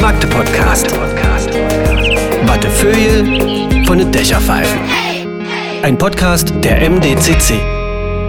Magde 0.00 0.26
Podcast. 0.26 0.86
Wattefeuille 2.46 3.84
von 3.86 3.98
den 3.98 4.12
Dächerpfeifen. 4.12 4.80
Ein 5.82 5.96
Podcast 5.96 6.52
der 6.62 6.90
MDCC. 6.90 7.54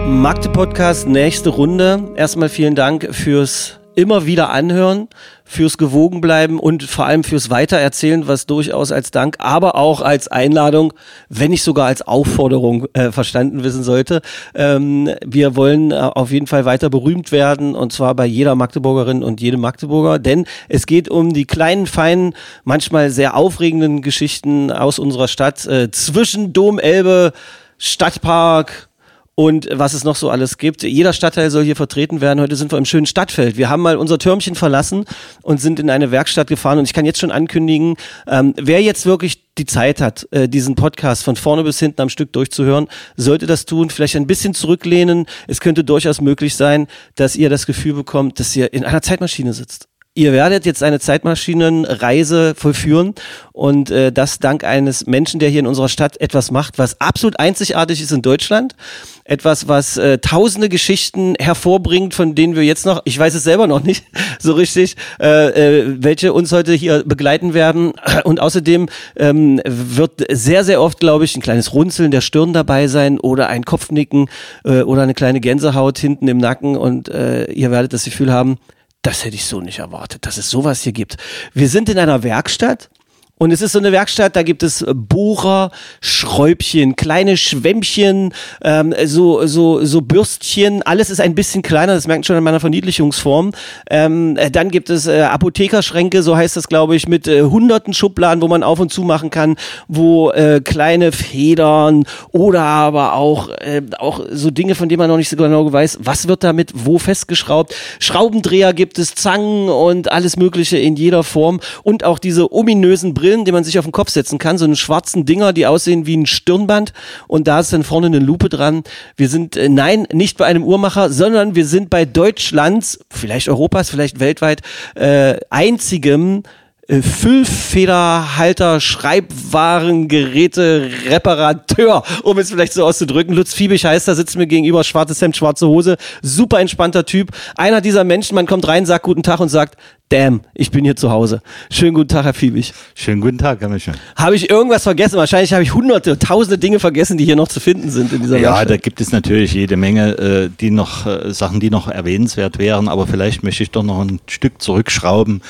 Magde 0.07 0.49
Podcast, 0.49 1.07
nächste 1.07 1.49
Runde. 1.49 2.03
Erstmal 2.15 2.49
vielen 2.49 2.75
Dank 2.75 3.07
fürs 3.11 3.79
immer 3.95 4.25
wieder 4.25 4.49
anhören, 4.49 5.07
fürs 5.43 5.77
gewogen 5.77 6.21
bleiben 6.21 6.59
und 6.59 6.83
vor 6.83 7.05
allem 7.05 7.23
fürs 7.23 7.49
Weitererzählen, 7.49 8.27
was 8.27 8.45
durchaus 8.45 8.91
als 8.91 9.11
Dank, 9.11 9.35
aber 9.39 9.75
auch 9.75 10.01
als 10.01 10.27
Einladung, 10.27 10.93
wenn 11.29 11.51
nicht 11.51 11.63
sogar 11.63 11.87
als 11.87 12.01
Aufforderung 12.01 12.87
äh, 12.93 13.11
verstanden 13.11 13.63
wissen 13.63 13.83
sollte. 13.83 14.21
Ähm, 14.55 15.11
wir 15.25 15.55
wollen 15.55 15.91
äh, 15.91 15.95
auf 15.95 16.31
jeden 16.31 16.47
Fall 16.47 16.65
weiter 16.65 16.89
berühmt 16.89 17.31
werden 17.31 17.75
und 17.75 17.93
zwar 17.93 18.15
bei 18.15 18.25
jeder 18.25 18.55
Magdeburgerin 18.55 19.23
und 19.23 19.39
jedem 19.39 19.61
Magdeburger, 19.61 20.19
denn 20.19 20.45
es 20.67 20.85
geht 20.87 21.09
um 21.09 21.33
die 21.33 21.45
kleinen, 21.45 21.85
feinen, 21.85 22.33
manchmal 22.63 23.11
sehr 23.11 23.35
aufregenden 23.35 24.01
Geschichten 24.01 24.71
aus 24.71 24.97
unserer 24.99 25.27
Stadt 25.27 25.65
äh, 25.67 25.91
zwischen 25.91 26.53
Dom, 26.53 26.79
Elbe, 26.79 27.33
Stadtpark, 27.77 28.89
und 29.35 29.67
was 29.71 29.93
es 29.93 30.05
noch 30.05 30.15
so 30.15 30.29
alles 30.29 30.57
gibt. 30.57 30.83
Jeder 30.83 31.11
Stadtteil 31.11 31.51
soll 31.51 31.63
hier 31.63 31.75
vertreten 31.75 32.21
werden. 32.21 32.39
Heute 32.39 32.55
sind 32.55 32.71
wir 32.71 32.77
im 32.77 32.85
schönen 32.85 33.05
Stadtfeld. 33.05 33.57
Wir 33.57 33.69
haben 33.69 33.81
mal 33.81 33.97
unser 33.97 34.17
Türmchen 34.17 34.55
verlassen 34.55 35.05
und 35.41 35.59
sind 35.59 35.79
in 35.79 35.89
eine 35.89 36.09
Werkstatt 36.11 36.47
gefahren. 36.47 36.79
Und 36.79 36.85
ich 36.85 36.93
kann 36.93 37.05
jetzt 37.05 37.19
schon 37.19 37.31
ankündigen, 37.31 37.95
ähm, 38.27 38.53
wer 38.57 38.81
jetzt 38.81 39.05
wirklich 39.05 39.43
die 39.57 39.65
Zeit 39.65 39.99
hat, 39.99 40.27
äh, 40.31 40.47
diesen 40.47 40.75
Podcast 40.75 41.23
von 41.23 41.35
vorne 41.35 41.63
bis 41.63 41.79
hinten 41.79 42.01
am 42.01 42.09
Stück 42.09 42.31
durchzuhören, 42.33 42.87
sollte 43.17 43.45
das 43.45 43.65
tun, 43.65 43.89
vielleicht 43.89 44.15
ein 44.15 44.27
bisschen 44.27 44.53
zurücklehnen. 44.53 45.25
Es 45.47 45.59
könnte 45.59 45.83
durchaus 45.83 46.21
möglich 46.21 46.55
sein, 46.55 46.87
dass 47.15 47.35
ihr 47.35 47.49
das 47.49 47.65
Gefühl 47.65 47.93
bekommt, 47.93 48.39
dass 48.39 48.55
ihr 48.55 48.71
in 48.73 48.85
einer 48.85 49.01
Zeitmaschine 49.01 49.53
sitzt. 49.53 49.87
Ihr 50.17 50.31
werdet 50.31 50.65
jetzt 50.65 50.81
eine 50.81 51.01
Zeitmaschinenreise 51.01 52.55
vollführen 52.55 53.15
und 53.51 53.91
äh, 53.91 54.13
das 54.13 54.39
dank 54.39 54.63
eines 54.63 55.07
Menschen, 55.07 55.41
der 55.41 55.49
hier 55.49 55.59
in 55.59 55.67
unserer 55.67 55.89
Stadt 55.89 56.21
etwas 56.21 56.51
macht, 56.51 56.77
was 56.77 57.01
absolut 57.01 57.37
einzigartig 57.37 58.01
ist 58.01 58.13
in 58.13 58.21
Deutschland. 58.21 58.77
Etwas, 59.25 59.67
was 59.67 59.97
äh, 59.97 60.19
tausende 60.19 60.69
Geschichten 60.69 61.35
hervorbringt, 61.37 62.13
von 62.13 62.33
denen 62.33 62.55
wir 62.55 62.63
jetzt 62.63 62.85
noch, 62.85 63.01
ich 63.03 63.19
weiß 63.19 63.35
es 63.35 63.43
selber 63.43 63.67
noch 63.67 63.83
nicht 63.83 64.05
so 64.39 64.53
richtig, 64.53 64.95
äh, 65.19 65.79
äh, 65.79 65.95
welche 65.99 66.31
uns 66.31 66.53
heute 66.53 66.71
hier 66.71 67.03
begleiten 67.03 67.53
werden. 67.53 67.91
Und 68.23 68.39
außerdem 68.39 68.87
ähm, 69.17 69.59
wird 69.65 70.25
sehr, 70.31 70.63
sehr 70.63 70.81
oft, 70.81 71.01
glaube 71.01 71.25
ich, 71.25 71.35
ein 71.35 71.41
kleines 71.41 71.73
Runzeln 71.73 72.11
der 72.11 72.21
Stirn 72.21 72.53
dabei 72.53 72.87
sein 72.87 73.19
oder 73.19 73.49
ein 73.49 73.65
Kopfnicken 73.65 74.29
äh, 74.63 74.81
oder 74.83 75.01
eine 75.01 75.13
kleine 75.13 75.41
Gänsehaut 75.41 75.97
hinten 75.97 76.29
im 76.29 76.37
Nacken 76.37 76.77
und 76.77 77.09
äh, 77.09 77.51
ihr 77.51 77.69
werdet 77.69 77.91
das 77.91 78.05
Gefühl 78.05 78.31
haben, 78.31 78.59
das 79.05 79.23
hätte 79.23 79.35
ich 79.35 79.45
so 79.45 79.61
nicht 79.61 79.79
erwartet, 79.79 80.25
dass 80.25 80.37
es 80.37 80.49
sowas 80.49 80.81
hier 80.81 80.91
gibt. 80.91 81.17
Wir 81.53 81.69
sind 81.69 81.89
in 81.89 81.99
einer 81.99 82.23
Werkstatt. 82.23 82.89
Und 83.37 83.51
es 83.51 83.61
ist 83.61 83.73
so 83.73 83.79
eine 83.79 83.91
Werkstatt, 83.91 84.37
da 84.37 84.43
gibt 84.43 84.63
es 84.63 84.85
Bohrer, 84.93 85.71
Schräubchen, 85.99 86.95
kleine 86.95 87.35
Schwämmchen, 87.35 88.33
ähm, 88.63 88.95
so, 89.03 89.45
so, 89.45 89.83
so 89.83 89.99
Bürstchen. 89.99 90.81
Alles 90.83 91.09
ist 91.09 91.19
ein 91.19 91.35
bisschen 91.35 91.61
kleiner, 91.61 91.95
das 91.95 92.07
merkt 92.07 92.19
man 92.19 92.23
schon 92.23 92.37
an 92.37 92.45
meiner 92.45 92.61
Verniedlichungsform. 92.61 93.51
Ähm, 93.89 94.37
äh, 94.37 94.49
dann 94.49 94.71
gibt 94.71 94.89
es 94.89 95.07
äh, 95.07 95.23
Apothekerschränke, 95.23 96.23
so 96.23 96.37
heißt 96.37 96.55
das, 96.55 96.69
glaube 96.69 96.95
ich, 96.95 97.09
mit 97.09 97.27
äh, 97.27 97.41
hunderten 97.41 97.93
Schubladen, 97.93 98.41
wo 98.41 98.47
man 98.47 98.63
auf 98.63 98.79
und 98.79 98.93
zu 98.93 99.01
machen 99.01 99.31
kann, 99.31 99.57
wo 99.89 100.31
äh, 100.31 100.61
kleine 100.63 101.11
Federn 101.11 102.05
oder 102.31 102.61
aber 102.61 103.15
auch, 103.15 103.49
äh, 103.49 103.81
auch 103.99 104.21
so 104.31 104.49
Dinge, 104.49 104.75
von 104.75 104.87
denen 104.87 104.99
man 104.99 105.09
noch 105.09 105.17
nicht 105.17 105.29
so 105.29 105.35
genau 105.35 105.73
weiß, 105.73 105.99
was 106.01 106.29
wird 106.29 106.45
damit 106.45 106.71
wo 106.73 106.99
festgeschraubt. 106.99 107.75
Schraubendreher 107.99 108.71
gibt 108.71 108.97
es, 108.97 109.13
Zangen 109.13 109.67
und 109.67 110.09
alles 110.09 110.37
Mögliche 110.37 110.77
in 110.77 110.95
jeder 110.95 111.25
Form 111.25 111.59
und 111.83 112.05
auch 112.05 112.17
diese 112.17 112.53
ominösen 112.53 113.13
Brillen, 113.13 113.24
die 113.25 113.51
man 113.51 113.63
sich 113.63 113.79
auf 113.79 113.85
den 113.85 113.91
Kopf 113.91 114.09
setzen 114.09 114.37
kann, 114.37 114.57
so 114.57 114.65
einen 114.65 114.75
schwarzen 114.75 115.25
Dinger, 115.25 115.53
die 115.53 115.65
aussehen 115.65 116.05
wie 116.05 116.15
ein 116.15 116.25
Stirnband 116.25 116.93
und 117.27 117.47
da 117.47 117.59
ist 117.59 117.73
dann 117.73 117.83
vorne 117.83 118.07
eine 118.07 118.19
Lupe 118.19 118.49
dran. 118.49 118.83
Wir 119.17 119.29
sind, 119.29 119.57
äh, 119.57 119.69
nein, 119.69 120.07
nicht 120.13 120.37
bei 120.37 120.45
einem 120.45 120.63
Uhrmacher, 120.63 121.09
sondern 121.09 121.55
wir 121.55 121.65
sind 121.65 121.89
bei 121.89 122.05
Deutschlands, 122.05 122.99
vielleicht 123.09 123.49
Europas, 123.49 123.89
vielleicht 123.89 124.19
weltweit, 124.19 124.61
äh, 124.95 125.37
einzigem 125.49 126.43
äh, 126.87 127.01
Füllfederhalter, 127.01 128.79
Schreibwarengeräte, 128.79 130.91
Reparateur, 131.09 132.03
um 132.21 132.37
es 132.37 132.51
vielleicht 132.51 132.73
so 132.73 132.85
auszudrücken. 132.85 133.33
Lutz 133.33 133.55
Fiebig 133.55 133.85
heißt, 133.85 134.07
da 134.07 134.13
sitzt 134.13 134.37
mir 134.37 134.45
gegenüber, 134.45 134.83
schwarzes 134.83 135.19
Hemd, 135.19 135.35
schwarze 135.35 135.67
Hose, 135.67 135.97
super 136.21 136.59
entspannter 136.59 137.05
Typ. 137.05 137.31
Einer 137.57 137.81
dieser 137.81 138.03
Menschen, 138.03 138.35
man 138.35 138.45
kommt 138.45 138.67
rein, 138.67 138.85
sagt 138.85 139.03
guten 139.03 139.23
Tag 139.23 139.39
und 139.39 139.49
sagt, 139.49 139.79
damn, 140.09 140.41
ich 140.53 140.71
bin 140.71 140.85
hier 140.85 140.95
zu 140.95 141.09
Hause. 141.11 141.41
Schönen 141.71 141.93
guten 141.93 142.09
Tag, 142.09 142.25
Herr 142.25 142.33
Fiebig. 142.33 142.73
Schönen 142.93 143.21
guten 143.21 143.37
Tag, 143.37 143.61
Herr 143.61 143.69
Michel. 143.69 143.95
Habe 144.15 144.35
ich 144.35 144.49
irgendwas 144.49 144.83
vergessen? 144.83 145.17
Wahrscheinlich 145.17 145.51
habe 145.53 145.63
ich 145.63 145.73
hunderte, 145.73 146.17
tausende 146.19 146.57
Dinge 146.57 146.79
vergessen, 146.79 147.17
die 147.17 147.25
hier 147.25 147.35
noch 147.35 147.47
zu 147.47 147.59
finden 147.59 147.89
sind 147.89 148.13
in 148.13 148.21
dieser 148.21 148.37
Ja, 148.37 148.49
Werkstatt. 148.49 148.69
da 148.69 148.77
gibt 148.77 149.01
es 149.01 149.11
natürlich 149.11 149.53
jede 149.53 149.77
Menge 149.77 150.17
äh, 150.17 150.49
die 150.59 150.71
noch 150.71 151.05
äh, 151.05 151.33
Sachen, 151.33 151.59
die 151.59 151.69
noch 151.69 151.87
erwähnenswert 151.87 152.57
wären, 152.59 152.87
aber 152.87 153.07
vielleicht 153.07 153.43
möchte 153.43 153.63
ich 153.63 153.71
doch 153.71 153.83
noch 153.83 153.99
ein 154.01 154.19
Stück 154.27 154.61
zurückschrauben. 154.61 155.41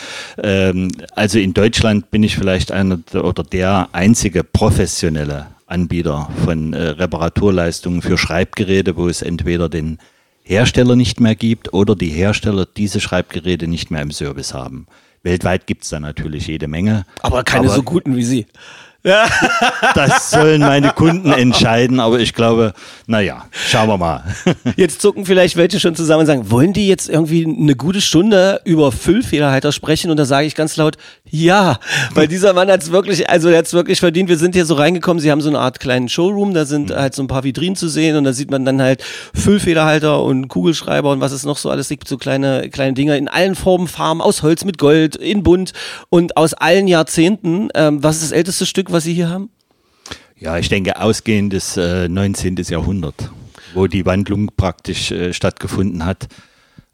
Ähm, 0.42 0.90
also 1.16 1.38
in 1.40 1.54
Deutschland 1.54 2.10
bin 2.12 2.24
ich 2.24 2.36
vielleicht 2.38 2.72
einer 2.72 2.98
der, 3.12 3.26
oder 3.26 3.44
der 3.44 3.90
einzige 3.92 4.44
professionelle 4.44 5.48
Anbieter 5.68 6.30
von 6.46 6.74
äh, 6.74 6.82
Reparaturleistungen 6.90 8.02
für 8.02 8.18
Schreibgeräte, 8.18 8.96
wo 8.96 9.08
es 9.08 9.22
entweder 9.22 9.68
den 9.68 9.98
Hersteller 10.48 10.96
nicht 10.96 11.20
mehr 11.20 11.36
gibt 11.36 11.74
oder 11.74 11.96
die 11.96 12.10
Hersteller 12.10 12.66
diese 12.68 13.02
Schreibgeräte 13.02 13.68
nicht 13.68 13.90
mehr 13.90 14.02
im 14.04 14.12
Service 14.12 14.54
haben. 14.54 14.86
Weltweit 15.24 15.66
gibt 15.66 15.84
es 15.84 15.90
da 15.90 16.00
natürlich 16.00 16.46
jede 16.48 16.68
Menge. 16.68 17.06
Aber 17.24 17.44
keine 17.44 17.66
Aber- 17.66 17.76
so 17.76 17.82
guten 17.84 18.16
wie 18.16 18.24
Sie. 18.24 18.46
Das 19.06 20.32
sollen 20.32 20.62
meine 20.62 20.90
Kunden 20.90 21.32
entscheiden, 21.32 22.00
aber 22.00 22.20
ich 22.20 22.34
glaube, 22.34 22.74
naja, 23.06 23.46
schauen 23.52 23.88
wir 23.88 23.98
mal. 23.98 24.24
Jetzt 24.76 25.02
zucken 25.02 25.26
vielleicht 25.26 25.58
welche 25.58 25.80
schon 25.80 25.96
zusammen 25.96 26.22
und 26.22 26.26
sagen, 26.26 26.50
wollen 26.50 26.74
die 26.74 26.88
jetzt 26.88 27.08
irgendwie 27.08 27.46
eine 27.46 27.76
gute 27.76 28.02
Stunde 28.02 28.62
über 28.66 28.92
Füllfederhalter 28.92 29.72
sprechen? 29.72 30.10
Und 30.10 30.18
da 30.18 30.26
sage 30.26 30.48
ich 30.48 30.56
ganz 30.56 30.76
laut, 30.78 30.98
ja, 31.30 31.80
weil 32.16 32.28
dieser 32.28 32.54
Mann 32.54 32.70
hat 32.72 32.82
es 32.82 32.92
wirklich, 32.92 33.30
also 33.30 33.50
der 33.50 33.60
hat 33.60 33.68
es 33.68 33.74
wirklich 33.74 34.00
verdient. 34.00 34.28
Wir 34.28 34.38
sind 34.38 34.56
hier 34.56 34.66
so 34.66 34.74
reingekommen, 34.74 35.22
sie 35.22 35.32
haben 35.32 35.42
so 35.42 35.50
eine 35.50 35.60
Art 35.60 35.80
kleinen 35.80 36.10
Showroom, 36.10 36.56
da 36.56 36.66
sind 36.66 36.90
halt 36.90 37.14
so 37.14 37.22
ein 37.22 37.28
paar 37.28 37.44
Vitrinen 37.44 37.76
zu 37.76 37.88
sehen 37.88 38.16
und 38.16 38.24
da 38.24 38.34
sieht 38.34 38.50
man 38.50 38.66
dann 38.66 38.82
halt 38.82 39.04
Füllfederhalter 39.36 40.24
und 40.24 40.48
Kugelschreiber 40.48 41.12
und 41.12 41.22
was 41.22 41.32
es 41.32 41.46
noch 41.46 41.58
so 41.58 41.70
alles 41.70 41.90
gibt, 41.90 42.08
so 42.08 42.18
kleine, 42.18 42.70
kleine 42.72 42.94
Dinger 42.94 43.18
in 43.18 43.28
allen 43.28 43.54
Formen, 43.54 43.88
Farben, 43.88 44.22
aus 44.22 44.42
Holz 44.42 44.66
mit 44.66 44.80
Gold, 44.80 45.16
in 45.16 45.44
bunt 45.44 45.74
und 46.10 46.38
aus 46.38 46.56
allen 46.56 46.88
Jahrzehnten. 46.88 47.70
Ähm, 47.76 48.04
was 48.04 48.18
ist 48.18 48.24
das 48.24 48.32
älteste 48.32 48.66
Stück, 48.66 48.92
was 48.96 49.04
Sie 49.04 49.14
hier 49.14 49.30
haben? 49.30 49.50
Ja, 50.40 50.58
ich 50.58 50.70
denke, 50.70 51.02
ausgehendes 51.02 51.76
äh, 51.76 52.08
19. 52.08 52.56
Jahrhundert, 52.70 53.30
wo 53.74 53.88
die 53.88 54.06
Wandlung 54.06 54.52
praktisch 54.56 55.12
äh, 55.12 55.34
stattgefunden 55.34 56.06
hat 56.06 56.30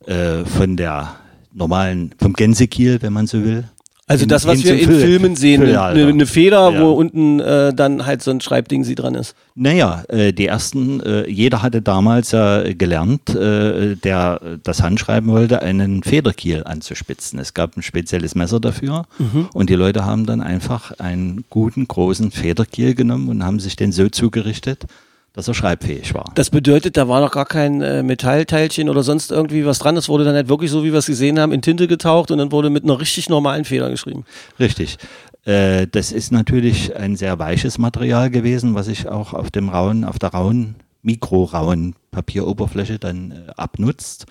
äh, 0.07 0.43
von 0.43 0.77
der 0.77 1.17
normalen, 1.53 2.15
vom 2.19 2.33
Gänsekiel, 2.33 3.03
wenn 3.03 3.13
man 3.13 3.27
so 3.27 3.43
will. 3.43 3.65
Also 4.11 4.21
hin- 4.23 4.29
das, 4.29 4.45
was 4.45 4.63
wir 4.63 4.75
in 4.79 4.89
Füll- 4.89 4.99
Filmen 5.01 5.35
sehen, 5.35 5.61
eine, 5.61 5.71
Füllhalter. 5.71 6.07
eine 6.07 6.25
Feder, 6.25 6.71
Ja. 6.71 6.81
wo 6.81 6.91
unten 6.91 7.39
äh, 7.39 7.73
dann 7.73 8.05
halt 8.05 8.21
so 8.21 8.31
ein 8.31 8.41
Schreibding 8.41 8.83
sie 8.83 8.95
dran 8.95 9.15
ist. 9.15 9.35
Naja, 9.55 10.03
äh, 10.09 10.31
die 10.33 10.45
ersten, 10.47 10.99
äh, 11.01 11.27
jeder 11.29 11.61
hatte 11.61 11.81
damals 11.81 12.31
ja 12.31 12.63
gelernt, 12.73 13.29
äh, 13.35 13.95
der 13.95 14.39
das 14.63 14.81
Handschreiben 14.81 15.29
wollte, 15.31 15.61
einen 15.61 16.03
Federkiel 16.03 16.63
anzuspitzen. 16.65 17.39
Es 17.39 17.53
gab 17.53 17.75
ein 17.77 17.81
spezielles 17.81 18.35
Messer 18.35 18.59
dafür 18.59 19.05
Mhm. 19.19 19.47
und 19.53 19.69
die 19.69 19.75
Leute 19.75 20.05
haben 20.05 20.25
dann 20.25 20.41
einfach 20.41 20.91
einen 20.99 21.43
guten, 21.49 21.87
großen 21.87 22.31
Federkiel 22.31 22.95
genommen 22.95 23.29
und 23.29 23.43
haben 23.43 23.59
sich 23.59 23.75
den 23.75 23.91
so 23.91 24.07
zugerichtet, 24.09 24.85
dass 25.33 25.47
er 25.47 25.53
schreibfähig 25.53 26.13
war. 26.13 26.31
Das 26.35 26.49
bedeutet, 26.49 26.97
da 26.97 27.07
war 27.07 27.21
noch 27.21 27.31
gar 27.31 27.45
kein 27.45 27.81
äh, 27.81 28.03
Metallteilchen 28.03 28.89
oder 28.89 29.03
sonst 29.03 29.31
irgendwie 29.31 29.65
was 29.65 29.79
dran. 29.79 29.95
Das 29.95 30.09
wurde 30.09 30.25
dann 30.25 30.35
halt 30.35 30.49
wirklich 30.49 30.71
so, 30.71 30.83
wie 30.83 30.91
wir 30.91 30.99
es 30.99 31.05
gesehen 31.05 31.39
haben, 31.39 31.51
in 31.51 31.61
Tinte 31.61 31.87
getaucht 31.87 32.31
und 32.31 32.37
dann 32.37 32.51
wurde 32.51 32.69
mit 32.69 32.83
einer 32.83 32.99
richtig 32.99 33.29
normalen 33.29 33.63
Feder 33.63 33.89
geschrieben. 33.89 34.25
Richtig. 34.59 34.97
Äh, 35.45 35.87
das 35.87 36.11
ist 36.11 36.31
natürlich 36.31 36.95
ein 36.95 37.15
sehr 37.15 37.39
weiches 37.39 37.77
Material 37.77 38.29
gewesen, 38.29 38.75
was 38.75 38.87
sich 38.87 39.07
auch 39.07 39.33
auf 39.33 39.51
dem 39.51 39.69
rauen, 39.69 40.03
auf 40.03 40.19
der 40.19 40.29
rauen, 40.29 40.75
mikrorauen 41.03 41.95
Papieroberfläche 42.11 42.99
dann 42.99 43.31
äh, 43.31 43.51
abnutzt 43.55 44.25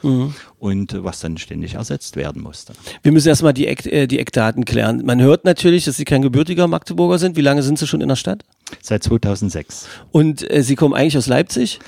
und 0.58 0.92
äh, 0.92 1.02
was 1.02 1.20
dann 1.20 1.38
ständig 1.38 1.74
ersetzt 1.74 2.14
werden 2.16 2.42
musste. 2.42 2.74
Wir 3.02 3.10
müssen 3.10 3.28
erstmal 3.28 3.54
die, 3.54 3.66
Eck, 3.66 3.86
äh, 3.86 4.06
die 4.06 4.18
Eckdaten 4.18 4.66
klären. 4.66 5.02
Man 5.04 5.20
hört 5.20 5.44
natürlich, 5.44 5.86
dass 5.86 5.96
Sie 5.96 6.04
kein 6.04 6.20
gebürtiger 6.20 6.68
Magdeburger 6.68 7.18
sind. 7.18 7.36
Wie 7.36 7.40
lange 7.40 7.62
sind 7.62 7.78
Sie 7.78 7.86
schon 7.86 8.02
in 8.02 8.08
der 8.08 8.16
Stadt? 8.16 8.44
Seit 8.82 9.02
2006. 9.02 9.88
Und 10.12 10.48
äh, 10.50 10.62
Sie 10.62 10.76
kommen 10.76 10.94
eigentlich 10.94 11.16
aus 11.16 11.26
Leipzig? 11.26 11.80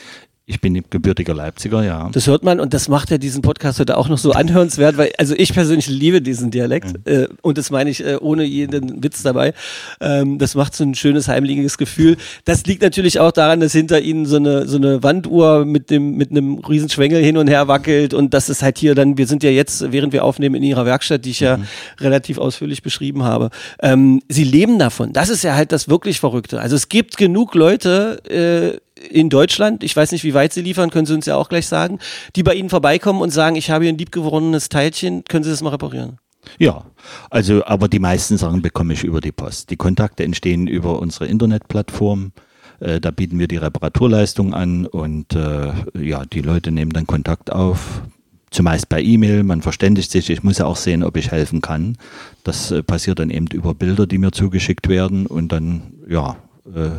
Ich 0.44 0.60
bin 0.60 0.82
gebürtiger 0.90 1.34
Leipziger, 1.34 1.84
ja. 1.84 2.10
Das 2.10 2.26
hört 2.26 2.42
man 2.42 2.58
und 2.58 2.74
das 2.74 2.88
macht 2.88 3.12
ja 3.12 3.18
diesen 3.18 3.42
Podcast 3.42 3.78
heute 3.78 3.96
auch 3.96 4.08
noch 4.08 4.18
so 4.18 4.32
anhörenswert, 4.32 4.96
weil 4.96 5.12
also 5.16 5.36
ich 5.36 5.54
persönlich 5.54 5.86
liebe 5.86 6.20
diesen 6.20 6.50
Dialekt 6.50 7.06
äh, 7.08 7.28
und 7.42 7.58
das 7.58 7.70
meine 7.70 7.90
ich 7.90 8.04
äh, 8.04 8.16
ohne 8.20 8.42
jeden 8.42 9.04
Witz 9.04 9.22
dabei. 9.22 9.54
Ähm, 10.00 10.38
das 10.38 10.56
macht 10.56 10.74
so 10.74 10.82
ein 10.82 10.96
schönes 10.96 11.28
heimliches 11.28 11.78
Gefühl. 11.78 12.16
Das 12.44 12.66
liegt 12.66 12.82
natürlich 12.82 13.20
auch 13.20 13.30
daran, 13.30 13.60
dass 13.60 13.70
hinter 13.70 14.00
ihnen 14.00 14.26
so 14.26 14.34
eine 14.34 14.66
so 14.66 14.78
eine 14.78 15.04
Wanduhr 15.04 15.64
mit 15.64 15.90
dem 15.90 16.16
mit 16.16 16.32
einem 16.32 16.58
riesen 16.58 16.88
Schwengel 16.88 17.22
hin 17.22 17.36
und 17.36 17.46
her 17.46 17.68
wackelt 17.68 18.12
und 18.12 18.34
das 18.34 18.48
ist 18.48 18.62
halt 18.62 18.78
hier 18.78 18.96
dann. 18.96 19.16
Wir 19.16 19.28
sind 19.28 19.44
ja 19.44 19.50
jetzt, 19.50 19.92
während 19.92 20.12
wir 20.12 20.24
aufnehmen, 20.24 20.56
in 20.56 20.64
ihrer 20.64 20.84
Werkstatt, 20.84 21.24
die 21.24 21.30
ich 21.30 21.40
ja 21.40 21.60
relativ 22.00 22.38
ausführlich 22.38 22.82
beschrieben 22.82 23.22
habe. 23.22 23.50
Ähm, 23.80 24.20
sie 24.28 24.44
leben 24.44 24.80
davon. 24.80 25.12
Das 25.12 25.28
ist 25.28 25.44
ja 25.44 25.54
halt 25.54 25.70
das 25.70 25.88
wirklich 25.88 26.18
Verrückte. 26.18 26.60
Also 26.60 26.74
es 26.74 26.88
gibt 26.88 27.16
genug 27.16 27.54
Leute. 27.54 28.20
Äh, 28.28 28.80
in 29.10 29.28
Deutschland, 29.28 29.82
ich 29.82 29.96
weiß 29.96 30.12
nicht, 30.12 30.24
wie 30.24 30.34
weit 30.34 30.52
Sie 30.52 30.62
liefern, 30.62 30.90
können 30.90 31.06
Sie 31.06 31.14
uns 31.14 31.26
ja 31.26 31.36
auch 31.36 31.48
gleich 31.48 31.66
sagen, 31.66 31.98
die 32.36 32.42
bei 32.42 32.54
Ihnen 32.54 32.70
vorbeikommen 32.70 33.20
und 33.20 33.30
sagen, 33.30 33.56
ich 33.56 33.70
habe 33.70 33.84
hier 33.84 33.92
ein 33.92 33.98
liebgewonnenes 33.98 34.68
Teilchen, 34.68 35.24
können 35.24 35.44
Sie 35.44 35.50
das 35.50 35.62
mal 35.62 35.70
reparieren? 35.70 36.18
Ja, 36.58 36.84
also 37.30 37.64
aber 37.64 37.88
die 37.88 37.98
meisten 37.98 38.36
Sachen 38.36 38.62
bekomme 38.62 38.92
ich 38.94 39.04
über 39.04 39.20
die 39.20 39.32
Post. 39.32 39.70
Die 39.70 39.76
Kontakte 39.76 40.24
entstehen 40.24 40.66
über 40.66 40.98
unsere 40.98 41.26
Internetplattform. 41.26 42.32
Äh, 42.80 43.00
da 43.00 43.10
bieten 43.10 43.38
wir 43.38 43.48
die 43.48 43.56
Reparaturleistung 43.56 44.54
an 44.54 44.86
und 44.86 45.34
äh, 45.34 45.72
ja, 45.98 46.24
die 46.24 46.40
Leute 46.40 46.72
nehmen 46.72 46.92
dann 46.92 47.06
Kontakt 47.06 47.52
auf. 47.52 48.02
Zumeist 48.50 48.88
per 48.88 49.00
E-Mail, 49.00 49.44
man 49.44 49.62
verständigt 49.62 50.10
sich. 50.10 50.28
Ich 50.28 50.42
muss 50.42 50.58
ja 50.58 50.66
auch 50.66 50.76
sehen, 50.76 51.04
ob 51.04 51.16
ich 51.16 51.30
helfen 51.30 51.60
kann. 51.62 51.96
Das 52.44 52.70
äh, 52.70 52.82
passiert 52.82 53.18
dann 53.18 53.30
eben 53.30 53.46
über 53.46 53.74
Bilder, 53.74 54.06
die 54.06 54.18
mir 54.18 54.32
zugeschickt 54.32 54.88
werden 54.88 55.26
und 55.26 55.52
dann, 55.52 55.94
ja, 56.08 56.36
äh, 56.66 56.90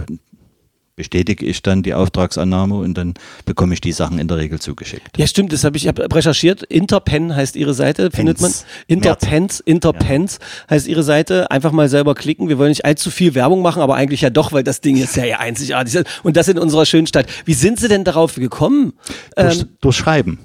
bestätige 0.95 1.45
ich 1.45 1.63
dann 1.63 1.81
die 1.81 1.93
Auftragsannahme 1.93 2.75
und 2.75 2.95
dann 2.95 3.15
bekomme 3.45 3.73
ich 3.73 3.81
die 3.81 3.91
Sachen 3.91 4.19
in 4.19 4.27
der 4.27 4.37
Regel 4.37 4.59
zugeschickt. 4.59 5.17
Ja, 5.17 5.25
stimmt, 5.25 5.51
das 5.51 5.63
habe 5.63 5.75
ich, 5.75 5.85
ich 5.85 5.87
hab 5.87 6.13
recherchiert. 6.13 6.63
Interpen 6.63 7.35
heißt 7.35 7.55
ihre 7.55 7.73
Seite, 7.73 8.11
findet 8.11 8.41
man. 8.41 8.51
Pens. 8.51 8.65
Interpens, 8.87 9.59
Interpens 9.59 10.39
heißt 10.69 10.87
ihre 10.87 11.03
Seite. 11.03 11.49
Einfach 11.49 11.71
mal 11.71 11.89
selber 11.89 12.13
klicken. 12.13 12.47
Wir 12.49 12.57
wollen 12.57 12.69
nicht 12.69 12.85
allzu 12.85 13.09
viel 13.09 13.33
Werbung 13.33 13.61
machen, 13.61 13.81
aber 13.81 13.95
eigentlich 13.95 14.21
ja 14.21 14.29
doch, 14.29 14.51
weil 14.51 14.63
das 14.63 14.81
Ding 14.81 14.97
ist 14.97 15.15
ja, 15.15 15.25
ja 15.25 15.39
einzigartig. 15.39 15.95
ist. 15.95 16.05
Und 16.23 16.37
das 16.37 16.47
in 16.47 16.59
unserer 16.59 16.85
schönen 16.85 17.07
Stadt. 17.07 17.25
Wie 17.45 17.53
sind 17.53 17.79
Sie 17.79 17.87
denn 17.87 18.03
darauf 18.03 18.35
gekommen? 18.35 18.93
Durch, 19.35 19.61
Ähm, 19.61 19.69
durch 19.81 19.95
Schreiben. 19.95 20.39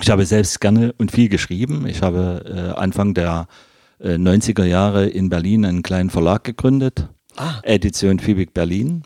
Ich 0.00 0.10
habe 0.10 0.26
selbst 0.26 0.60
gerne 0.60 0.94
und 0.98 1.12
viel 1.12 1.28
geschrieben. 1.28 1.86
Ich 1.86 2.02
habe 2.02 2.74
äh, 2.76 2.78
Anfang 2.78 3.14
der 3.14 3.46
äh, 4.00 4.14
90er 4.14 4.64
Jahre 4.64 5.06
in 5.06 5.28
Berlin 5.28 5.64
einen 5.64 5.82
kleinen 5.82 6.10
Verlag 6.10 6.44
gegründet. 6.44 7.08
Edition 7.62 8.18
Fiebig 8.18 8.52
Berlin. 8.52 9.04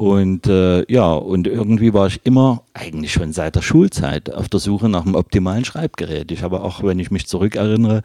Und 0.00 0.46
äh, 0.46 0.90
ja, 0.90 1.12
und 1.12 1.46
irgendwie 1.46 1.92
war 1.92 2.06
ich 2.06 2.22
immer, 2.24 2.62
eigentlich 2.72 3.12
schon 3.12 3.34
seit 3.34 3.56
der 3.56 3.60
Schulzeit, 3.60 4.32
auf 4.32 4.48
der 4.48 4.58
Suche 4.58 4.88
nach 4.88 5.04
einem 5.04 5.14
optimalen 5.14 5.66
Schreibgerät. 5.66 6.32
Ich 6.32 6.42
habe 6.42 6.62
auch, 6.62 6.82
wenn 6.82 6.98
ich 6.98 7.10
mich 7.10 7.26
zurückerinnere, 7.26 8.00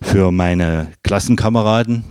für 0.00 0.30
meine 0.30 0.92
Klassenkameraden, 1.02 2.04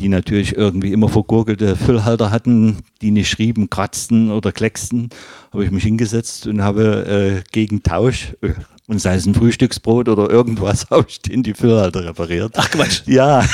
die 0.00 0.08
natürlich 0.08 0.56
irgendwie 0.56 0.92
immer 0.92 1.08
vergurgelte 1.08 1.76
Füllhalter 1.76 2.32
hatten, 2.32 2.78
die 3.00 3.12
nicht 3.12 3.30
schrieben, 3.30 3.70
kratzten 3.70 4.32
oder 4.32 4.50
klecksten, 4.50 5.10
habe 5.52 5.64
ich 5.64 5.70
mich 5.70 5.84
hingesetzt 5.84 6.48
und 6.48 6.60
habe 6.60 7.06
äh, 7.06 7.42
gegen 7.52 7.84
Tausch, 7.84 8.34
äh, 8.42 8.54
und 8.88 9.00
sei 9.00 9.14
es 9.14 9.26
ein 9.26 9.34
Frühstücksbrot 9.34 10.08
oder 10.08 10.28
irgendwas, 10.30 10.86
habe 10.90 11.04
ich 11.08 11.20
in 11.30 11.42
die 11.44 11.54
Füllhalter 11.54 12.04
repariert. 12.04 12.54
Ach 12.56 12.68
Quatsch. 12.70 13.02
Ja. 13.06 13.44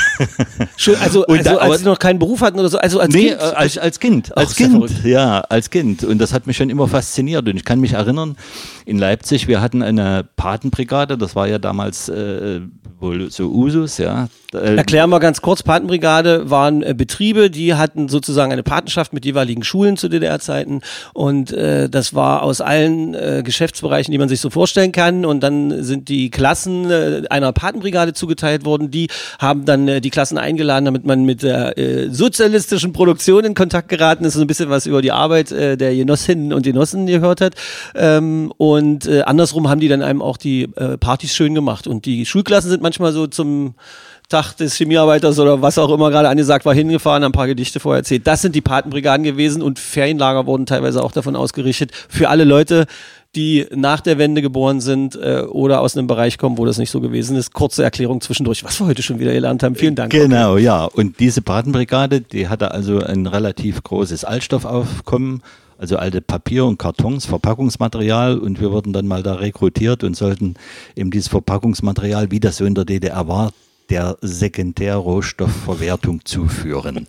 Schon, 0.77 0.95
also, 0.95 1.25
Und 1.25 1.39
also 1.39 1.51
da- 1.51 1.57
als 1.57 1.79
Sie 1.79 1.85
noch 1.85 1.99
keinen 1.99 2.17
Beruf 2.19 2.41
hatten 2.41 2.57
oder 2.57 2.69
so, 2.69 2.77
also 2.79 2.99
als 2.99 3.13
nee, 3.13 3.27
Kind. 3.29 3.41
äh, 3.41 3.43
als, 3.43 3.77
als 3.77 3.99
Kind. 3.99 4.35
Als 4.35 4.57
ja 4.57 4.67
Kind. 4.67 5.03
Ja, 5.03 5.39
als 5.41 5.69
Kind. 5.69 6.03
Und 6.03 6.17
das 6.19 6.33
hat 6.33 6.47
mich 6.47 6.57
schon 6.57 6.69
immer 6.69 6.87
fasziniert. 6.87 7.47
Und 7.47 7.55
ich 7.57 7.65
kann 7.65 7.79
mich 7.79 7.93
erinnern, 7.93 8.35
in 8.85 8.97
Leipzig, 8.97 9.47
wir 9.47 9.61
hatten 9.61 9.81
eine 9.83 10.25
Patenbrigade, 10.37 11.17
das 11.17 11.35
war 11.35 11.47
ja 11.47 11.59
damals 11.59 12.07
äh, 12.09 12.61
wohl 13.05 13.31
so 13.31 13.47
Usus, 13.49 13.97
ja. 13.97 14.27
Äh, 14.53 14.75
Erklären 14.75 15.09
wir 15.09 15.19
ganz 15.19 15.41
kurz, 15.41 15.63
Patenbrigade 15.63 16.49
waren 16.49 16.83
äh, 16.83 16.93
Betriebe, 16.95 17.49
die 17.49 17.73
hatten 17.73 18.09
sozusagen 18.09 18.51
eine 18.51 18.63
Patenschaft 18.63 19.13
mit 19.13 19.25
jeweiligen 19.25 19.63
Schulen 19.63 19.97
zu 19.97 20.09
DDR-Zeiten 20.09 20.81
und 21.13 21.51
äh, 21.51 21.89
das 21.89 22.13
war 22.13 22.43
aus 22.43 22.61
allen 22.61 23.13
äh, 23.13 23.41
Geschäftsbereichen, 23.43 24.11
die 24.11 24.17
man 24.17 24.29
sich 24.29 24.39
so 24.39 24.49
vorstellen 24.49 24.91
kann 24.91 25.25
und 25.25 25.41
dann 25.41 25.83
sind 25.83 26.09
die 26.09 26.29
Klassen 26.29 26.89
äh, 26.89 27.23
einer 27.29 27.51
Patenbrigade 27.53 28.13
zugeteilt 28.13 28.65
worden, 28.65 28.91
die 28.91 29.07
haben 29.39 29.65
dann 29.65 29.87
äh, 29.87 30.01
die 30.01 30.09
Klassen 30.09 30.37
eingeladen, 30.37 30.85
damit 30.85 31.05
man 31.05 31.25
mit 31.25 31.43
der 31.43 31.77
äh, 31.77 32.09
sozialistischen 32.09 32.93
Produktion 32.93 33.45
in 33.45 33.53
Kontakt 33.53 33.89
geraten 33.89 34.25
ist, 34.25 34.33
so 34.33 34.41
ein 34.41 34.47
bisschen 34.47 34.69
was 34.69 34.85
über 34.85 35.01
die 35.01 35.11
Arbeit 35.11 35.51
der 35.51 35.95
Genossinnen 35.95 36.53
und 36.53 36.63
Genossen 36.63 37.05
gehört 37.05 37.41
hat 37.41 37.55
ähm, 37.95 38.51
und 38.57 39.07
andersrum 39.07 39.69
haben 39.69 39.79
die 39.79 39.87
dann 39.87 40.01
einem 40.01 40.21
auch 40.21 40.37
die 40.37 40.67
Partys 40.67 41.33
schön 41.33 41.53
gemacht. 41.53 41.87
Und 41.87 42.05
die 42.05 42.25
Schulklassen 42.25 42.69
sind 42.69 42.81
manchmal 42.81 42.94
so 43.13 43.27
zum 43.27 43.75
Tag 44.29 44.53
des 44.53 44.75
Chemiearbeiters 44.75 45.37
oder 45.39 45.61
was 45.61 45.77
auch 45.77 45.91
immer 45.91 46.09
gerade 46.09 46.29
angesagt 46.29 46.65
war, 46.65 46.73
hingefahren, 46.73 47.23
ein 47.23 47.31
paar 47.31 47.47
Gedichte 47.47 47.79
vorher 47.79 47.99
erzählt. 47.99 48.25
Das 48.25 48.41
sind 48.41 48.55
die 48.55 48.61
Patenbrigaden 48.61 49.23
gewesen 49.23 49.61
und 49.61 49.77
Ferienlager 49.77 50.45
wurden 50.45 50.65
teilweise 50.65 51.03
auch 51.03 51.11
davon 51.11 51.35
ausgerichtet 51.35 51.91
für 52.09 52.29
alle 52.29 52.43
Leute, 52.43 52.87
die 53.35 53.67
nach 53.75 53.99
der 54.01 54.17
Wende 54.17 54.41
geboren 54.41 54.81
sind 54.81 55.15
äh, 55.15 55.41
oder 55.41 55.81
aus 55.81 55.97
einem 55.97 56.07
Bereich 56.07 56.37
kommen, 56.37 56.57
wo 56.57 56.65
das 56.65 56.77
nicht 56.77 56.89
so 56.89 57.01
gewesen 57.01 57.35
ist. 57.35 57.53
Kurze 57.53 57.83
Erklärung 57.83 58.21
zwischendurch, 58.21 58.63
was 58.63 58.79
wir 58.79 58.87
heute 58.87 59.03
schon 59.03 59.19
wieder 59.19 59.33
gelernt 59.33 59.61
haben. 59.61 59.75
Vielen 59.75 59.95
Dank. 59.95 60.11
Genau, 60.11 60.57
ja. 60.57 60.85
Und 60.85 61.19
diese 61.19 61.41
Patenbrigade, 61.41 62.21
die 62.21 62.47
hatte 62.47 62.71
also 62.71 62.99
ein 62.99 63.27
relativ 63.27 63.83
großes 63.83 64.23
Altstoffaufkommen, 64.23 65.43
also 65.77 65.97
alte 65.97 66.21
Papier 66.21 66.65
und 66.65 66.77
Kartons, 66.77 67.25
Verpackungsmaterial. 67.25 68.37
Und 68.37 68.59
wir 68.59 68.71
wurden 68.71 68.93
dann 68.93 69.07
mal 69.07 69.23
da 69.23 69.35
rekrutiert 69.35 70.03
und 70.03 70.15
sollten 70.15 70.55
eben 70.95 71.11
dieses 71.11 71.27
Verpackungsmaterial, 71.27 72.31
wie 72.31 72.39
das 72.39 72.57
so 72.57 72.65
in 72.65 72.75
der 72.75 72.85
DDR 72.85 73.27
war, 73.27 73.51
der 73.89 74.17
Sekundärrohstoffverwertung 74.21 76.25
zuführen. 76.25 77.07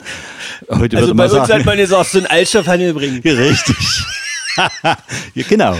Heute 0.68 0.96
Also 0.96 1.08
würde 1.08 1.14
bei 1.14 1.14
man 1.14 1.38
uns 1.38 1.48
sagen, 1.48 1.60
hat 1.60 1.66
man 1.66 1.78
gesagt, 1.78 2.10
so 2.10 2.18
einen 2.18 2.26
Altstoffhandel 2.26 2.94
bringen. 2.94 3.20
Richtig. 3.24 4.04
Ja, 5.34 5.44
genau. 5.48 5.76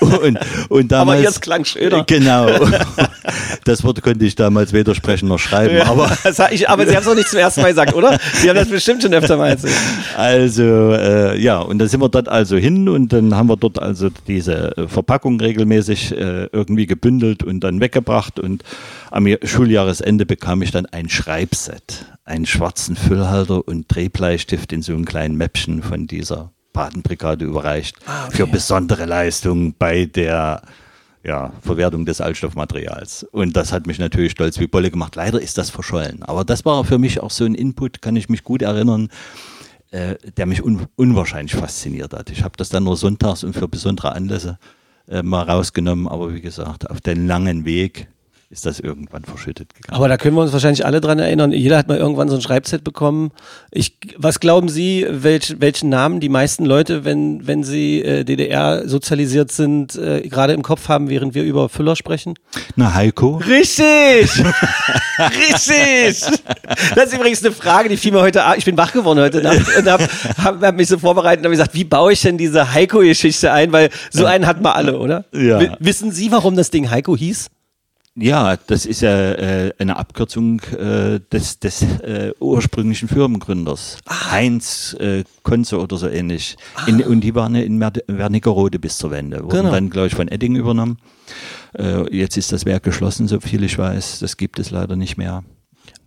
Und, 0.00 0.38
und 0.68 0.92
damals, 0.92 1.18
Aber 1.18 1.22
jetzt 1.22 1.42
klang 1.42 1.64
schöner. 1.64 2.04
Genau. 2.04 2.48
Das 3.64 3.84
Wort 3.84 4.02
konnte 4.02 4.24
ich 4.24 4.34
damals 4.34 4.72
weder 4.72 4.94
sprechen 4.94 5.28
noch 5.28 5.38
schreiben. 5.38 5.80
Aber 5.82 6.10
das 6.22 6.38
hab 6.38 6.52
ich, 6.52 6.68
aber 6.68 6.86
Sie 6.86 6.92
haben 6.92 7.00
es 7.02 7.06
doch 7.06 7.14
nicht 7.14 7.28
zum 7.28 7.38
ersten 7.38 7.62
Mal 7.62 7.68
gesagt, 7.68 7.94
oder? 7.94 8.18
Sie 8.34 8.48
haben 8.48 8.56
das 8.56 8.68
bestimmt 8.68 9.02
schon 9.02 9.12
öfter 9.14 9.36
mal 9.36 9.50
erzählt. 9.50 9.74
Also 10.16 10.62
äh, 10.92 11.40
ja, 11.40 11.58
und 11.60 11.78
dann 11.78 11.88
sind 11.88 12.00
wir 12.00 12.08
dort 12.08 12.28
also 12.28 12.56
hin 12.56 12.88
und 12.88 13.12
dann 13.12 13.34
haben 13.34 13.48
wir 13.48 13.56
dort 13.56 13.78
also 13.78 14.08
diese 14.26 14.76
äh, 14.76 14.88
Verpackung 14.88 15.40
regelmäßig 15.40 16.12
äh, 16.12 16.48
irgendwie 16.52 16.86
gebündelt 16.86 17.42
und 17.42 17.60
dann 17.60 17.80
weggebracht 17.80 18.38
und 18.38 18.62
am 19.10 19.26
Jahr- 19.26 19.38
Schuljahresende 19.42 20.26
bekam 20.26 20.62
ich 20.62 20.70
dann 20.70 20.86
ein 20.86 21.08
Schreibset, 21.08 22.06
einen 22.24 22.46
schwarzen 22.46 22.96
Füllhalter 22.96 23.66
und 23.66 23.86
Drehbleistift 23.88 24.72
in 24.72 24.82
so 24.82 24.92
einem 24.92 25.04
kleinen 25.04 25.36
Mäppchen 25.36 25.82
von 25.82 26.06
dieser 26.06 26.52
Patenbrigade 26.72 27.44
überreicht 27.44 27.96
für 28.30 28.46
besondere 28.46 29.04
Leistungen 29.04 29.74
bei 29.78 30.06
der 30.06 30.62
ja, 31.22 31.52
Verwertung 31.60 32.06
des 32.06 32.20
Altstoffmaterials. 32.20 33.24
Und 33.24 33.56
das 33.56 33.72
hat 33.72 33.86
mich 33.86 33.98
natürlich 33.98 34.32
stolz 34.32 34.58
wie 34.58 34.66
Bolle 34.66 34.90
gemacht. 34.90 35.16
Leider 35.16 35.40
ist 35.40 35.58
das 35.58 35.70
verschollen. 35.70 36.22
Aber 36.22 36.44
das 36.44 36.64
war 36.64 36.84
für 36.84 36.98
mich 36.98 37.20
auch 37.20 37.30
so 37.30 37.44
ein 37.44 37.54
Input, 37.54 38.00
kann 38.00 38.16
ich 38.16 38.28
mich 38.28 38.42
gut 38.42 38.62
erinnern, 38.62 39.08
äh, 39.90 40.14
der 40.36 40.46
mich 40.46 40.62
un 40.62 40.86
unwahrscheinlich 40.96 41.54
fasziniert 41.54 42.14
hat. 42.14 42.30
Ich 42.30 42.42
habe 42.42 42.56
das 42.56 42.70
dann 42.70 42.84
nur 42.84 42.96
sonntags 42.96 43.44
und 43.44 43.52
für 43.54 43.68
besondere 43.68 44.12
Anlässe 44.12 44.58
äh, 45.08 45.22
mal 45.22 45.42
rausgenommen, 45.42 46.08
aber 46.08 46.32
wie 46.32 46.40
gesagt, 46.40 46.88
auf 46.88 47.00
den 47.00 47.26
langen 47.26 47.64
Weg 47.64 48.08
ist 48.52 48.66
das 48.66 48.80
irgendwann 48.80 49.22
verschüttet 49.24 49.74
gegangen. 49.76 49.96
Aber 49.96 50.08
da 50.08 50.16
können 50.16 50.34
wir 50.34 50.42
uns 50.42 50.52
wahrscheinlich 50.52 50.84
alle 50.84 51.00
dran 51.00 51.20
erinnern. 51.20 51.52
Jeder 51.52 51.78
hat 51.78 51.86
mal 51.86 51.96
irgendwann 51.96 52.28
so 52.28 52.34
ein 52.34 52.42
Schreibset 52.42 52.82
bekommen. 52.82 53.30
Ich, 53.70 53.96
was 54.16 54.40
glauben 54.40 54.68
Sie, 54.68 55.06
welch, 55.08 55.60
welchen 55.60 55.88
Namen 55.88 56.18
die 56.18 56.28
meisten 56.28 56.64
Leute, 56.64 57.04
wenn, 57.04 57.46
wenn 57.46 57.62
sie 57.62 58.02
äh, 58.02 58.24
DDR 58.24 58.88
sozialisiert 58.88 59.52
sind, 59.52 59.94
äh, 59.94 60.22
gerade 60.28 60.52
im 60.52 60.64
Kopf 60.64 60.88
haben, 60.88 61.08
während 61.08 61.36
wir 61.36 61.44
über 61.44 61.68
Füller 61.68 61.94
sprechen? 61.94 62.34
Na, 62.74 62.92
Heiko? 62.92 63.36
Richtig! 63.36 64.28
Richtig! 65.18 66.24
Das 66.96 67.06
ist 67.06 67.14
übrigens 67.14 67.44
eine 67.44 67.54
Frage, 67.54 67.88
die 67.88 67.96
fiel 67.96 68.10
mir 68.10 68.20
heute. 68.20 68.42
Ich 68.56 68.64
bin 68.64 68.76
wach 68.76 68.92
geworden 68.92 69.20
heute 69.20 69.42
Nacht 69.42 69.76
und 69.78 69.88
habe 69.88 70.08
hab, 70.42 70.60
hab 70.60 70.74
mich 70.74 70.88
so 70.88 70.98
vorbereitet 70.98 71.38
und 71.38 71.44
habe 71.44 71.54
gesagt, 71.54 71.74
wie 71.74 71.84
baue 71.84 72.14
ich 72.14 72.22
denn 72.22 72.36
diese 72.36 72.74
Heiko-Geschichte 72.74 73.52
ein? 73.52 73.70
Weil 73.70 73.90
so 74.10 74.24
einen 74.24 74.48
hatten 74.48 74.64
wir 74.64 74.74
alle, 74.74 74.98
oder? 74.98 75.24
Ja. 75.32 75.60
W 75.60 75.70
wissen 75.78 76.10
Sie, 76.10 76.32
warum 76.32 76.56
das 76.56 76.70
Ding 76.70 76.90
Heiko 76.90 77.16
hieß? 77.16 77.48
Ja, 78.16 78.56
das 78.56 78.86
ist 78.86 79.02
ja 79.02 79.32
äh, 79.32 79.72
eine 79.78 79.96
Abkürzung 79.96 80.60
äh, 80.76 81.20
des, 81.32 81.60
des 81.60 81.82
äh, 81.82 82.32
ursprünglichen 82.40 83.08
Firmengründers. 83.08 83.98
Heinz 84.08 84.94
äh, 84.98 85.22
Konze 85.44 85.78
oder 85.80 85.96
so 85.96 86.08
ähnlich. 86.08 86.56
In, 86.86 87.00
und 87.02 87.20
die 87.20 87.34
waren 87.34 87.54
ja 87.54 87.62
in 87.62 87.80
Wernigerode 87.80 88.78
bis 88.80 88.98
zur 88.98 89.12
Wende. 89.12 89.44
Wurden 89.44 89.50
Genau. 89.60 89.70
dann, 89.70 89.90
glaube 89.90 90.08
ich, 90.08 90.14
von 90.14 90.26
Edding 90.28 90.56
übernommen. 90.56 90.98
Äh, 91.78 92.14
jetzt 92.14 92.36
ist 92.36 92.52
das 92.52 92.66
Werk 92.66 92.82
geschlossen, 92.82 93.28
so 93.28 93.38
viel 93.40 93.62
ich 93.62 93.78
weiß. 93.78 94.18
Das 94.18 94.36
gibt 94.36 94.58
es 94.58 94.70
leider 94.70 94.96
nicht 94.96 95.16
mehr. 95.16 95.44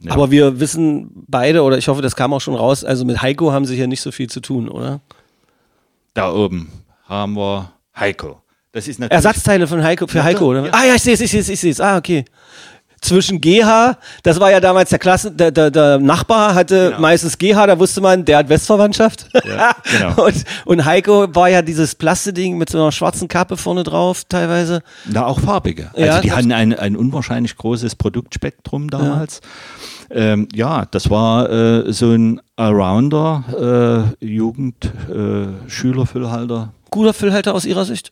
Ja. 0.01 0.11
Aber 0.11 0.29
wir 0.29 0.59
wissen 0.59 1.09
beide, 1.27 1.63
oder 1.63 1.77
ich 1.77 1.87
hoffe, 1.87 2.01
das 2.01 2.17
kam 2.17 2.33
auch 2.33 2.41
schon 2.41 2.55
raus, 2.55 2.83
also 2.83 3.05
mit 3.05 3.21
Heiko 3.21 3.53
haben 3.53 3.65
sie 3.65 3.75
hier 3.75 3.87
nicht 3.87 4.01
so 4.01 4.11
viel 4.11 4.29
zu 4.29 4.41
tun, 4.41 4.67
oder? 4.67 4.99
Da 6.13 6.31
oben 6.33 6.69
haben 7.05 7.35
wir 7.37 7.71
Heiko. 7.97 8.42
Das 8.73 8.87
ist 8.87 8.99
natürlich. 8.99 9.15
Ersatzteile 9.15 9.67
von 9.67 9.83
Heiko, 9.83 10.07
für 10.07 10.17
Ja, 10.17 10.23
Heiko, 10.23 10.45
oder? 10.45 10.65
ja. 10.65 10.71
Ah 10.73 10.85
ja, 10.85 10.95
ich 10.95 11.01
sehe 11.03 11.13
es, 11.13 11.21
ich 11.21 11.31
sehe 11.31 11.39
es, 11.41 11.49
ich 11.49 11.59
sehe 11.59 11.71
es. 11.71 11.79
Ah, 11.79 11.95
okay. 11.97 12.25
Zwischen 13.01 13.41
GH, 13.41 13.97
das 14.23 14.39
war 14.39 14.49
ja 14.49 14.61
damals 14.61 14.89
der 14.89 14.97
Klassen, 14.97 15.35
der, 15.35 15.51
der, 15.51 15.69
der 15.69 15.99
Nachbar 15.99 16.55
hatte 16.55 16.87
Genau. 16.87 17.01
meistens 17.01 17.37
GH, 17.37 17.67
da 17.67 17.77
wusste 17.77 17.99
man, 17.99 18.23
der 18.23 18.37
hat 18.37 18.47
Westverwandtschaft. 18.49 19.27
Ja, 19.45 19.75
genau. 19.91 20.23
und, 20.25 20.43
und 20.65 20.85
Heiko 20.85 21.27
war 21.35 21.49
ja 21.49 21.61
dieses 21.61 21.95
Plasteding 21.95 22.57
mit 22.57 22.69
so 22.69 22.77
einer 22.81 22.93
schwarzen 22.93 23.27
Kappe 23.27 23.57
vorne 23.57 23.83
drauf, 23.83 24.23
teilweise. 24.29 24.81
Na, 25.05 25.25
auch 25.25 25.39
farbige. 25.41 25.91
Ja, 25.97 26.05
also 26.13 26.21
die 26.21 26.29
das- 26.29 26.37
hatten 26.37 26.51
ein, 26.53 26.73
ein 26.79 26.95
unwahrscheinlich 26.95 27.57
großes 27.57 27.95
Produktspektrum 27.95 28.89
damals. 28.89 29.41
Ja, 30.09 30.15
ähm, 30.15 30.47
ja 30.55 30.85
das 30.89 31.09
war 31.09 31.49
äh, 31.51 31.91
so 31.91 32.09
ein 32.11 32.39
Allrounder, 32.55 34.13
äh, 34.21 34.25
Jugend, 34.25 34.85
äh, 35.13 35.69
Schülerfüllhalter. 35.69 36.71
Guter 36.89 37.13
Füllhalter 37.13 37.53
aus 37.53 37.65
ihrer 37.65 37.83
Sicht. 37.83 38.11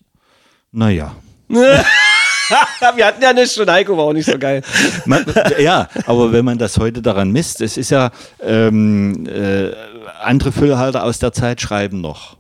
Naja. 0.72 1.16
Wir 1.48 3.06
hatten 3.06 3.22
ja 3.22 3.32
nicht 3.34 3.54
schon, 3.54 3.70
Heiko 3.70 3.96
war 3.98 4.06
auch 4.06 4.14
nicht 4.14 4.26
so 4.26 4.38
geil. 4.38 4.62
Man, 5.06 5.26
ja, 5.60 5.88
aber 6.06 6.32
wenn 6.34 6.44
man 6.44 6.58
das 6.58 6.78
heute 6.78 7.02
daran 7.02 7.32
misst, 7.32 7.62
es 7.62 7.78
ist 7.78 7.92
ja, 7.92 8.12
ähm, 8.42 9.26
äh, 9.26 9.72
andere 10.22 10.52
Füllhalter 10.52 11.04
aus 11.04 11.20
der 11.20 11.32
Zeit 11.32 11.62
schreiben 11.62 12.02
noch. 12.02 12.38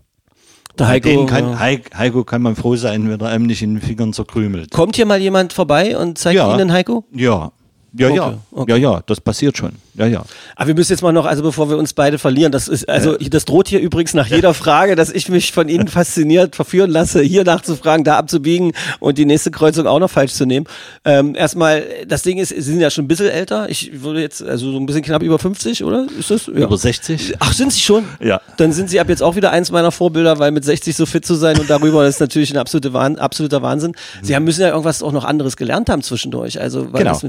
Der 0.77 0.88
Heiko. 0.88 1.25
kann. 1.25 1.59
Heiko, 1.59 2.23
kann 2.23 2.41
man 2.41 2.55
froh 2.55 2.75
sein, 2.75 3.09
wenn 3.09 3.19
er 3.19 3.27
einem 3.27 3.45
nicht 3.45 3.61
in 3.61 3.75
den 3.75 3.81
Fingern 3.81 4.13
zerkrümelt. 4.13 4.71
Kommt 4.71 4.95
hier 4.95 5.05
mal 5.05 5.19
jemand 5.19 5.53
vorbei 5.53 5.97
und 5.97 6.17
zeigt 6.17 6.38
Ja. 6.38 6.53
Ihnen 6.55 6.71
Heiko? 6.71 7.05
Ja. 7.13 7.51
Ja, 7.93 8.09
ja, 8.09 8.38
okay. 8.51 8.71
ja, 8.71 8.77
ja, 8.77 9.01
das 9.05 9.19
passiert 9.19 9.57
schon. 9.57 9.73
Ja, 9.95 10.05
ja. 10.05 10.24
Aber 10.55 10.67
wir 10.67 10.75
müssen 10.75 10.91
jetzt 10.93 11.01
mal 11.01 11.12
noch, 11.12 11.25
also 11.25 11.43
bevor 11.43 11.69
wir 11.69 11.77
uns 11.77 11.93
beide 11.93 12.17
verlieren, 12.17 12.51
das 12.51 12.67
ist, 12.67 12.88
also 12.88 13.17
das 13.17 13.45
droht 13.45 13.67
hier 13.67 13.79
übrigens 13.79 14.13
nach 14.13 14.27
jeder 14.27 14.53
Frage, 14.53 14.95
dass 14.95 15.10
ich 15.12 15.27
mich 15.29 15.51
von 15.51 15.67
Ihnen 15.67 15.88
fasziniert 15.88 16.55
verführen 16.55 16.89
lasse, 16.89 17.21
hier 17.21 17.43
nachzufragen, 17.43 18.03
da 18.03 18.17
abzubiegen 18.17 18.71
und 19.00 19.17
die 19.17 19.25
nächste 19.25 19.51
Kreuzung 19.51 19.88
auch 19.88 20.00
noch 20.00 20.10
falsch 20.10 20.33
zu 20.33 20.45
nehmen. 20.45 20.65
Ähm, 21.03 21.36
erstmal, 21.36 21.83
das 22.07 22.21
Ding 22.24 22.38
ist, 22.38 22.50
Sie 22.50 22.62
sind 22.62 22.79
ja 22.79 22.89
schon 22.89 23.05
ein 23.05 23.07
bisschen 23.07 23.27
älter. 23.29 23.69
Ich 23.69 24.01
würde 24.01 24.21
jetzt, 24.21 24.41
also 24.41 24.71
so 24.71 24.77
ein 24.77 24.86
bisschen 24.86 25.01
knapp 25.01 25.24
über 25.24 25.39
50, 25.39 25.83
oder? 25.83 26.07
Ist 26.17 26.31
das? 26.31 26.48
Ja. 26.48 26.53
Über 26.53 26.77
60? 26.77 27.36
Ach, 27.39 27.51
sind 27.53 27.74
Sie 27.74 27.81
schon? 27.81 28.05
Ja. 28.21 28.39
Dann 28.57 28.71
sind 28.71 28.89
Sie 28.89 29.00
ab 29.00 29.10
jetzt 29.10 29.21
auch 29.24 29.36
wieder 29.36 29.51
eins 29.51 29.71
meiner 29.71 29.91
Vorbilder, 29.91 30.39
weil 30.39 30.51
mit 30.51 30.63
60 30.63 30.95
so 30.95 31.05
fit 31.05 31.25
zu 31.25 31.36
sein 31.36 31.60
und 31.60 31.69
darüber 31.69 32.07
ist 32.07 32.19
natürlich 32.19 32.51
ein 32.53 32.57
absolute 32.57 32.93
Wahn, 32.93 33.17
absoluter 33.17 33.62
Wahnsinn. 33.62 33.93
Sie 34.21 34.36
haben, 34.36 34.45
müssen 34.45 34.62
ja 34.62 34.69
irgendwas 34.69 35.03
auch 35.03 35.12
noch 35.12 35.25
anderes 35.25 35.57
gelernt 35.57 35.89
haben 35.89 36.01
zwischendurch. 36.01 36.60
Also, 36.62 36.86
Genau. 36.86 37.12
das 37.12 37.25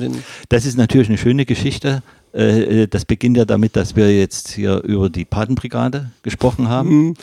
Das 0.48 0.66
ist 0.66 0.76
natürlich 0.76 1.08
eine 1.08 1.18
schöne 1.18 1.44
Geschichte. 1.44 2.02
Äh, 2.32 2.86
Das 2.88 3.04
beginnt 3.04 3.36
ja 3.36 3.44
damit, 3.44 3.76
dass 3.76 3.96
wir 3.96 4.16
jetzt 4.16 4.50
hier 4.50 4.82
über 4.84 5.10
die 5.10 5.24
Patenbrigade 5.24 6.10
gesprochen 6.22 6.68
haben. 6.68 7.14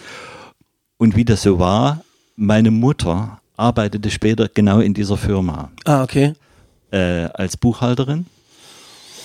Und 0.97 1.15
wie 1.15 1.25
das 1.25 1.43
so 1.43 1.59
war, 1.59 2.01
meine 2.35 2.71
Mutter 2.71 3.39
arbeitete 3.57 4.09
später 4.09 4.47
genau 4.47 4.79
in 4.79 4.93
dieser 4.93 5.17
Firma 5.17 5.69
ah, 5.85 6.03
okay. 6.03 6.33
äh, 6.91 7.25
als 7.33 7.57
Buchhalterin. 7.57 8.25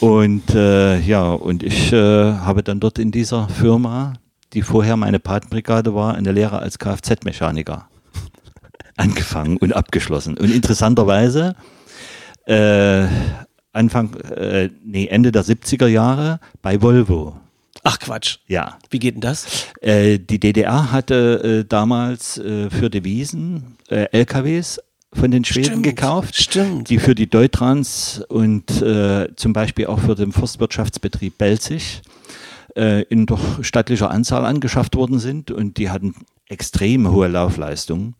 Und 0.00 0.50
äh, 0.55 0.99
ja, 1.00 1.31
und 1.33 1.62
ich 1.62 1.93
äh, 1.93 1.97
habe 1.97 2.62
dann 2.62 2.81
dort 2.81 2.99
in 2.99 3.11
dieser 3.11 3.49
Firma, 3.49 4.14
die 4.53 4.62
vorher 4.62 4.97
meine 4.97 5.21
Patenbrigade 5.21 5.95
war, 5.95 6.14
eine 6.14 6.33
Lehre 6.33 6.59
als 6.59 6.79
Kfz-Mechaniker 6.79 7.88
angefangen 8.97 9.57
und 9.57 9.73
abgeschlossen. 9.75 10.37
Und 10.37 10.50
interessanterweise, 10.50 11.55
äh, 12.47 13.07
Anfang, 13.75 14.14
äh, 14.14 14.71
nee, 14.85 15.07
Ende 15.07 15.33
der 15.33 15.45
70er 15.45 15.87
Jahre 15.87 16.40
bei 16.62 16.81
Volvo. 16.81 17.37
Ach 17.83 17.99
Quatsch. 17.99 18.38
Ja. 18.47 18.78
Wie 18.90 18.99
geht 18.99 19.14
denn 19.14 19.21
das? 19.21 19.66
Äh, 19.83 20.19
die 20.19 20.40
DDR 20.40 20.90
hatte 20.90 21.62
äh, 21.64 21.69
damals 21.69 22.38
äh, 22.38 22.71
für 22.71 22.88
Devisen 22.88 23.76
äh, 23.90 24.07
LKWs 24.12 24.81
von 25.12 25.31
den 25.31 25.45
Schweden 25.45 25.66
Stimmt, 25.66 25.83
gekauft, 25.83 26.37
stimmt. 26.37 26.88
die 26.88 26.99
für 26.99 27.14
die 27.14 27.28
Deutrans 27.28 28.23
und 28.28 28.83
äh, 28.83 29.28
zum 29.37 29.52
Beispiel 29.52 29.87
auch 29.87 30.00
für 30.00 30.14
den 30.14 30.33
Forstwirtschaftsbetrieb 30.33 31.38
Belzig 31.38 32.02
äh, 32.76 33.02
in 33.02 33.26
doch 33.26 33.62
stattlicher 33.62 34.11
Anzahl 34.11 34.45
angeschafft 34.45 34.97
worden 34.97 35.19
sind 35.19 35.50
und 35.50 35.78
die 35.78 35.90
hatten 35.90 36.14
extrem 36.49 37.11
hohe 37.11 37.28
Laufleistungen. 37.28 38.14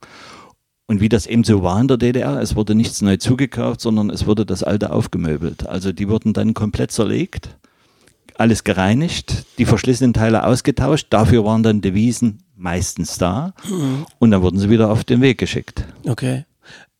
Und 0.87 1.01
wie 1.01 1.09
das 1.09 1.25
eben 1.25 1.43
so 1.43 1.63
war 1.63 1.81
in 1.81 1.87
der 1.87 1.97
DDR, 1.97 2.39
es 2.39 2.55
wurde 2.55 2.75
nichts 2.75 3.01
neu 3.01 3.17
zugekauft, 3.17 3.81
sondern 3.81 4.09
es 4.11 4.27
wurde 4.27 4.45
das 4.45 4.63
alte 4.63 4.91
aufgemöbelt. 4.91 5.67
Also 5.67 5.91
die 5.91 6.07
wurden 6.09 6.33
dann 6.33 6.53
komplett 6.53 6.91
zerlegt, 6.91 7.57
alles 8.35 8.63
gereinigt, 8.63 9.45
die 9.57 9.65
verschlissenen 9.65 10.13
Teile 10.13 10.45
ausgetauscht, 10.45 11.07
dafür 11.09 11.43
waren 11.45 11.63
dann 11.63 11.81
Devisen 11.81 12.43
meistens 12.55 13.17
da 13.17 13.53
und 14.19 14.31
dann 14.31 14.41
wurden 14.41 14.59
sie 14.59 14.69
wieder 14.69 14.91
auf 14.91 15.03
den 15.03 15.21
Weg 15.21 15.37
geschickt. 15.39 15.85
Okay. 16.05 16.45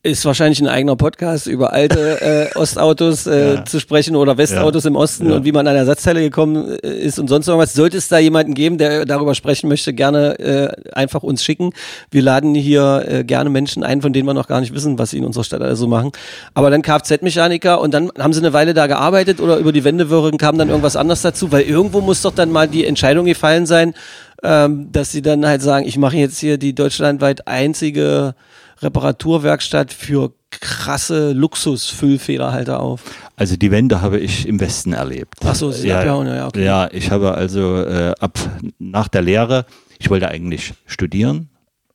Ist 0.06 0.24
wahrscheinlich 0.24 0.60
ein 0.62 0.68
eigener 0.68 0.96
Podcast 0.96 1.48
über 1.48 1.74
alte 1.74 2.22
äh, 2.54 2.56
Ostautos 2.60 3.26
äh, 3.26 3.56
Ja. 3.56 3.66
zu 3.66 3.80
sprechen 3.80 4.16
oder 4.16 4.38
Westautos 4.38 4.86
im 4.86 4.96
Osten 4.96 5.32
Ja. 5.32 5.38
und 5.38 5.46
wie 5.46 5.52
man 5.52 5.66
an 5.66 5.76
Ersatzteile 5.76 6.20
gekommen 6.22 6.78
äh, 6.84 6.90
ist 6.96 7.18
und 7.18 7.28
sonst 7.28 7.48
irgendwas. 7.48 7.74
Sollte 7.74 7.98
es 7.98 8.08
da 8.08 8.20
jemanden 8.20 8.54
geben, 8.54 8.78
der 8.78 9.06
darüber 9.06 9.34
sprechen 9.34 9.68
möchte, 9.68 9.94
gerne 9.94 10.38
äh, 10.38 10.92
einfach 10.94 11.24
uns 11.24 11.44
schicken. 11.44 11.72
Wir 12.12 12.22
laden 12.22 12.54
hier 12.54 13.04
äh, 13.08 13.24
gerne 13.24 13.50
Menschen 13.50 13.82
ein, 13.84 14.04
von 14.04 14.14
denen 14.14 14.28
wir 14.28 14.36
noch 14.36 14.48
gar 14.48 14.62
nicht 14.62 14.76
wissen, 14.76 15.00
was 15.00 15.10
sie 15.10 15.18
in 15.18 15.26
unserer 15.26 15.44
Stadt 15.44 15.64
also 15.64 15.88
machen. 15.88 16.12
Aber 16.54 16.70
dann 16.70 16.84
Kfz-Mechaniker 16.84 17.82
und 17.82 17.92
dann 17.92 18.12
haben 18.20 18.32
sie 18.34 18.42
eine 18.42 18.54
Weile 18.54 18.76
da 18.76 18.86
gearbeitet 18.86 19.40
oder 19.40 19.58
über 19.58 19.72
die 19.72 19.84
Wendewirren 19.84 20.38
kam 20.38 20.60
dann 20.60 20.70
irgendwas 20.70 20.96
anderes 20.98 21.24
dazu, 21.24 21.52
weil 21.52 21.64
irgendwo 21.64 22.02
muss 22.02 22.22
doch 22.22 22.36
dann 22.36 22.52
mal 22.52 22.68
die 22.68 22.86
Entscheidung 22.86 23.26
gefallen 23.26 23.66
sein, 23.66 23.96
ähm, 24.44 24.90
dass 24.92 25.12
sie 25.12 25.24
dann 25.24 25.48
halt 25.48 25.64
sagen, 25.64 25.88
ich 25.88 25.98
mache 25.98 26.18
jetzt 26.18 26.38
hier 26.38 26.60
die 26.60 26.76
deutschlandweit 26.76 27.48
einzige 27.48 28.36
Reparaturwerkstatt 28.82 29.94
für 29.94 30.34
krasse 30.50 31.32
Luxus-Füllfederhalter 31.34 32.80
auf. 32.80 33.02
Also 33.36 33.58
die 33.58 33.72
Wende 33.72 34.02
habe 34.02 34.20
ich 34.20 34.48
im 34.48 34.60
Westen 34.60 34.94
erlebt. 34.94 35.36
Ach 35.44 35.56
so, 35.56 35.72
Sie 35.72 35.82
sind 35.82 35.92
abgehauen, 35.92 36.28
ja, 36.28 36.48
okay. 36.48 36.64
Ja, 36.64 36.90
ich 36.92 37.12
habe 37.12 37.34
also 37.34 37.82
äh, 37.84 38.14
ab 38.20 38.38
nach 38.80 39.08
der 39.08 39.22
Lehre, 39.22 39.66
ich 40.00 40.10
wollte 40.10 40.30
eigentlich 40.30 40.74
studieren 40.86 41.50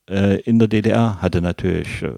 äh, 0.09 0.41
in 0.41 0.59
der 0.59 0.69
DDR, 0.69 1.23
hatte 1.23 1.41
natürlich 1.41 2.03
äh, 2.03 2.13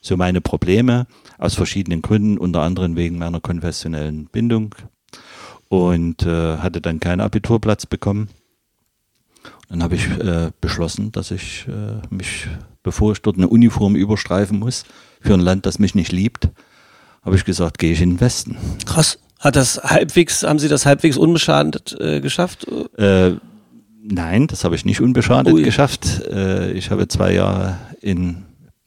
so 0.00 0.16
meine 0.16 0.40
Probleme 0.40 1.06
aus 1.38 1.54
verschiedenen 1.54 2.02
Gründen, 2.02 2.38
unter 2.38 2.62
anderem 2.62 2.96
wegen 2.96 3.18
meiner 3.18 3.40
konfessionellen 3.40 4.26
Bindung 4.26 4.74
und 5.68 6.24
äh, 6.24 6.58
hatte 6.58 6.80
dann 6.80 7.00
keinen 7.00 7.20
Abiturplatz 7.20 7.86
bekommen. 7.86 8.28
Dann 9.68 9.82
habe 9.82 9.96
ich 9.96 10.06
äh, 10.18 10.50
beschlossen, 10.60 11.12
dass 11.12 11.30
ich 11.30 11.66
äh, 11.68 12.14
mich, 12.14 12.46
bevor 12.82 13.12
ich 13.12 13.20
dort 13.20 13.36
eine 13.36 13.48
Uniform 13.48 13.96
überstreifen 13.96 14.58
muss, 14.58 14.84
für 15.20 15.34
ein 15.34 15.40
Land, 15.40 15.66
das 15.66 15.78
mich 15.78 15.94
nicht 15.94 16.12
liebt, 16.12 16.48
habe 17.22 17.36
ich 17.36 17.44
gesagt, 17.44 17.78
gehe 17.78 17.92
ich 17.92 18.00
in 18.00 18.10
den 18.10 18.20
Westen. 18.20 18.56
Krass. 18.86 19.18
Hat 19.38 19.54
das 19.54 19.80
halbwegs, 19.84 20.42
haben 20.42 20.58
Sie 20.58 20.68
das 20.68 20.84
halbwegs 20.84 21.16
unbeschadet 21.16 21.96
äh, 22.00 22.20
geschafft? 22.20 22.66
Äh, 22.96 23.32
nein, 24.02 24.48
das 24.48 24.64
habe 24.64 24.74
ich 24.74 24.84
nicht 24.84 25.00
unbeschadet 25.00 25.52
Ui. 25.52 25.62
geschafft. 25.62 26.22
Äh, 26.28 26.72
ich 26.72 26.90
habe 26.90 27.06
zwei 27.06 27.34
Jahre 27.34 27.78
in 28.00 28.44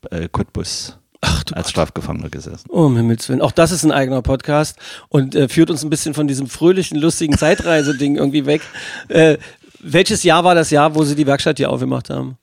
äh, 0.09 0.27
Cottbus 0.29 0.97
Ach 1.23 1.43
als 1.51 1.69
Strafgefangener 1.69 2.29
gesessen. 2.29 2.65
Oh, 2.69 2.85
um 2.85 2.97
Himmels 2.97 3.29
Willen. 3.29 3.41
Auch 3.41 3.51
das 3.51 3.71
ist 3.71 3.83
ein 3.83 3.91
eigener 3.91 4.23
Podcast 4.23 4.77
und 5.07 5.35
äh, 5.35 5.47
führt 5.47 5.69
uns 5.69 5.83
ein 5.83 5.91
bisschen 5.91 6.15
von 6.15 6.27
diesem 6.27 6.47
fröhlichen, 6.47 6.97
lustigen 6.97 7.37
Zeitreise-Ding 7.37 8.15
irgendwie 8.15 8.47
weg. 8.47 8.61
Äh, 9.07 9.37
welches 9.83 10.23
Jahr 10.23 10.43
war 10.43 10.55
das 10.55 10.69
Jahr, 10.69 10.95
wo 10.95 11.03
Sie 11.03 11.15
die 11.15 11.25
Werkstatt 11.25 11.57
hier 11.57 11.69
aufgemacht 11.69 12.09
haben? 12.09 12.37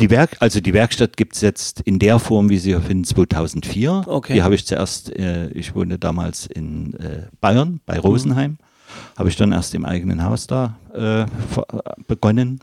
Die 0.00 0.10
Werk, 0.10 0.36
also 0.38 0.60
die 0.60 0.72
Werkstatt 0.74 1.16
gibt's 1.16 1.40
jetzt 1.40 1.80
in 1.80 1.98
der 1.98 2.20
Form, 2.20 2.50
wie 2.50 2.58
Sie 2.58 2.70
hier 2.70 2.80
finden, 2.80 3.04
2004. 3.04 4.04
Okay. 4.06 4.34
Die 4.34 4.42
habe 4.42 4.54
ich 4.54 4.64
zuerst, 4.64 5.14
äh, 5.16 5.48
ich 5.50 5.74
wohne 5.74 5.98
damals 5.98 6.46
in 6.46 6.94
äh, 6.94 7.26
Bayern, 7.40 7.80
bei 7.84 7.98
Rosenheim, 7.98 8.58
habe 9.16 9.28
ich 9.28 9.36
dann 9.36 9.50
erst 9.50 9.74
im 9.74 9.84
eigenen 9.84 10.22
Haus 10.22 10.46
da 10.46 10.78
äh, 10.94 11.26
begonnen. 12.06 12.60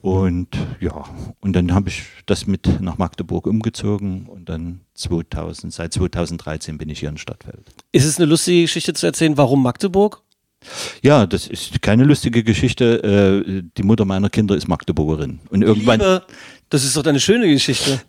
Und 0.00 0.48
ja, 0.80 1.04
und 1.40 1.54
dann 1.54 1.72
habe 1.72 1.88
ich 1.88 2.04
das 2.26 2.46
mit 2.46 2.80
nach 2.80 2.98
Magdeburg 2.98 3.46
umgezogen 3.46 4.26
und 4.26 4.48
dann 4.48 4.80
2000, 4.94 5.72
seit 5.72 5.94
2013 5.94 6.76
bin 6.76 6.90
ich 6.90 7.00
hier 7.00 7.08
in 7.08 7.16
Stadtfeld. 7.16 7.74
Ist 7.92 8.04
es 8.04 8.18
eine 8.18 8.26
lustige 8.26 8.62
Geschichte 8.62 8.92
zu 8.92 9.06
erzählen, 9.06 9.36
warum 9.38 9.62
Magdeburg? 9.62 10.22
Ja, 11.02 11.26
das 11.26 11.46
ist 11.46 11.82
keine 11.82 12.04
lustige 12.04 12.42
Geschichte. 12.42 13.44
Äh, 13.46 13.62
die 13.76 13.82
Mutter 13.82 14.04
meiner 14.04 14.30
Kinder 14.30 14.56
ist 14.56 14.68
Magdeburgerin. 14.68 15.40
Und 15.50 15.62
irgendwann, 15.62 16.00
Liebe, 16.00 16.22
das 16.74 16.84
ist 16.84 16.96
doch 16.96 17.04
eine 17.04 17.20
schöne 17.20 17.46
Geschichte. 17.48 18.00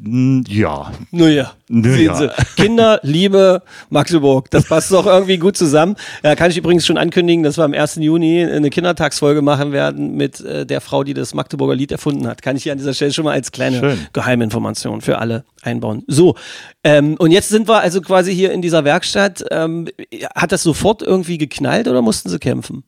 Ja, 0.48 0.91
Naja, 1.12 1.53
Nö, 1.69 1.93
sehen 1.95 2.05
ja. 2.05 2.15
Sie. 2.15 2.29
Kinder, 2.55 3.00
Liebe, 3.03 3.62
Magdeburg. 3.91 4.50
Das 4.50 4.65
passt 4.67 4.91
doch 4.91 5.05
irgendwie 5.05 5.38
gut 5.38 5.55
zusammen. 5.55 5.95
Ja, 6.24 6.36
kann 6.36 6.50
ich 6.50 6.57
übrigens 6.57 6.84
schon 6.84 6.98
ankündigen, 6.98 7.43
dass 7.43 7.57
wir 7.57 7.63
am 7.63 7.74
1. 7.75 7.98
Juni 7.98 8.43
eine 8.43 8.72
Kindertagsfolge 8.72 9.43
machen 9.43 9.72
werden 9.72 10.15
mit 10.15 10.41
äh, 10.41 10.65
der 10.65 10.81
Frau, 10.81 11.03
die 11.03 11.13
das 11.13 11.36
Magdeburger 11.36 11.75
Lied 11.75 11.91
erfunden 11.91 12.25
hat. 12.27 12.41
Kann 12.41 12.57
ich 12.57 12.63
hier 12.63 12.72
an 12.72 12.79
dieser 12.79 12.95
Stelle 12.95 13.13
schon 13.13 13.25
mal 13.25 13.34
als 13.34 13.51
kleine 13.51 13.79
Schön. 13.79 14.00
Geheiminformation 14.13 15.01
für 15.01 15.19
alle 15.19 15.45
einbauen. 15.62 16.03
So, 16.07 16.36
ähm, 16.84 17.17
und 17.19 17.29
jetzt 17.29 17.50
sind 17.50 17.67
wir 17.67 17.81
also 17.81 18.01
quasi 18.01 18.34
hier 18.34 18.51
in 18.51 18.63
dieser 18.63 18.84
Werkstatt. 18.84 19.45
Ähm, 19.51 19.88
hat 20.34 20.51
das 20.51 20.63
sofort 20.63 21.03
irgendwie 21.03 21.38
geknallt 21.38 21.88
oder 21.88 22.01
mussten 22.01 22.29
Sie 22.29 22.39
kämpfen? 22.39 22.84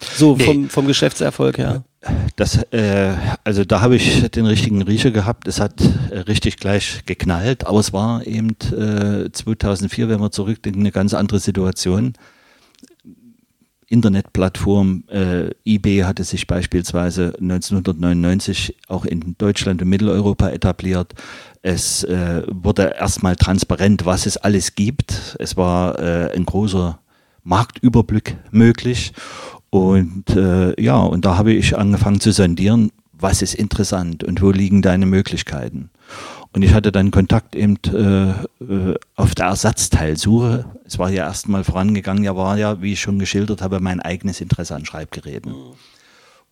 So 0.00 0.36
Nee. 0.36 0.44
vom, 0.44 0.68
vom 0.70 0.86
Geschäftserfolg 0.86 1.58
her. 1.58 1.84
Das, 2.36 2.56
äh, 2.72 3.12
also 3.44 3.64
da 3.64 3.82
habe 3.82 3.96
ich 3.96 4.30
den 4.30 4.46
richtigen 4.46 4.80
Riecher 4.82 5.10
gehabt. 5.10 5.46
Es 5.46 5.60
hat 5.60 5.74
äh, 6.10 6.20
richtig 6.20 6.56
gleich 6.56 7.02
geknallt, 7.04 7.66
aber 7.66 7.78
es 7.78 7.92
war 7.92 8.26
eben 8.26 8.56
äh, 8.72 9.30
2004, 9.30 10.08
wenn 10.08 10.20
wir 10.20 10.30
zurückdenken, 10.30 10.80
eine 10.80 10.92
ganz 10.92 11.12
andere 11.12 11.38
Situation. 11.40 12.14
Internetplattform 13.88 15.04
äh, 15.08 15.50
eBay 15.64 16.02
hatte 16.02 16.22
sich 16.22 16.46
beispielsweise 16.46 17.34
1999 17.40 18.76
auch 18.86 19.04
in 19.04 19.34
Deutschland 19.36 19.82
und 19.82 19.88
Mitteleuropa 19.88 20.48
etabliert. 20.48 21.12
Es 21.62 22.04
äh, 22.04 22.44
wurde 22.48 22.94
erstmal 22.98 23.34
transparent, 23.36 24.06
was 24.06 24.26
es 24.26 24.36
alles 24.36 24.76
gibt. 24.76 25.36
Es 25.40 25.56
war 25.56 25.98
äh, 25.98 26.32
ein 26.34 26.46
großer 26.46 27.00
Marktüberblick 27.42 28.36
möglich. 28.52 29.12
Und 29.70 30.30
äh, 30.30 30.80
ja, 30.80 30.98
und 30.98 31.24
da 31.24 31.36
habe 31.36 31.52
ich 31.52 31.78
angefangen 31.78 32.20
zu 32.20 32.32
sondieren, 32.32 32.90
was 33.12 33.42
ist 33.42 33.54
interessant 33.54 34.24
und 34.24 34.42
wo 34.42 34.50
liegen 34.50 34.82
deine 34.82 35.06
Möglichkeiten. 35.06 35.90
Und 36.52 36.62
ich 36.62 36.74
hatte 36.74 36.90
dann 36.90 37.12
Kontakt 37.12 37.54
eben 37.54 37.78
äh, 37.86 38.30
äh, 38.64 38.94
auf 39.14 39.36
der 39.36 39.46
Ersatzteilsuche. 39.46 40.64
Es 40.84 40.98
war 40.98 41.10
ja 41.10 41.26
erstmal 41.26 41.62
vorangegangen, 41.62 42.24
ja 42.24 42.34
war 42.34 42.58
ja, 42.58 42.82
wie 42.82 42.94
ich 42.94 43.00
schon 43.00 43.20
geschildert 43.20 43.62
habe, 43.62 43.78
mein 43.78 44.00
eigenes 44.00 44.40
Interesse 44.40 44.74
an 44.74 44.84
Schreibgeräten. 44.84 45.54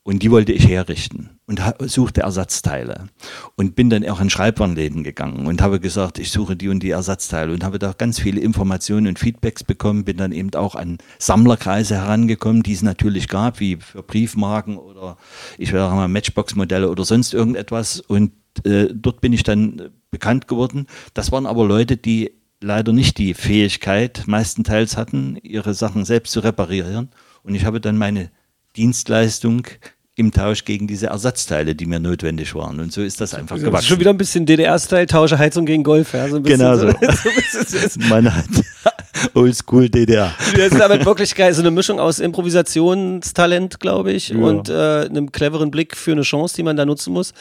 Und 0.09 0.23
die 0.23 0.31
wollte 0.31 0.55
ich 0.55 0.67
herrichten 0.67 1.29
und 1.45 1.61
suchte 1.81 2.23
Ersatzteile. 2.23 3.11
Und 3.57 3.77
bin 3.77 3.91
dann 3.91 4.09
auch 4.09 4.23
in 4.23 4.31
Schreibwarenläden 4.31 5.05
gegangen 5.05 5.45
und 5.45 5.61
habe 5.61 5.81
gesagt, 5.81 6.19
ich 6.19 6.31
suche 6.31 6.57
die 6.57 6.69
und 6.69 6.83
die 6.83 6.89
Ersatzteile 6.89 7.53
und 7.53 7.63
habe 7.63 7.79
da 7.79 7.93
ganz 7.93 8.19
viele 8.19 8.41
Informationen 8.41 9.07
und 9.07 9.19
Feedbacks 9.19 9.65
bekommen. 9.65 10.07
Bin 10.07 10.17
dann 10.17 10.33
eben 10.33 10.55
auch 10.55 10.77
an 10.77 10.97
Sammlerkreise 11.19 11.97
herangekommen, 11.97 12.63
die 12.63 12.73
es 12.73 12.81
natürlich 12.81 13.29
gab, 13.29 13.61
wie 13.61 13.77
für 13.77 14.03
Briefmarken 14.03 14.79
oder 14.79 15.19
ich 15.59 15.75
wäre 15.75 15.95
mal 15.95 16.09
Matchbox-Modelle 16.09 16.89
oder 16.89 17.05
sonst 17.05 17.35
irgendetwas. 17.35 18.01
Und 18.01 18.33
äh, 18.65 18.87
dort 18.91 19.21
bin 19.21 19.35
ich 19.35 19.43
dann 19.43 19.91
bekannt 20.11 20.49
geworden. 20.49 20.87
Das 21.13 21.33
waren 21.33 21.45
aber 21.45 21.67
Leute, 21.67 21.99
die 21.99 22.33
leider 22.63 22.95
nicht 22.95 23.19
die 23.19 23.35
Fähigkeit 23.35 24.23
meistenteils 24.27 24.97
hatten, 24.97 25.37
ihre 25.43 25.75
Sachen 25.75 26.07
selbst 26.07 26.33
zu 26.33 26.41
reparieren. 26.41 27.11
Und 27.43 27.55
ich 27.55 27.67
habe 27.67 27.79
dann 27.79 27.99
meine 27.99 28.31
Dienstleistung 28.75 29.67
im 30.19 30.33
Tausch 30.33 30.65
gegen 30.65 30.87
diese 30.87 31.07
Ersatzteile, 31.07 31.75
die 31.75 31.87
mir 31.87 32.01
notwendig 32.01 32.55
waren. 32.55 32.81
Und 32.81 32.93
so 32.93 33.03
ist 33.03 33.21
das 33.21 33.35
einfach 33.35 33.55
Das 33.57 33.61
ist 33.63 33.65
gewachsen. 33.67 33.87
schon 33.87 34.01
wieder 34.01 34.11
ein 34.11 34.19
bisschen 34.19 34.45
DDR-Style, 34.47 35.07
Tausche 35.07 35.39
Heizung 35.39 35.65
gegen 35.65 35.85
Golf. 35.85 36.13
Ja, 36.13 36.29
so 36.29 36.41
Genau 36.43 36.77
so. 36.77 36.91
so. 36.91 38.01
Man 38.09 38.35
hat 38.35 38.45
Oldschool 39.35 39.89
DDR. 39.89 40.33
Das 40.57 40.73
ist 40.73 40.79
damit 40.81 41.05
wirklich 41.07 41.35
geil. 41.35 41.55
So 41.55 41.61
eine 41.63 41.71
Mischung 41.71 42.01
aus 42.01 42.19
Improvisationstalent, 42.19 43.81
glaube 43.81 44.13
ich, 44.13 44.31
Ja. 44.31 44.39
und 44.39 44.69
äh, 44.69 45.07
einem 45.07 45.33
cleveren 45.33 45.71
Blick 45.71 45.97
für 45.97 46.13
eine 46.13 46.23
Chance, 46.23 46.57
die 46.57 46.63
man 46.63 46.77
da 46.77 46.85
nutzen 46.85 47.13
muss. 47.13 47.33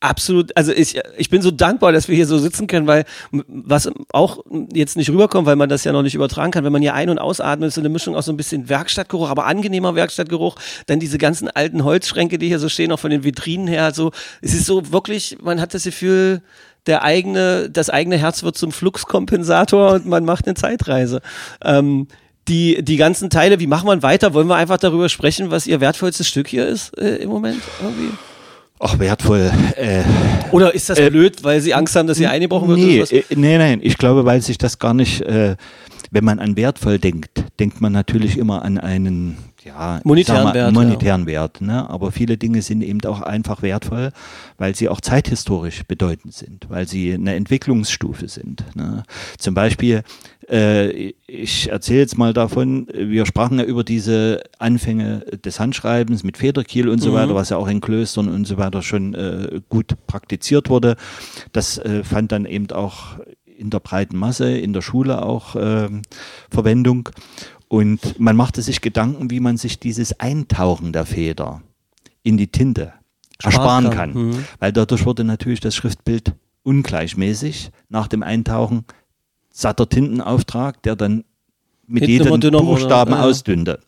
Absolut, 0.00 0.54
also 0.54 0.72
ich, 0.72 1.00
ich 1.16 1.30
bin 1.30 1.40
so 1.40 1.50
dankbar, 1.50 1.90
dass 1.90 2.06
wir 2.06 2.14
hier 2.14 2.26
so 2.26 2.36
sitzen 2.38 2.66
können, 2.66 2.86
weil 2.86 3.06
was 3.30 3.90
auch 4.12 4.44
jetzt 4.74 4.98
nicht 4.98 5.08
rüberkommt, 5.08 5.46
weil 5.46 5.56
man 5.56 5.70
das 5.70 5.84
ja 5.84 5.92
noch 5.92 6.02
nicht 6.02 6.14
übertragen 6.14 6.52
kann, 6.52 6.64
wenn 6.64 6.72
man 6.72 6.82
hier 6.82 6.92
ein- 6.92 7.08
und 7.08 7.18
ausatmet, 7.18 7.68
ist 7.68 7.76
so 7.76 7.80
eine 7.80 7.88
Mischung 7.88 8.14
aus 8.14 8.26
so 8.26 8.32
ein 8.32 8.36
bisschen 8.36 8.68
Werkstattgeruch, 8.68 9.30
aber 9.30 9.46
angenehmer 9.46 9.94
Werkstattgeruch, 9.94 10.56
dann 10.86 11.00
diese 11.00 11.16
ganzen 11.16 11.48
alten 11.48 11.82
Holzschränke, 11.82 12.36
die 12.36 12.48
hier 12.48 12.58
so 12.58 12.68
stehen, 12.68 12.92
auch 12.92 12.98
von 12.98 13.10
den 13.10 13.24
Vitrinen 13.24 13.66
her, 13.68 13.94
so, 13.94 14.12
es 14.42 14.52
ist 14.52 14.66
so 14.66 14.92
wirklich, 14.92 15.38
man 15.42 15.62
hat 15.62 15.72
das 15.72 15.84
Gefühl, 15.84 16.42
der 16.86 17.02
eigene, 17.02 17.70
das 17.70 17.88
eigene 17.88 18.18
Herz 18.18 18.42
wird 18.42 18.58
zum 18.58 18.72
Fluxkompensator 18.72 19.94
und 19.94 20.06
man 20.06 20.26
macht 20.26 20.46
eine 20.46 20.54
Zeitreise. 20.54 21.22
Ähm, 21.64 22.06
die, 22.48 22.84
die 22.84 22.96
ganzen 22.96 23.30
Teile, 23.30 23.60
wie 23.60 23.66
machen 23.66 23.88
wir 23.88 24.02
weiter? 24.02 24.34
Wollen 24.34 24.46
wir 24.46 24.56
einfach 24.56 24.78
darüber 24.78 25.08
sprechen, 25.08 25.50
was 25.50 25.66
ihr 25.66 25.80
wertvollstes 25.80 26.28
Stück 26.28 26.48
hier 26.48 26.66
ist 26.66 26.96
äh, 26.98 27.16
im 27.16 27.30
Moment? 27.30 27.62
Irgendwie? 27.82 28.10
Ach, 28.78 28.98
wertvoll. 28.98 29.50
Äh, 29.76 30.02
Oder 30.50 30.74
ist 30.74 30.88
das 30.90 30.98
blöd, 30.98 31.42
weil 31.42 31.60
sie 31.60 31.72
Angst 31.74 31.96
haben, 31.96 32.06
dass 32.06 32.18
ihr 32.18 32.30
eingebrochen 32.30 32.68
wird? 32.68 32.78
nee, 32.78 32.98
äh, 33.00 33.24
nee, 33.34 33.58
nein. 33.58 33.80
Ich 33.82 33.96
glaube, 33.96 34.24
weil 34.24 34.42
sich 34.42 34.58
das 34.58 34.78
gar 34.78 34.92
nicht, 34.92 35.22
äh, 35.22 35.56
wenn 36.10 36.24
man 36.24 36.38
an 36.38 36.56
wertvoll 36.56 36.98
denkt, 36.98 37.44
denkt 37.58 37.80
man 37.80 37.92
natürlich 37.92 38.36
immer 38.36 38.62
an 38.62 38.78
einen 38.78 39.38
ja, 39.64 40.00
Monetären 40.04 40.44
mal, 40.44 40.54
Wert, 40.54 40.72
monetären 40.72 41.26
Wert. 41.26 41.60
Ne? 41.60 41.88
Aber 41.90 42.12
viele 42.12 42.36
Dinge 42.36 42.62
sind 42.62 42.82
eben 42.82 43.04
auch 43.04 43.20
einfach 43.20 43.62
wertvoll, 43.62 44.12
weil 44.58 44.74
sie 44.74 44.88
auch 44.88 45.00
zeithistorisch 45.00 45.82
bedeutend 45.84 46.34
sind, 46.34 46.66
weil 46.68 46.86
sie 46.86 47.14
eine 47.14 47.34
Entwicklungsstufe 47.34 48.28
sind. 48.28 48.64
Ne? 48.76 49.02
Zum 49.38 49.54
Beispiel, 49.54 50.02
äh, 50.48 51.12
ich 51.26 51.70
erzähle 51.70 52.00
jetzt 52.00 52.18
mal 52.18 52.32
davon, 52.32 52.88
wir 52.92 53.26
sprachen 53.26 53.58
ja 53.58 53.64
über 53.64 53.84
diese 53.84 54.42
Anfänge 54.58 55.20
des 55.44 55.58
Handschreibens 55.60 56.22
mit 56.22 56.36
Federkiel 56.36 56.88
und 56.88 57.00
so 57.00 57.12
weiter, 57.12 57.34
was 57.34 57.50
ja 57.50 57.56
auch 57.56 57.68
in 57.68 57.80
Klöstern 57.80 58.28
und 58.28 58.46
so 58.46 58.56
weiter 58.56 58.82
schon 58.82 59.14
äh, 59.14 59.60
gut 59.68 59.94
praktiziert 60.06 60.68
wurde. 60.68 60.96
Das 61.52 61.78
äh, 61.78 62.04
fand 62.04 62.32
dann 62.32 62.46
eben 62.46 62.70
auch 62.70 63.18
in 63.58 63.70
der 63.70 63.80
breiten 63.80 64.16
Masse, 64.16 64.56
in 64.56 64.72
der 64.72 64.82
Schule 64.82 65.22
auch 65.22 65.56
ähm, 65.58 66.02
Verwendung. 66.50 67.08
Und 67.68 68.20
man 68.20 68.36
machte 68.36 68.62
sich 68.62 68.80
Gedanken, 68.80 69.30
wie 69.30 69.40
man 69.40 69.56
sich 69.56 69.80
dieses 69.80 70.20
Eintauchen 70.20 70.92
der 70.92 71.06
Feder 71.06 71.62
in 72.22 72.36
die 72.36 72.48
Tinte 72.48 72.92
ersparen 73.42 73.90
kann. 73.90 74.12
kann. 74.12 74.28
Mhm. 74.28 74.44
Weil 74.60 74.72
dadurch 74.72 75.04
wurde 75.04 75.24
natürlich 75.24 75.60
das 75.60 75.74
Schriftbild 75.74 76.34
ungleichmäßig. 76.62 77.70
Nach 77.88 78.08
dem 78.08 78.22
Eintauchen 78.22 78.84
satter 79.56 79.88
Tintenauftrag, 79.88 80.82
der 80.82 80.96
dann 80.96 81.24
mit 81.86 82.04
Hinten 82.04 82.42
jedem 82.42 82.52
Buchstaben 82.52 83.12
ja. 83.12 83.22
ausdünnte. 83.22 83.80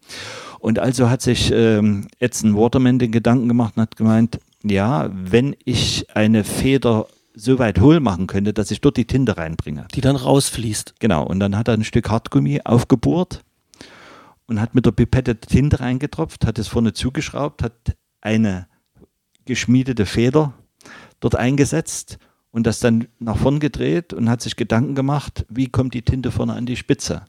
Und 0.61 0.79
also 0.79 1.11
hat 1.11 1.23
sich 1.23 1.53
ähm, 1.53 2.09
Edson 2.19 2.57
Waterman 2.57 2.99
den 2.99 3.13
Gedanken 3.13 3.49
gemacht 3.49 3.75
und 3.77 3.83
hat 3.83 3.97
gemeint, 3.97 4.41
ja, 4.65 5.11
wenn 5.13 5.55
ich 5.65 6.07
eine 6.15 6.43
Feder 6.43 7.07
so 7.35 7.59
weit 7.59 7.81
hohl 7.81 8.01
machen 8.01 8.27
könnte, 8.27 8.53
dass 8.53 8.71
ich 8.71 8.81
dort 8.81 8.97
die 8.97 9.07
Tinte 9.07 9.37
reinbringe. 9.37 9.87
Die 9.95 10.01
dann 10.01 10.17
rausfließt. 10.17 10.95
Genau, 10.99 11.25
und 11.25 11.39
dann 11.39 11.57
hat 11.57 11.69
er 11.69 11.75
ein 11.75 11.85
Stück 11.85 12.11
Hartgummi 12.11 12.63
aufgebohrt 12.65 13.45
und 14.47 14.61
hat 14.61 14.75
mit 14.75 14.87
der 14.87 14.93
Pipette 14.93 15.37
Tinte 15.37 15.81
reingetropft, 15.81 16.47
hat 16.47 16.59
es 16.59 16.67
vorne 16.67 16.95
zugeschraubt, 16.95 17.63
hat 17.63 17.97
eine 18.21 18.67
geschmiedete 19.45 20.07
Feder 20.07 20.55
dort 21.21 21.37
eingesetzt 21.37 22.19
und 22.51 22.67
das 22.67 22.81
dann 22.81 23.09
nach 23.19 23.37
vorn 23.37 23.61
gedreht 23.61 24.13
und 24.13 24.29
hat 24.29 24.43
sich 24.43 24.57
Gedanken 24.57 24.95
gemacht, 24.95 25.45
wie 25.49 25.69
kommt 25.69 25.95
die 25.95 26.03
Tinte 26.03 26.31
vorne 26.31 26.55
an 26.55 26.67
die 26.67 26.77
Spitze. 26.77 27.23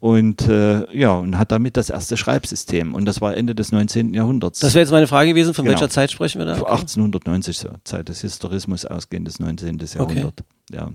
Und 0.00 0.46
äh, 0.48 0.84
ja, 0.94 1.12
und 1.12 1.38
hat 1.38 1.50
damit 1.50 1.78
das 1.78 1.88
erste 1.88 2.18
Schreibsystem. 2.18 2.94
Und 2.94 3.06
das 3.06 3.22
war 3.22 3.34
Ende 3.38 3.54
des 3.54 3.72
19. 3.72 4.12
Jahrhunderts. 4.12 4.60
Das 4.60 4.74
wäre 4.74 4.82
jetzt 4.82 4.90
meine 4.90 5.06
Frage 5.06 5.30
gewesen, 5.30 5.54
von 5.54 5.64
Genau. 5.64 5.78
welcher 5.80 5.88
Zeit 5.88 6.10
sprechen 6.10 6.40
wir 6.40 6.44
da? 6.44 6.56
Vor 6.56 6.70
1890 6.70 7.56
so, 7.56 7.70
Zeit 7.84 8.10
des 8.10 8.20
Historismus 8.20 8.84
ausgehendes 8.84 9.40
19. 9.40 9.78
Jahrhundert. 9.94 10.44
Ja. 10.70 10.90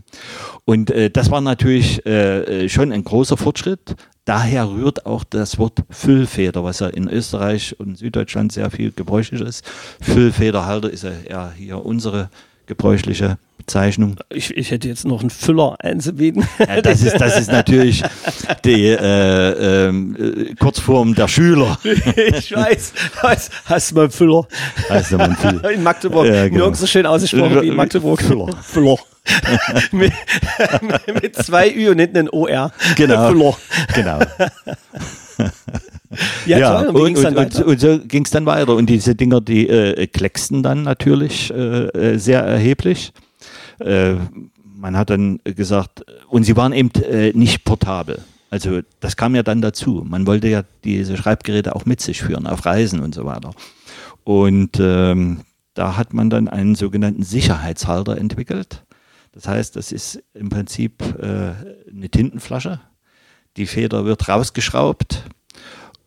Und 0.66 0.92
äh, 0.92 1.10
das 1.10 1.32
war 1.32 1.42
natürlich 1.42 2.06
äh, 2.06 2.66
äh, 2.66 2.70
schon 2.70 2.92
ein 2.92 3.04
großer 3.04 3.36
Fortschritt. 3.36 3.96
Daher 4.26 4.70
rührt 4.70 5.08
auch 5.08 5.24
das 5.24 5.58
Wort 5.58 5.80
Füllfeder, 5.90 6.64
was 6.64 6.80
ja 6.80 6.88
in 6.88 7.08
Österreich 7.10 7.80
und 7.80 7.98
Süddeutschland 7.98 8.52
sehr 8.52 8.70
viel 8.70 8.92
gebräuchlich 8.92 9.42
ist. 9.42 9.66
Füllfederhalter 10.02 10.92
ist 10.92 11.04
ja 11.04 11.12
eher 11.26 11.52
hier 11.58 11.84
unsere 11.84 12.30
gebräuchliche 12.69 13.38
Bezeichnung. 13.58 14.15
Ich, 14.29 14.55
ich 14.55 14.71
hätte 14.71 14.88
jetzt 14.88 15.05
noch 15.05 15.19
einen 15.19 15.29
Füller 15.29 15.75
einzubieten. 15.79 16.47
Ja, 16.60 16.82
das, 16.82 17.01
ist, 17.01 17.19
das 17.19 17.38
ist 17.38 17.51
natürlich 17.51 18.03
die 18.63 18.86
äh, 18.86 19.88
ähm, 19.88 20.15
äh, 20.17 20.55
Kurzform 20.55 21.13
der 21.13 21.27
Schüler. 21.27 21.77
ich 21.84 22.55
weiß. 22.55 22.93
weiß. 23.21 23.49
Hast 23.65 23.91
du 23.91 23.95
mal 23.95 24.01
einen 24.03 24.12
Füller? 24.12 24.47
Heißt 24.89 25.12
man 25.12 25.36
viel. 25.36 25.62
In 25.73 25.84
Magdeburg. 25.84 26.27
Ja, 26.27 26.45
genau. 26.45 26.58
Nirgends 26.60 26.79
so 26.79 26.88
schön 26.88 27.05
ausgesprochen 27.05 27.62
wie 27.62 27.67
in 27.67 27.75
Magdeburg. 27.75 28.21
Füller. 28.21 28.55
Füller. 28.63 28.97
mit, 29.91 30.13
mit 31.21 31.36
zwei 31.36 31.73
Ü 31.73 31.89
und 31.89 31.99
hinten 31.99 32.17
ein 32.17 32.29
OR. 32.29 32.71
Genau. 32.95 33.29
Füller. 33.29 33.58
Genau. 33.93 34.19
Ja, 36.45 36.84
toll. 36.84 36.88
Und 36.95 37.17
und, 37.17 37.36
weiter? 37.36 37.65
und 37.67 37.80
so 37.80 37.99
ging 37.99 38.25
es 38.25 38.32
dann 38.32 38.45
weiter. 38.45 38.75
Und 38.75 38.89
diese 38.89 39.15
Dinger, 39.15 39.41
die 39.41 39.67
äh, 39.69 40.08
klecksten 40.08 40.63
dann 40.63 40.84
natürlich 40.84 41.52
äh, 41.52 41.86
äh, 41.88 42.17
sehr 42.17 42.41
erheblich. 42.41 43.13
Äh, 43.80 44.15
man 44.75 44.97
hat 44.97 45.10
dann 45.10 45.39
gesagt, 45.43 46.04
und 46.30 46.43
sie 46.43 46.56
waren 46.56 46.73
eben 46.73 46.89
äh, 47.04 47.32
nicht 47.34 47.63
portabel. 47.63 48.23
Also 48.49 48.80
das 48.99 49.15
kam 49.15 49.36
ja 49.36 49.43
dann 49.43 49.62
dazu. 49.62 50.04
Man 50.08 50.25
wollte 50.25 50.47
ja 50.47 50.63
diese 50.84 51.15
Schreibgeräte 51.17 51.75
auch 51.75 51.86
mit 51.86 52.02
sich 52.02 52.21
führen, 52.21 52.47
auf 52.47 52.65
Reisen 52.65 53.02
und 53.02 53.13
so 53.13 53.25
weiter. 53.25 53.52
Und 54.23 54.80
ähm, 54.80 55.41
da 55.75 55.97
hat 55.97 56.13
man 56.13 56.30
dann 56.30 56.47
einen 56.47 56.75
sogenannten 56.75 57.23
Sicherheitshalter 57.23 58.17
entwickelt. 58.17 58.84
Das 59.32 59.47
heißt, 59.47 59.75
das 59.75 59.91
ist 59.91 60.23
im 60.34 60.49
Prinzip 60.49 61.04
äh, 61.19 61.54
eine 61.91 62.10
Tintenflasche. 62.10 62.82
Die 63.58 63.66
Feder 63.66 64.06
wird 64.06 64.30
rausgeschraubt 64.30 65.24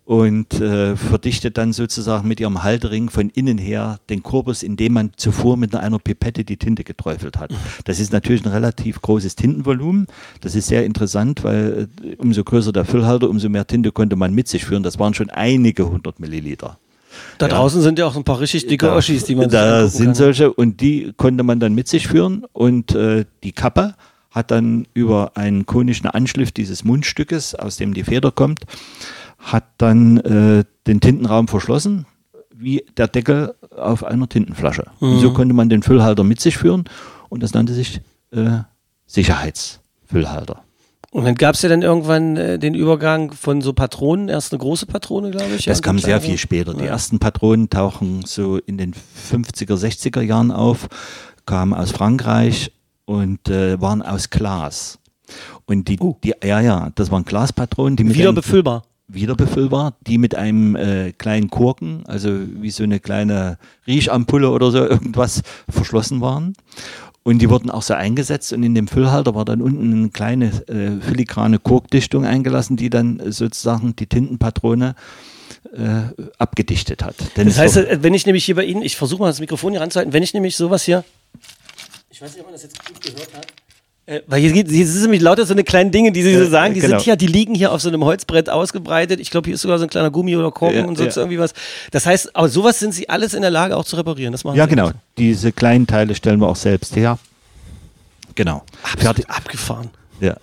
und 0.05 0.55
äh, 0.61 0.97
verdichtet 0.97 1.57
dann 1.59 1.73
sozusagen 1.73 2.27
mit 2.27 2.41
ihrem 2.41 2.63
Haltering 2.63 3.09
von 3.09 3.31
innen 3.31 3.57
her 3.59 4.01
den 4.11 4.23
Korpus, 4.23 4.63
indem 4.63 4.95
man 4.95 5.11
zuvor 5.17 5.57
mit 5.57 5.75
einer 5.77 5.99
Pipette 5.99 6.45
die 6.45 6.57
Tinte 6.57 6.83
geträufelt 6.83 7.39
hat. 7.39 7.53
Das 7.85 8.01
ist 8.01 8.13
natürlich 8.13 8.45
ein 8.45 8.51
relativ 8.51 9.01
großes 9.01 9.37
Tintenvolumen. 9.37 10.07
Das 10.41 10.55
ist 10.55 10.67
sehr 10.67 10.85
interessant, 10.85 11.45
weil 11.45 11.89
äh, 12.03 12.17
umso 12.17 12.43
größer 12.43 12.73
der 12.73 12.85
Füllhalter, 12.85 13.29
umso 13.31 13.49
mehr 13.49 13.67
Tinte 13.67 13.93
konnte 13.93 14.17
man 14.17 14.35
mit 14.35 14.49
sich 14.49 14.65
führen. 14.65 14.83
Das 14.83 14.99
waren 14.99 15.15
schon 15.15 15.31
einige 15.31 15.89
hundert 15.89 16.19
Milliliter. 16.21 16.79
Da 17.39 17.47
draußen 17.47 17.83
sind 17.83 17.99
ja 17.99 18.07
auch 18.07 18.17
ein 18.17 18.25
paar 18.25 18.41
richtig 18.41 18.67
dicke 18.67 18.87
Da- 18.87 18.97
Oschis, 18.97 19.25
die 19.25 19.35
man 19.35 19.51
sich 19.51 19.53
Da 19.61 19.87
sind 19.87 20.07
kann. 20.07 20.15
solche 20.15 20.53
und 20.53 20.81
die 20.81 21.13
konnte 21.17 21.45
man 21.45 21.61
dann 21.61 21.75
mit 21.75 21.87
sich 21.87 22.09
führen 22.09 22.45
und 22.53 22.95
äh, 22.95 23.25
die 23.45 23.53
Kappe 23.53 23.95
hat 24.33 24.51
dann 24.51 24.87
über 24.95 25.33
einen 25.37 25.67
konischen 25.67 26.07
Anschliff 26.07 26.53
dieses 26.53 26.85
Mundstückes, 26.85 27.55
aus 27.55 27.77
dem 27.77 27.95
die 27.95 28.03
Feder 28.05 28.31
kommt, 28.33 28.61
hat 29.39 29.65
dann 29.79 30.19
äh, 30.19 30.65
den 30.87 31.01
Tintenraum 31.01 31.49
verschlossen, 31.49 32.07
wie 32.55 32.85
der 32.97 33.09
Deckel 33.09 33.55
auf 33.77 34.05
einer 34.05 34.29
Tintenflasche. 34.29 34.85
Und 35.01 35.15
Mhm. 35.15 35.19
so 35.21 35.33
konnte 35.33 35.55
man 35.55 35.69
den 35.69 35.83
Füllhalter 35.83 36.25
mit 36.25 36.41
sich 36.41 36.57
führen 36.57 36.85
und 37.29 37.43
das 37.43 37.53
nannte 37.55 37.75
sich 37.75 38.01
äh, 38.33 38.61
Sicherheitsfüllhalter. 39.07 40.63
Und 41.11 41.25
dann 41.27 41.35
gab 41.35 41.55
es 41.57 41.63
ja 41.63 41.69
dann 41.69 41.83
irgendwann 41.83 42.37
äh, 42.39 42.59
den 42.59 42.75
Übergang 42.75 43.33
von 43.33 43.61
so 43.61 43.75
Patronen, 43.75 44.31
erst 44.31 44.53
eine 44.53 44.61
große 44.61 44.87
Patrone, 44.87 45.31
glaube 45.31 45.55
ich. 45.57 45.67
ja, 45.67 45.73
Das 45.73 45.81
und 45.81 45.85
kam 45.85 45.99
sehr 45.99 46.21
viel 46.23 46.39
später. 46.39 46.73
Die 46.73 46.85
Ja. 46.85 46.93
ersten 46.93 47.19
Patronen 47.19 47.69
tauchen 47.69 48.23
so 48.25 48.57
in 48.57 48.79
den 48.79 48.95
50er, 48.95 49.77
60er 49.77 50.23
Jahren 50.23 50.51
auf, 50.51 50.89
kamen 51.45 51.75
aus 51.75 51.91
Frankreich 51.91 52.73
und 53.13 53.49
äh, 53.49 53.81
waren 53.81 54.03
aus 54.03 54.31
Glas. 54.31 54.99
Und 55.67 55.89
die, 55.89 55.99
Uh. 56.01 56.17
die, 56.25 56.35
ja, 56.45 56.61
ja, 56.61 56.91
das 56.95 57.11
waren 57.11 57.25
Glaspatronen, 57.25 57.97
die 57.97 58.05
mit 58.05 58.15
Wieder 58.17 58.29
einem- 58.29 58.35
befüllbar. 58.37 58.83
wieder 59.09 59.35
befüllbar, 59.35 59.95
die 60.07 60.17
mit 60.19 60.35
einem 60.35 60.75
äh, 60.77 61.13
kleinen 61.13 61.51
Korken, 61.51 62.05
also 62.07 62.31
wie 62.61 62.71
so 62.71 62.83
eine 62.85 62.99
kleine 63.01 63.59
Riechampulle 63.87 64.49
oder 64.51 64.71
so 64.71 64.79
irgendwas 64.89 65.43
verschlossen 65.69 66.21
waren. 66.21 66.55
Und 67.25 67.39
die 67.41 67.49
wurden 67.51 67.71
auch 67.71 67.83
so 67.83 67.95
eingesetzt 67.95 68.53
und 68.53 68.63
in 68.65 68.75
dem 68.75 68.89
Füllhalter 68.89 69.35
war 69.35 69.45
dann 69.45 69.61
unten 69.63 69.93
eine 69.93 70.09
kleine 70.11 70.47
äh, 70.69 71.01
filigrane 71.01 71.59
Korkdichtung 71.61 72.25
eingelassen, 72.27 72.77
die 72.77 72.91
dann 72.91 73.21
sozusagen 73.31 73.95
die 73.95 74.07
Tintenpatrone 74.07 74.95
äh, 75.73 76.23
abgedichtet 76.39 77.05
hat. 77.05 77.15
Denn 77.37 77.47
Das 77.47 77.59
heißt, 77.59 77.77
äh, 77.77 77.99
wenn 78.03 78.15
ich 78.15 78.27
nämlich 78.27 78.45
hier 78.45 78.57
bei 78.57 78.65
Ihnen, 78.65 78.83
ich 78.83 78.97
versuche 78.97 79.21
mal 79.23 79.29
das 79.29 79.39
Mikrofon 79.41 79.71
hier 79.73 79.81
ranzuhalten, 79.81 80.13
wenn 80.13 80.23
ich 80.25 80.35
nämlich 80.35 80.57
sowas 80.57 80.83
hier, 80.83 81.05
ich 82.13 82.21
weiß 82.23 82.33
nicht, 82.33 82.41
ob 82.41 82.47
man 82.47 82.53
das 82.53 82.63
jetzt 82.63 82.79
gut 82.87 83.01
gehört 83.01 83.29
hat, 83.35 83.47
äh, 84.07 84.21
weil 84.27 84.41
hier, 84.41 84.53
geht- 84.53 84.69
hier 84.69 84.87
sind 84.87 85.03
nämlich 85.03 85.23
lauter 85.23 85.47
so 85.47 85.55
eine 85.55 85.65
kleinen 85.65 85.91
Dinge, 85.93 86.13
die 86.13 86.23
Sie 86.23 86.37
so 86.37 86.47
sagen, 86.49 86.75
die 86.75 86.81
genau. 86.81 86.97
sind 86.99 87.05
hier, 87.05 87.17
die 87.17 87.27
liegen 87.27 87.55
hier 87.55 87.73
auf 87.73 87.81
so 87.81 87.89
einem 87.89 88.05
Holzbrett 88.05 88.51
ausgebreitet. 88.51 89.21
Ich 89.21 89.31
glaube, 89.31 89.47
hier 89.47 89.55
ist 89.55 89.63
sogar 89.63 89.79
so 89.79 89.85
ein 89.85 89.91
kleiner 89.91 90.11
Gummi 90.11 90.37
oder 90.37 90.51
Korken 90.51 90.77
Ja, 90.79 90.85
und 90.85 90.97
sonst 90.99 91.17
ja. 91.17 91.23
irgendwie 91.23 91.39
was. 91.39 91.55
Das 91.93 92.05
heißt, 92.07 92.35
aber 92.37 92.49
sowas 92.49 92.79
sind 92.79 92.93
Sie 92.95 93.09
alles 93.09 93.33
in 93.33 93.43
der 93.43 93.51
Lage 93.51 93.77
auch 93.77 93.85
zu 93.85 93.97
reparieren. 93.97 94.33
Das 94.33 94.45
machen 94.45 94.57
ja, 94.57 94.65
Sie 94.65 94.71
genau. 94.71 94.87
alles. 94.87 94.97
Diese 95.19 95.53
kleinen 95.53 95.87
Teile 95.87 96.15
stellen 96.15 96.41
wir 96.41 96.49
auch 96.49 96.57
selbst 96.57 96.95
her. 96.97 97.19
Genau. 98.35 98.65
Fertig. 98.99 99.29
Abgefahren. 99.31 99.91
Ja. 100.21 100.37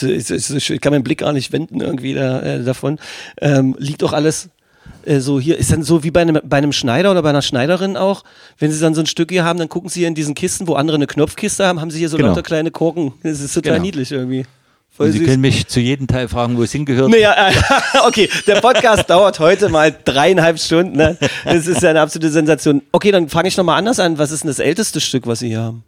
Ich 0.00 0.80
kann 0.80 0.92
meinen 0.92 1.02
Blick 1.02 1.18
gar 1.18 1.32
nicht 1.32 1.52
wenden 1.52 1.80
irgendwie 1.80 2.14
da, 2.14 2.40
äh, 2.40 2.62
davon. 2.64 2.98
Ähm, 3.40 3.74
liegt 3.78 4.02
auch 4.04 4.12
alles 4.12 4.48
äh, 5.04 5.20
so 5.20 5.40
hier. 5.40 5.58
Ist 5.58 5.72
dann 5.72 5.82
so 5.82 6.02
wie 6.02 6.10
bei 6.10 6.20
einem, 6.22 6.40
bei 6.44 6.58
einem 6.58 6.72
Schneider 6.72 7.10
oder 7.10 7.22
bei 7.22 7.30
einer 7.30 7.42
Schneiderin 7.42 7.96
auch. 7.96 8.24
Wenn 8.58 8.70
sie 8.72 8.80
dann 8.80 8.94
so 8.94 9.00
ein 9.00 9.06
Stück 9.06 9.30
hier 9.30 9.44
haben, 9.44 9.58
dann 9.58 9.68
gucken 9.68 9.88
sie 9.90 10.00
hier 10.00 10.08
in 10.08 10.14
diesen 10.14 10.34
Kisten, 10.34 10.66
wo 10.68 10.74
andere 10.74 10.96
eine 10.96 11.06
Knopfkiste 11.06 11.66
haben, 11.66 11.80
haben 11.80 11.90
sie 11.90 11.98
hier 11.98 12.08
so 12.08 12.16
Genau. 12.16 12.30
lauter 12.30 12.42
kleine 12.42 12.70
Korken. 12.70 13.12
Das 13.22 13.40
ist 13.40 13.54
total 13.54 13.74
Genau. 13.74 13.84
niedlich 13.84 14.12
irgendwie. 14.12 14.44
Sie 14.98 15.12
süß. 15.12 15.26
können 15.26 15.40
mich 15.40 15.66
zu 15.66 15.80
jedem 15.80 16.06
Teil 16.06 16.28
fragen, 16.28 16.58
wo 16.58 16.62
es 16.62 16.72
hingehört. 16.72 17.08
Naja, 17.10 17.48
äh, 17.48 17.52
okay, 18.06 18.28
der 18.46 18.60
Podcast 18.60 19.08
dauert 19.08 19.38
heute 19.38 19.70
mal 19.70 19.96
dreieinhalb 20.04 20.58
Stunden. 20.58 20.96
Ne? 20.96 21.16
Das 21.44 21.66
ist 21.66 21.80
ja 21.82 21.90
eine 21.90 22.02
absolute 22.02 22.30
Sensation. 22.30 22.82
Okay, 22.92 23.10
dann 23.10 23.28
fange 23.30 23.48
ich 23.48 23.56
nochmal 23.56 23.78
anders 23.78 23.98
an. 23.98 24.18
Was 24.18 24.30
ist 24.30 24.42
denn 24.44 24.48
das 24.48 24.58
älteste 24.58 25.00
Stück, 25.00 25.26
was 25.26 25.38
Sie 25.38 25.48
hier 25.48 25.60
haben? 25.62 25.84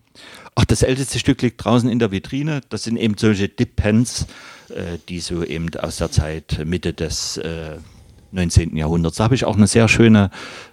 Ach, 0.54 0.64
das 0.64 0.82
älteste 0.82 1.18
Stück 1.18 1.42
liegt 1.42 1.62
draußen 1.62 1.90
in 1.90 1.98
der 1.98 2.10
Vitrine. 2.10 2.60
Das 2.70 2.84
sind 2.84 2.96
eben 2.96 3.16
solche 3.18 3.48
Dip-Pens, 3.48 4.26
äh, 4.70 4.98
die 5.08 5.20
so 5.20 5.44
eben 5.44 5.68
aus 5.78 5.96
der 5.96 6.10
Zeit 6.10 6.62
Mitte 6.64 6.94
des 6.94 7.36
äh, 7.38 7.76
19. 8.32 8.76
Jahrhunderts. 8.76 9.16
Da 9.16 9.24
habe 9.24 9.34
ich 9.34 9.44
auch 9.44 9.56
eine 9.56 9.66
sehr 9.66 9.88
schöne, 9.88 10.30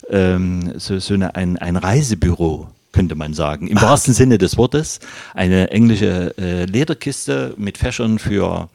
ähm, 0.10 0.74
so, 0.78 1.00
so 1.00 1.14
eine, 1.14 1.36
ein, 1.36 1.58
ein 1.58 1.76
Reisebüro, 1.76 2.68
könnte 2.92 3.16
man 3.16 3.34
sagen. 3.34 3.68
Im 3.68 3.82
wahrsten 3.82 4.14
Sinne 4.14 4.38
des 4.38 4.58
Wortes. 4.58 5.00
Eine 5.34 5.72
englische 5.72 6.34
äh, 6.38 6.66
Lederkiste 6.66 7.54
mit 7.58 7.78
Fächern 7.78 8.20
für 8.20 8.70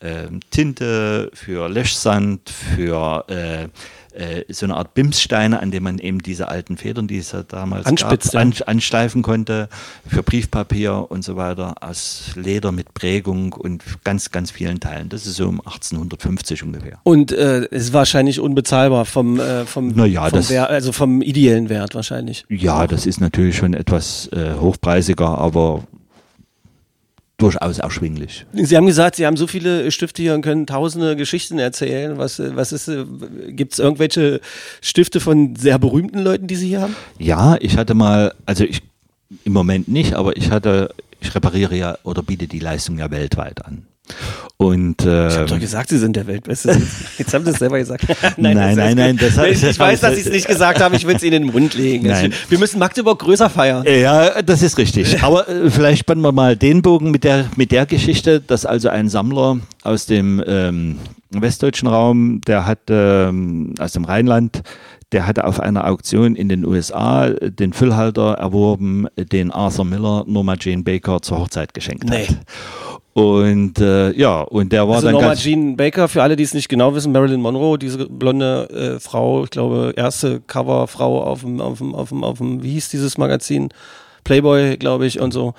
ähm, 0.00 0.40
Tinte, 0.50 1.30
für 1.32 1.68
Löschsand, 1.68 2.50
für 2.50 3.24
äh, 3.28 3.68
äh, 4.14 4.44
so 4.48 4.66
eine 4.66 4.76
Art 4.76 4.94
Bimssteine, 4.94 5.60
an 5.60 5.70
dem 5.70 5.82
man 5.82 5.98
eben 5.98 6.20
diese 6.22 6.48
alten 6.48 6.76
Federn, 6.76 7.06
die 7.06 7.18
es 7.18 7.32
ja 7.32 7.42
damals 7.42 7.86
Anspitzt, 7.86 8.32
gab, 8.32 8.42
an, 8.42 8.54
anschleifen 8.66 9.22
konnte, 9.22 9.68
für 10.06 10.22
Briefpapier 10.22 11.06
und 11.10 11.24
so 11.24 11.36
weiter, 11.36 11.74
aus 11.80 12.30
Leder 12.34 12.72
mit 12.72 12.94
Prägung 12.94 13.52
und 13.52 13.82
ganz, 14.04 14.30
ganz 14.30 14.50
vielen 14.50 14.80
Teilen. 14.80 15.08
Das 15.08 15.26
ist 15.26 15.36
so 15.36 15.48
um 15.48 15.60
1850 15.60 16.62
ungefähr. 16.62 16.98
Und 17.02 17.32
äh, 17.32 17.66
ist 17.66 17.92
wahrscheinlich 17.92 18.40
unbezahlbar 18.40 19.04
vom, 19.04 19.38
äh, 19.40 19.64
vom, 19.64 19.90
ja, 20.06 20.28
vom 20.28 20.38
das- 20.38 20.50
Wert, 20.50 20.70
also 20.70 20.92
vom 20.92 21.22
ideellen 21.22 21.68
Wert 21.68 21.94
wahrscheinlich. 21.94 22.44
Ja, 22.48 22.86
das 22.86 23.06
ist 23.06 23.20
natürlich 23.20 23.56
schon 23.56 23.74
etwas 23.74 24.28
äh, 24.32 24.54
hochpreisiger, 24.60 25.38
aber 25.38 25.84
durchaus 27.36 27.78
erschwinglich. 27.78 28.46
Sie 28.52 28.76
haben 28.76 28.86
gesagt, 28.86 29.16
Sie 29.16 29.26
haben 29.26 29.36
so 29.36 29.46
viele 29.46 29.90
Stifte 29.90 30.22
hier 30.22 30.34
und 30.34 30.42
können 30.42 30.66
tausende 30.66 31.16
Geschichten 31.16 31.58
erzählen. 31.58 32.16
Was, 32.16 32.38
äh, 32.38 32.54
was 32.54 32.72
ist, 32.72 32.90
gibt 33.48 33.72
es 33.72 33.78
irgendwelche 33.78 34.40
Stifte 34.80 35.20
von 35.20 35.56
sehr 35.56 35.78
berühmten 35.78 36.20
Leuten, 36.20 36.46
die 36.46 36.56
Sie 36.56 36.68
hier 36.68 36.82
haben? 36.82 36.96
Ja, 37.18 37.56
ich 37.60 37.76
hatte 37.76 37.94
mal, 37.94 38.34
also 38.46 38.64
ich 38.64 38.82
im 39.44 39.52
Moment 39.52 39.88
nicht, 39.88 40.14
aber 40.14 40.36
ich 40.36 40.50
hatte, 40.50 40.94
ich 41.20 41.34
repariere 41.34 41.76
ja 41.76 41.98
oder 42.04 42.22
biete 42.22 42.46
die 42.46 42.60
Leistung 42.60 42.98
ja 42.98 43.10
weltweit 43.10 43.64
an. 43.64 43.86
Und 44.56 45.04
äh, 45.04 45.28
Ich 45.28 45.34
habe 45.36 45.46
doch 45.46 45.58
gesagt, 45.58 45.88
Sie 45.88 45.98
sind 45.98 46.14
der 46.14 46.26
Weltbeste. 46.26 46.80
Jetzt 47.18 47.34
haben 47.34 47.44
Sie 47.44 47.50
es 47.50 47.58
selber 47.58 47.78
gesagt. 47.78 48.04
Nein, 48.36 48.56
nein, 48.56 48.96
nein, 48.96 49.16
gut. 49.16 49.22
das 49.28 49.36
hab- 49.38 49.46
ich, 49.46 49.62
ich 49.62 49.78
weiß, 49.78 49.94
ich- 49.94 50.00
dass 50.00 50.14
Sie 50.14 50.20
es 50.20 50.30
nicht 50.30 50.46
gesagt 50.46 50.80
haben. 50.80 50.94
Ich 50.94 51.06
will 51.06 51.16
es 51.16 51.22
Ihnen 51.22 51.34
in 51.34 51.42
den 51.48 51.52
Mund 51.52 51.74
legen. 51.74 52.06
Nein. 52.06 52.32
Wir 52.48 52.58
müssen 52.58 52.78
Magdeburg 52.78 53.18
größer 53.18 53.50
feiern. 53.50 53.84
Ja, 53.86 54.42
das 54.42 54.62
ist 54.62 54.78
richtig. 54.78 55.22
Aber 55.22 55.48
äh, 55.48 55.70
vielleicht 55.70 56.00
spannen 56.00 56.22
wir 56.22 56.32
mal 56.32 56.56
den 56.56 56.82
Bogen 56.82 57.10
mit 57.10 57.24
der, 57.24 57.46
mit 57.56 57.72
der 57.72 57.86
Geschichte, 57.86 58.40
dass 58.40 58.64
also 58.64 58.88
ein 58.90 59.08
Sammler 59.08 59.58
aus 59.82 60.06
dem 60.06 60.42
ähm, 60.46 60.98
westdeutschen 61.30 61.88
Raum, 61.88 62.40
der 62.46 62.66
hat 62.66 62.80
ähm, 62.90 63.74
aus 63.80 63.92
dem 63.92 64.04
Rheinland, 64.04 64.62
der 65.12 65.26
hatte 65.26 65.44
auf 65.44 65.60
einer 65.60 65.86
Auktion 65.88 66.36
in 66.36 66.48
den 66.48 66.64
USA 66.64 67.28
den 67.30 67.72
Füllhalter 67.72 68.34
erworben, 68.34 69.06
den 69.16 69.50
Arthur 69.50 69.84
Miller 69.84 70.24
Norma 70.26 70.54
Jane 70.60 70.82
Baker 70.82 71.22
zur 71.22 71.38
Hochzeit 71.38 71.74
geschenkt 71.74 72.04
Nee. 72.08 72.26
hat. 72.26 72.36
Und 73.14 73.78
äh, 73.78 74.10
ja, 74.12 74.42
und 74.42 74.72
der 74.72 74.88
war 74.88 74.96
Also 74.96 75.06
dann 75.06 75.14
Norma 75.14 75.28
ganz 75.28 75.42
Jean 75.42 75.76
Baker, 75.76 76.08
für 76.08 76.22
alle, 76.22 76.34
die 76.34 76.42
es 76.42 76.52
nicht 76.52 76.68
genau 76.68 76.94
wissen, 76.96 77.12
Marilyn 77.12 77.40
Monroe, 77.40 77.78
diese 77.78 78.06
blonde 78.08 78.68
äh, 78.96 79.00
Frau, 79.00 79.44
ich 79.44 79.50
glaube, 79.50 79.94
erste 79.96 80.40
Coverfrau 80.40 81.22
auf 81.22 81.42
dem, 81.42 81.60
auf 81.60 81.78
dem, 81.78 81.94
auf 81.94 82.08
dem, 82.08 82.24
auf 82.24 82.38
dem, 82.38 82.64
wie 82.64 82.72
hieß 82.72 82.88
dieses 82.88 83.16
Magazin? 83.16 83.68
Playboy, 84.24 84.78
glaube 84.78 85.06
ich, 85.06 85.20
und 85.20 85.32
so. 85.32 85.54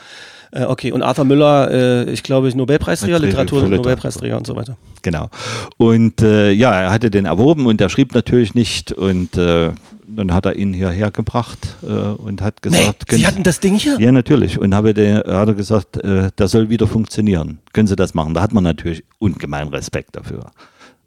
Äh, 0.51 0.65
okay, 0.65 0.91
und 0.91 1.01
Arthur 1.01 1.23
Müller, 1.23 1.71
äh, 1.71 2.09
ich 2.09 2.23
glaube, 2.23 2.49
Nobelpreisträger, 2.55 3.19
Für 3.19 3.25
Literatur. 3.25 3.63
Nobelpreisträger 3.63 4.35
und 4.35 4.45
so 4.45 4.55
weiter. 4.57 4.75
Genau. 5.01 5.29
Und 5.77 6.21
äh, 6.21 6.51
ja, 6.51 6.73
er 6.73 6.91
hatte 6.91 7.09
den 7.09 7.25
erworben 7.25 7.67
und 7.67 7.79
er 7.79 7.89
schrieb 7.89 8.13
natürlich 8.13 8.53
nicht 8.53 8.91
und 8.91 9.37
äh, 9.37 9.71
dann 10.07 10.33
hat 10.33 10.45
er 10.45 10.55
ihn 10.55 10.73
hierher 10.73 11.11
gebracht 11.11 11.59
äh, 11.83 11.87
und 11.87 12.41
hat 12.41 12.61
gesagt, 12.61 13.05
Sie 13.11 13.25
hatten 13.25 13.43
das 13.43 13.59
Ding 13.59 13.75
hier? 13.75 13.99
ja 13.99 14.11
natürlich 14.11 14.59
und 14.59 14.73
habe 14.75 14.93
der, 14.93 15.17
hat 15.27 15.47
er 15.47 15.53
gesagt, 15.53 15.97
äh, 15.97 16.31
der 16.37 16.47
soll 16.47 16.69
wieder 16.69 16.87
funktionieren. 16.87 17.59
Können 17.73 17.87
Sie 17.87 17.95
das 17.95 18.13
machen? 18.13 18.33
Da 18.33 18.41
hat 18.41 18.53
man 18.53 18.63
natürlich 18.63 19.03
ungemein 19.19 19.67
Respekt 19.69 20.15
dafür 20.15 20.51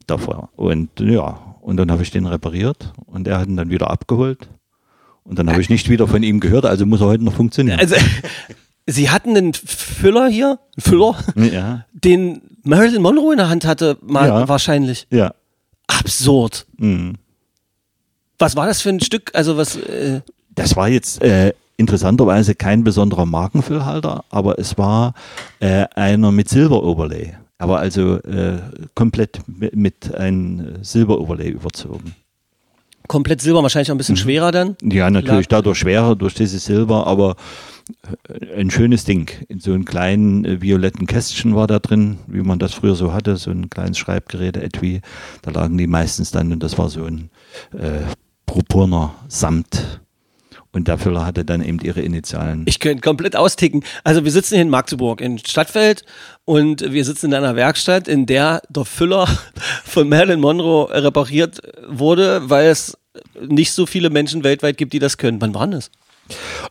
davor. 0.06 0.48
Und 0.56 0.88
ja, 1.00 1.38
und 1.60 1.76
dann 1.76 1.90
habe 1.90 2.02
ich 2.02 2.10
den 2.10 2.26
repariert 2.26 2.92
und 3.06 3.28
er 3.28 3.38
hat 3.40 3.48
ihn 3.48 3.56
dann 3.56 3.70
wieder 3.70 3.90
abgeholt. 3.90 4.48
Und 5.24 5.38
dann 5.38 5.50
habe 5.50 5.60
ich 5.60 5.68
nicht 5.68 5.90
wieder 5.90 6.08
von 6.08 6.22
ihm 6.22 6.40
gehört, 6.40 6.64
also 6.64 6.86
muss 6.86 7.00
er 7.02 7.08
heute 7.08 7.22
noch 7.24 7.34
funktionieren. 7.34 7.78
Also, 7.78 7.96
Sie 8.86 9.10
hatten 9.10 9.36
einen 9.36 9.52
Füller 9.52 10.28
hier, 10.28 10.58
einen 10.76 10.82
Füller, 10.82 11.16
ja, 11.36 11.84
den 11.92 12.40
Marilyn 12.62 13.02
Monroe 13.02 13.32
in 13.32 13.36
der 13.38 13.50
Hand 13.50 13.66
hatte, 13.66 13.98
mal 14.00 14.26
Ja. 14.28 14.48
wahrscheinlich. 14.48 15.06
ja. 15.10 15.34
Absurd. 15.86 16.66
Mhm. 16.78 17.14
Was 18.38 18.56
war 18.56 18.66
das 18.66 18.80
für 18.80 18.90
ein 18.90 19.00
Stück? 19.00 19.30
Also 19.34 19.56
was? 19.56 19.76
Äh, 19.76 20.20
Das 20.54 20.76
war 20.76 20.88
jetzt 20.88 21.22
äh, 21.22 21.52
interessanterweise 21.76 22.54
kein 22.54 22.84
besonderer 22.84 23.26
Markenfüllhalter, 23.26 24.24
aber 24.30 24.58
es 24.58 24.76
war 24.78 25.14
äh, 25.60 25.86
einer 25.94 26.32
mit 26.32 26.48
Silberoverlay. 26.48 27.34
Aber 27.58 27.78
also 27.80 28.16
äh, 28.18 28.58
komplett 28.94 29.40
mit, 29.48 29.74
mit 29.74 30.14
einem 30.14 30.82
Silberoverlay 30.84 31.48
überzogen. 31.50 32.14
komplett 33.08 33.40
Silber, 33.40 33.62
wahrscheinlich 33.62 33.90
auch 33.90 33.94
ein 33.94 33.98
bisschen 33.98 34.14
Mhm. 34.14 34.18
schwerer 34.20 34.52
dann. 34.52 34.76
Ja, 34.82 35.10
natürlich 35.10 35.48
Klar. 35.48 35.62
dadurch 35.62 35.78
schwerer 35.78 36.14
durch 36.14 36.34
dieses 36.34 36.64
Silber, 36.66 37.06
aber 37.06 37.34
äh, 38.28 38.60
ein 38.60 38.70
schönes 38.70 39.04
Ding. 39.04 39.28
In 39.48 39.58
so 39.60 39.72
einem 39.72 39.84
kleinen 39.86 40.44
äh, 40.44 40.60
violetten 40.62 41.06
Kästchen 41.08 41.56
war 41.56 41.66
da 41.66 41.78
drin, 41.80 42.18
wie 42.28 42.42
man 42.42 42.58
das 42.60 42.74
früher 42.74 42.94
so 42.94 43.12
hatte, 43.12 43.36
so 43.36 43.50
ein 43.50 43.70
kleines 43.70 43.98
Schreibgerät 43.98 44.56
etwie. 44.56 45.00
Da 45.42 45.50
lagen 45.50 45.76
die 45.78 45.86
meistens 45.88 46.30
dann 46.30 46.52
und 46.52 46.62
das 46.62 46.76
war 46.78 46.88
so 46.90 47.04
ein 47.04 47.30
äh, 47.72 48.02
purpurner 48.48 49.14
Samt. 49.28 50.00
Und 50.72 50.88
der 50.88 50.98
Füller 50.98 51.24
hatte 51.24 51.44
dann 51.44 51.62
eben 51.62 51.78
ihre 51.80 52.00
Initialen. 52.02 52.64
Ich 52.66 52.80
könnte 52.80 53.00
komplett 53.00 53.36
austicken. 53.36 53.84
Also 54.04 54.24
wir 54.24 54.32
sitzen 54.32 54.54
hier 54.54 54.62
in 54.62 54.70
Magdeburg 54.70 55.20
in 55.20 55.38
Stadtfeld 55.38 56.04
und 56.44 56.92
wir 56.92 57.04
sitzen 57.04 57.26
in 57.26 57.34
einer 57.34 57.54
Werkstatt, 57.56 58.08
in 58.08 58.26
der 58.26 58.62
der 58.68 58.84
Füller 58.84 59.28
von 59.84 60.08
Marilyn 60.08 60.40
Monroe 60.40 60.90
repariert 60.90 61.60
wurde, 61.88 62.50
weil 62.50 62.66
es 62.68 62.98
nicht 63.48 63.70
so 63.72 63.86
viele 63.86 64.10
Menschen 64.10 64.42
weltweit 64.44 64.76
gibt, 64.76 64.92
die 64.92 64.98
das 64.98 65.16
können. 65.16 65.40
Wann 65.40 65.54
war 65.54 65.68
das? 65.68 65.90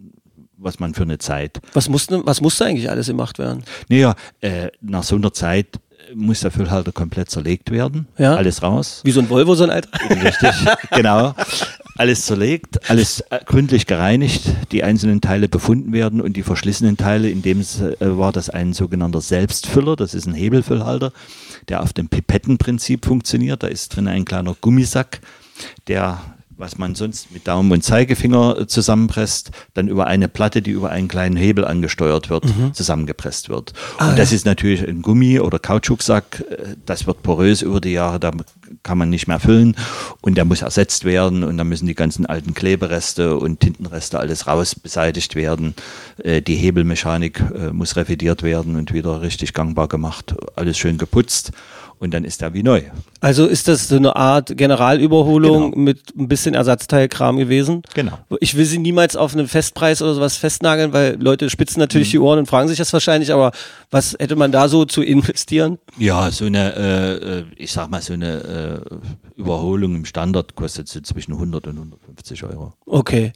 was 0.57 0.79
man 0.81 0.95
für 0.95 1.03
eine 1.03 1.19
Zeit. 1.19 1.61
Was 1.73 1.89
musste, 1.89 2.25
was 2.25 2.41
musste 2.41 2.65
eigentlich 2.65 2.91
alles 2.91 3.07
gemacht 3.09 3.39
werden? 3.39 3.65
Naja, 3.89 4.15
äh, 4.41 4.69
nach 4.81 5.03
so 5.03 5.17
einer 5.17 5.33
Zeit 5.33 5.79
muss 6.15 6.41
der 6.41 6.51
Füllhalter 6.51 6.93
komplett 6.93 7.31
zerlegt 7.31 7.71
werden, 7.71 8.07
Ja. 8.19 8.35
alles 8.37 8.63
raus. 8.63 9.01
Wie 9.05 9.11
so 9.11 9.21
ein 9.21 9.29
Volvo, 9.31 9.55
so 9.55 9.65
ein 9.65 9.71
alter? 9.71 9.89
Richtig, 10.11 10.51
genau. 10.91 11.35
Alles 11.97 12.27
zerlegt, 12.27 12.91
alles 12.91 13.21
äh, 13.31 13.39
gründlich 13.45 13.87
gereinigt, 13.87 14.43
die 14.73 14.83
einzelnen 14.83 15.21
Teile 15.21 15.49
befunden 15.49 15.93
werden 15.93 16.21
und 16.21 16.37
die 16.37 16.43
verschlissenen 16.43 16.97
Teile, 16.97 17.31
in 17.31 17.41
dem 17.43 17.61
es, 17.61 17.81
äh, 17.81 17.95
war 18.01 18.33
das 18.33 18.51
ein 18.51 18.73
sogenannter 18.73 19.21
Selbstfüller, 19.21 19.95
das 19.95 20.13
ist 20.15 20.27
ein 20.27 20.35
Hebelfüllhalter, 20.35 21.13
der 21.69 21.83
auf 21.83 21.93
dem 21.93 22.09
Pipettenprinzip 22.09 23.05
funktioniert. 23.07 23.63
Da 23.63 23.69
ist 23.69 23.95
drin 23.95 24.09
ein 24.09 24.25
kleiner 24.25 24.57
Gummisack, 24.61 25.21
der 25.87 26.21
was 26.57 26.79
man 26.79 26.95
sonst 26.95 27.33
mit 27.33 27.47
Daumen 27.49 27.73
und 27.73 27.83
Zeigefinger 27.83 28.59
äh, 28.61 28.67
zusammenpresst, 28.67 29.51
dann 29.75 29.89
über 29.89 30.07
eine 30.07 30.29
Platte, 30.29 30.63
die 30.63 30.71
über 30.71 30.91
einen 30.91 31.09
kleinen 31.09 31.37
Hebel 31.37 31.65
angesteuert 31.65 32.31
wird, 32.31 32.45
zusammengepresst 32.73 33.49
wird. 33.49 33.73
und 34.01 34.19
das 34.19 34.33
ist 34.33 34.47
natürlich 34.47 34.87
ein 34.87 35.03
Gummi- 35.03 35.41
oder 35.41 35.59
Kautschuksack, 35.59 36.45
äh, 36.51 36.77
das 36.87 37.07
wird 37.07 37.23
porös 37.23 37.63
über 37.63 37.81
die 37.81 37.93
Jahre, 37.93 38.21
da 38.21 38.31
kann 38.83 38.99
man 38.99 39.11
nicht 39.11 39.27
mehr 39.27 39.41
füllen 39.41 39.77
und 40.21 40.37
der 40.37 40.45
muss 40.45 40.63
ersetzt 40.63 41.05
werden 41.05 41.45
und 41.45 41.57
dann 41.59 41.69
müssen 41.69 41.87
die 41.87 41.95
ganzen 41.95 42.27
alten 42.27 42.55
Klebereste 42.55 43.37
und 43.37 43.61
Tintenreste 43.61 44.19
alles 44.19 44.47
raus 44.47 44.75
beseitigt 44.75 45.35
werden. 45.35 45.75
Äh, 46.23 46.43
Die 46.43 46.57
Hebelmechanik 46.57 47.43
muss 47.73 47.97
revidiert 47.97 48.43
werden 48.43 48.77
und 48.77 48.93
wieder 48.93 49.23
richtig 49.23 49.55
gangbar 49.55 49.89
gemacht, 49.89 50.35
alles 50.57 50.79
schön 50.79 50.99
geputzt 50.99 51.53
und 51.99 52.13
dann 52.13 52.25
ist 52.25 52.43
er 52.43 52.53
wie 52.55 52.63
neu. 52.63 52.83
Also 53.21 53.47
ist 53.47 53.69
das 53.69 53.89
so 53.89 53.97
eine 53.97 54.15
Art 54.17 54.57
Generalüberholung 54.57 55.71
Genau. 55.73 55.77
mit 55.77 56.15
ein 56.17 56.29
bisschen 56.29 56.55
Ersatzteilkram 56.55 57.37
gewesen? 57.39 57.83
Genau. 57.95 58.19
Ich 58.41 58.57
will 58.57 58.65
sie 58.65 58.79
niemals 58.79 59.17
auf 59.17 59.35
einen 59.35 59.49
Festpreis 59.49 60.03
oder 60.03 60.15
sowas 60.15 60.37
festnageln, 60.37 60.93
weil 60.93 61.17
Leute 61.21 61.49
spitzen 61.51 61.81
natürlich 61.81 62.09
Mhm. 62.09 62.13
die 62.13 62.19
Ohren 62.19 62.39
und 62.41 62.47
fragen 62.47 62.69
sich 62.69 62.79
das 62.79 62.93
wahrscheinlich, 62.93 63.33
aber 63.33 63.53
was 63.91 64.15
hätte 64.19 64.37
man 64.37 64.53
da 64.53 64.69
so 64.69 64.85
zu 64.85 65.03
investieren? 65.03 65.79
Ja, 65.99 66.31
so 66.31 66.45
eine, 66.47 66.75
äh, 66.77 67.39
äh, 67.39 67.45
ich 67.57 67.73
sag 67.73 67.91
mal, 67.91 68.03
so 68.03 68.13
eine 68.13 68.83
äh, 68.91 69.41
Überholung 69.41 69.95
im 69.97 70.05
Standard 70.05 70.55
kostet 70.55 70.89
so 70.89 71.01
zwischen 71.01 71.33
100 71.35 71.67
und 71.67 71.77
150 71.79 72.45
Euro. 72.45 72.75
Okay. 72.87 73.33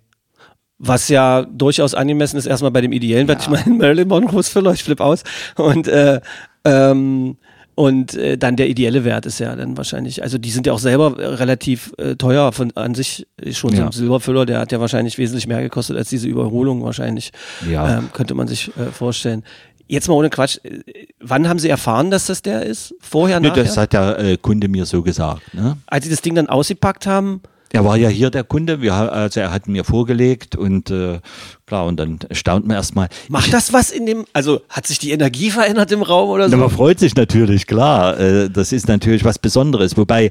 Was 0.81 1.09
ja 1.09 1.43
durchaus 1.43 1.95
angemessen 1.95 2.37
ist, 2.37 2.47
erstmal 2.47 2.71
bei 2.71 2.81
dem 2.81 2.93
ideellen 2.93 3.27
Wert. 3.27 3.43
Ich 3.43 3.49
meine, 3.49 3.75
Marilyn 3.75 4.07
Monroe's 4.07 4.49
Füller, 4.49 4.73
ich 4.75 4.85
flipp 4.85 5.01
aus. 5.01 5.25
Und, 5.57 5.89
äh, 5.89 6.21
ähm, 6.65 7.37
und 7.79 8.15
äh, 8.15 8.37
dann 8.37 8.57
der 8.57 8.69
ideelle 8.69 9.05
Wert 9.05 9.25
ist 9.25 9.39
ja 9.39 9.55
dann 9.55 9.77
wahrscheinlich, 9.77 10.25
also 10.25 10.37
die 10.37 10.51
sind 10.51 10.67
ja 10.67 10.73
auch 10.73 10.81
selber 10.81 11.17
äh, 11.17 11.27
relativ 11.27 11.93
äh, 11.97 12.17
teuer 12.17 12.51
von 12.51 12.73
an 12.77 12.97
sich 12.97 13.25
schon 13.53 13.71
so 13.71 13.77
Ja. 13.77 13.87
ein 13.87 13.93
Silberfüller, 13.93 14.47
der 14.47 14.59
hat 14.59 14.73
ja 14.73 14.81
wahrscheinlich 14.81 15.17
wesentlich 15.17 15.47
mehr 15.47 15.63
gekostet 15.63 15.97
als 15.97 16.09
diese 16.09 16.27
Überholung 16.27 16.83
wahrscheinlich. 16.83 17.31
Ja. 17.71 17.99
Ähm, 17.99 18.09
könnte 18.13 18.35
man 18.35 18.49
sich 18.49 18.73
äh, 18.77 18.87
vorstellen. 18.91 19.45
Jetzt 19.87 20.09
mal 20.09 20.15
ohne 20.15 20.29
Quatsch, 20.29 20.59
äh, 20.65 20.81
wann 21.21 21.49
haben 21.49 21.61
Sie 21.61 21.69
erfahren, 21.69 22.11
dass 22.11 22.27
das 22.27 22.43
der 22.43 22.65
ist? 22.65 22.97
Vorher, 23.01 23.39
Nö, 23.39 23.49
nachher? 23.51 23.63
das 23.63 23.77
hat 23.77 23.93
der 23.93 24.19
äh, 24.19 24.37
Kunde 24.39 24.67
mir 24.67 24.85
so 24.85 25.03
gesagt. 25.03 25.55
Ne? 25.55 25.77
Als 25.87 26.05
Sie 26.05 26.11
das 26.11 26.21
Ding 26.21 26.35
dann 26.35 26.49
ausgepackt 26.49 27.07
haben, 27.07 27.41
Er 27.73 27.85
war 27.85 27.97
ja 27.97 28.09
hier 28.09 28.31
der 28.31 28.45
Kunde, 28.45 28.81
wir, 28.81 28.95
also 28.95 29.41
er 29.41 29.51
hat 29.51 29.69
mir 29.69 29.85
vorgelegt 29.85 30.57
und 30.57 30.91
äh, 30.91 31.21
klar, 31.67 31.87
und 31.87 31.99
dann 31.99 32.19
staunt 32.31 32.67
man 32.67 32.77
erstmal. 32.77 33.09
macht 33.29 33.53
das 33.53 33.73
was 33.73 33.91
in 33.91 34.07
dem, 34.07 34.25
also 34.33 34.61
hat 34.69 34.87
sich 34.87 34.99
die 34.99 35.11
Energie 35.11 35.51
verändert 35.51 35.93
im 35.93 36.03
Raum 36.03 36.31
oder 36.31 36.49
so? 36.49 36.57
Na, 36.57 36.63
man 36.63 36.71
freut 36.71 36.99
sich 36.99 37.15
natürlich, 37.15 37.67
klar. 37.67 38.19
Äh, 38.19 38.49
das 38.51 38.73
ist 38.73 38.89
natürlich 38.89 39.25
was 39.25 39.39
Besonderes. 39.39 39.97
Wobei, 39.97 40.31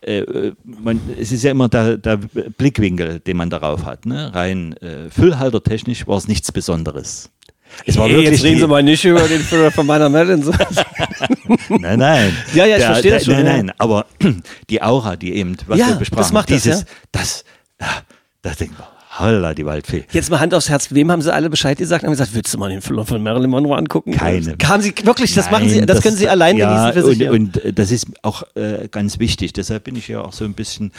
äh, 0.00 0.52
man, 0.64 1.00
es 1.18 1.32
ist 1.32 1.44
ja 1.44 1.50
immer 1.50 1.68
der, 1.68 1.98
der 1.98 2.16
Blickwinkel, 2.16 3.20
den 3.20 3.36
man 3.36 3.50
darauf 3.50 3.84
hat. 3.84 4.06
Ne? 4.06 4.34
Rein 4.34 4.74
äh, 4.78 5.10
füllhaltertechnisch 5.10 6.06
war 6.06 6.16
es 6.16 6.28
nichts 6.28 6.50
Besonderes. 6.50 7.30
Es 7.86 7.96
war 7.96 8.06
Hey, 8.06 8.16
wirklich 8.16 8.32
jetzt 8.32 8.44
reden 8.44 8.60
Sie 8.60 8.66
mal 8.66 8.82
nicht 8.82 9.04
über 9.04 9.26
den 9.26 9.40
Füller 9.40 9.70
von 9.70 9.86
meiner. 9.86 10.10
So. 10.42 10.52
Nein, 11.68 11.98
nein. 11.98 12.36
Ja, 12.54 12.64
ja, 12.64 12.76
ich 12.76 12.84
verstehe 12.84 13.12
das 13.12 13.24
schon, 13.24 13.34
Nein, 13.34 13.46
ja. 13.46 13.52
nein, 13.52 13.72
aber 13.78 14.06
die 14.70 14.82
Aura, 14.82 15.16
die 15.16 15.34
eben, 15.34 15.56
was 15.66 15.78
Ja, 15.78 15.88
wir 15.88 15.94
besprachen, 15.96 16.22
das 16.22 16.32
macht 16.32 16.50
das, 16.50 16.62
dieses, 16.62 16.80
ja. 16.82 16.86
das, 17.12 17.44
ja, 17.80 17.88
das 18.42 18.56
denkt 18.58 18.78
man, 18.78 18.88
holla, 19.20 19.54
die 19.54 19.64
Waldfee. 19.66 20.04
Jetzt 20.12 20.30
mal 20.30 20.40
Hand 20.40 20.54
aufs 20.54 20.68
Herz, 20.68 20.88
wem 20.92 21.10
haben 21.12 21.22
Sie 21.22 21.32
alle 21.32 21.50
Bescheid 21.50 21.78
gesagt? 21.78 22.04
Haben 22.04 22.10
gesagt, 22.12 22.34
willst 22.34 22.52
du 22.54 22.58
mal 22.58 22.70
den 22.70 22.80
Füller 22.80 23.04
von 23.04 23.22
Marilyn 23.22 23.50
Monroe 23.50 23.76
angucken? 23.76 24.12
Keine. 24.12 24.56
Haben 24.64 24.82
Sie 24.82 24.94
wirklich, 25.04 25.34
das 25.34 25.50
machen 25.50 25.68
Sie, 25.68 25.78
Nein, 25.78 25.86
das, 25.86 26.02
können 26.02 26.16
Sie 26.16 26.28
allein 26.28 26.56
ja, 26.56 26.90
genießen 26.90 27.02
für 27.02 27.14
sich. 27.16 27.28
und, 27.28 27.56
und 27.56 27.64
äh, 27.64 27.72
das 27.72 27.90
ist 27.90 28.06
auch 28.22 28.42
äh, 28.54 28.88
ganz 28.90 29.18
wichtig. 29.18 29.52
Deshalb 29.52 29.84
bin 29.84 29.96
ich 29.96 30.08
ja 30.08 30.20
auch 30.22 30.32
so 30.32 30.44
ein 30.44 30.54
bisschen, 30.54 30.92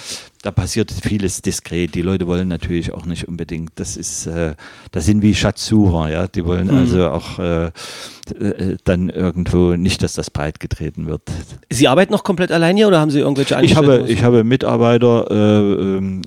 da 0.44 0.52
passiert 0.52 0.92
vieles 0.92 1.42
diskret. 1.42 1.96
Die 1.96 2.02
Leute 2.02 2.28
wollen 2.28 2.48
natürlich 2.48 2.94
auch 2.94 3.06
nicht 3.06 3.28
unbedingt, 3.28 3.72
das 3.76 3.98
ist, 3.98 4.28
äh, 4.28 4.56
das 4.92 5.06
sind 5.06 5.22
wie 5.22 5.34
Schatzsucher, 5.36 6.10
ja. 6.10 6.28
Die 6.28 6.46
wollen 6.46 6.68
Mhm. 6.68 6.78
also 6.78 7.10
auch 7.10 7.40
äh, 7.40 7.66
äh, 7.66 8.78
dann 8.84 9.10
irgendwo 9.10 9.76
nicht, 9.76 10.04
dass 10.04 10.14
das 10.14 10.30
breit 10.30 10.60
getreten 10.60 11.08
wird. 11.08 11.22
Sie 11.70 11.88
arbeiten 11.88 12.14
noch 12.14 12.24
komplett 12.24 12.52
allein 12.52 12.78
hier 12.78 12.88
oder 12.88 13.00
haben 13.00 13.12
Sie 13.12 13.20
irgendwelche 13.20 13.60
Ich 13.62 13.76
habe, 13.76 13.88
Angestellten? 13.88 14.14
ich 14.14 14.24
habe 14.24 14.44
Mitarbeiter 14.44 15.26
äh, 15.30 15.36
ähm, 15.98 16.22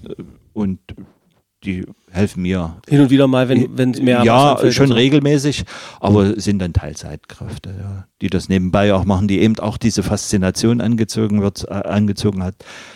und 0.52 0.78
die 1.64 1.85
helfen 2.14 2.42
mir. 2.42 2.77
Hin 2.88 3.00
und 3.00 3.11
wieder 3.11 3.27
mal, 3.27 3.48
wenn, 3.48 3.77
wenn 3.77 3.90
mehr 4.03 4.20
was 4.20 4.24
ja, 4.24 4.72
schon 4.72 4.88
so. 4.88 4.94
regelmäßig, 4.94 5.64
aber 6.00 6.40
sind 6.40 6.61
dann 6.61 6.72
Teilzeitkräfte, 6.72 7.74
ja, 7.79 8.05
die 8.22 8.31
das 8.31 8.48
nebenbei 8.48 8.94
auch 8.94 9.05
machen, 9.05 9.29
die 9.29 9.40
eben 9.40 9.59
auch 9.59 9.77
diese 9.77 10.03
Faszination 10.03 10.81
angezogen 10.81 11.42
wird, 11.42 11.66
äh, 11.68 11.74
angezogen 11.74 12.42
hat, 12.42 12.55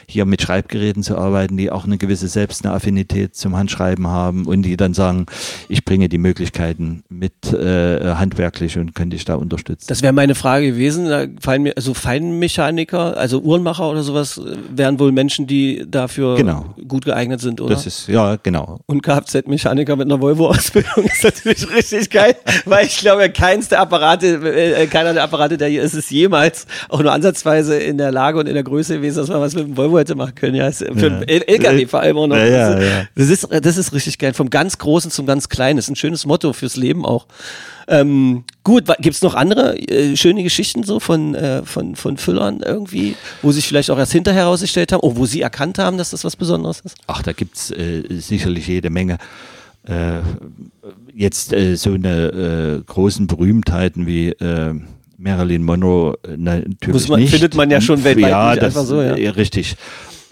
hier 0.08 0.24
mit 0.24 0.40
Schreibgeräten 0.40 1.02
zu 1.02 1.18
arbeiten, 1.18 1.56
die 1.56 1.70
auch 1.70 1.84
eine 1.84 1.98
gewisse 1.98 2.28
selbst 2.28 2.64
eine 2.64 2.74
Affinität 2.74 3.34
zum 3.34 3.56
Handschreiben 3.56 4.06
haben 4.06 4.46
und 4.46 4.62
die 4.62 4.76
dann 4.76 4.94
sagen, 4.94 5.26
ich 5.68 5.84
bringe 5.84 6.08
die 6.08 6.18
Möglichkeiten 6.18 7.02
mit 7.08 7.52
äh, 7.52 8.14
handwerklich 8.14 8.78
und 8.78 8.94
könnte 8.94 9.16
ich 9.16 9.24
da 9.24 9.34
unterstützen. 9.34 9.86
Das 9.88 10.02
wäre 10.02 10.12
meine 10.12 10.34
Frage 10.34 10.68
gewesen. 10.68 11.08
Da 11.08 11.26
fallen 11.40 11.62
mir, 11.62 11.76
also 11.76 11.92
Feinmechaniker, 11.92 13.16
also 13.16 13.40
Uhrenmacher 13.40 13.90
oder 13.90 14.02
sowas, 14.02 14.38
äh, 14.38 14.56
wären 14.70 14.98
wohl 14.98 15.12
Menschen, 15.12 15.46
die 15.46 15.84
dafür 15.88 16.36
Genau. 16.36 16.74
gut 16.86 17.04
geeignet 17.04 17.40
sind, 17.40 17.60
oder? 17.60 17.74
das 17.74 17.86
ist, 17.86 18.08
ja, 18.08 18.36
genau. 18.36 18.78
Und 18.86 19.02
Kfz-Mechaniker 19.08 19.96
mit 19.96 20.06
einer 20.06 20.20
Volvo-Ausbildung 20.20 21.04
ist 21.04 21.24
natürlich 21.24 21.68
richtig 21.74 22.10
geil, 22.10 22.36
weil 22.66 22.86
ich 22.86 22.98
glaube, 22.98 23.30
keins 23.30 23.68
der 23.68 23.80
Apparate, 23.80 24.26
äh, 24.26 24.86
keiner 24.86 25.14
der 25.14 25.22
Apparate, 25.24 25.56
der 25.56 25.68
hier 25.68 25.82
ist, 25.82 25.94
ist 25.94 26.10
jemals 26.10 26.66
auch 26.88 27.00
nur 27.02 27.12
ansatzweise 27.12 27.78
in 27.78 27.96
der 27.98 28.12
Lage 28.12 28.38
und 28.38 28.46
in 28.46 28.54
der 28.54 28.62
Größe 28.64 28.96
gewesen, 28.96 29.16
dass 29.18 29.28
man 29.28 29.40
was 29.40 29.54
mit 29.54 29.66
dem 29.66 29.76
Volvo 29.76 29.98
hätte 29.98 30.14
machen 30.14 30.34
können. 30.34 30.54
Ja, 30.54 30.70
für 30.70 30.84
Ja. 30.86 31.06
einen 31.06 31.22
LKW 31.22 31.86
vor 31.86 32.00
allem 32.00 32.18
auch 32.18 32.26
noch. 32.26 32.36
Ja, 32.36 32.44
ja, 32.46 32.74
das, 33.14 33.28
ist, 33.28 33.44
ja. 33.50 33.60
Das, 33.60 33.66
ist, 33.66 33.66
das 33.66 33.76
ist 33.78 33.92
richtig 33.94 34.18
geil. 34.18 34.34
Vom 34.34 34.50
ganz 34.50 34.78
Großen 34.78 35.10
zum 35.10 35.26
ganz 35.26 35.48
Kleinen. 35.48 35.76
Das 35.78 35.86
ist 35.86 35.90
ein 35.90 35.96
schönes 35.96 36.26
Motto 36.26 36.52
fürs 36.52 36.76
Leben 36.76 37.06
auch. 37.06 37.26
Ähm, 37.90 38.44
gut, 38.64 38.86
wa- 38.86 38.96
gibt's 39.00 39.22
noch 39.22 39.34
andere 39.34 39.76
äh, 39.78 40.14
schöne 40.16 40.42
Geschichten 40.42 40.82
so 40.82 41.00
von, 41.00 41.34
äh, 41.34 41.62
von, 41.64 41.96
von 41.96 42.18
Füllern 42.18 42.60
irgendwie, 42.64 43.16
wo 43.40 43.50
sich 43.50 43.66
vielleicht 43.66 43.90
auch 43.90 43.98
erst 43.98 44.12
hinterher 44.12 44.42
herausgestellt 44.42 44.92
haben, 44.92 45.00
oh, 45.02 45.16
wo 45.16 45.24
sie 45.24 45.40
erkannt 45.40 45.78
haben, 45.78 45.96
dass 45.96 46.10
das 46.10 46.22
was 46.24 46.36
Besonderes 46.36 46.80
ist? 46.80 46.96
Ach, 47.06 47.22
da 47.22 47.32
gibt's 47.32 47.70
äh, 47.70 48.02
sicherlich 48.10 48.66
jede 48.68 48.90
Menge. 48.90 49.16
Äh, 49.86 50.18
jetzt 51.14 51.52
äh, 51.54 51.76
so 51.76 51.94
eine 51.94 52.26
äh, 52.26 52.82
großen 52.84 53.26
Berühmtheiten 53.26 54.06
wie 54.06 54.34
Marilyn 55.20 55.64
Monroe 55.64 56.16
natürlich 56.36 56.76
Muss 56.88 57.08
man- 57.08 57.20
nicht. 57.20 57.30
findet 57.30 57.54
man 57.56 57.70
ja 57.70 57.80
schon 57.80 58.04
weltweit 58.04 58.30
ja, 58.30 58.50
nicht 58.50 58.62
das, 58.62 58.76
einfach 58.76 58.86
so, 58.88 59.02
ja. 59.02 59.14
Richtig. 59.30 59.76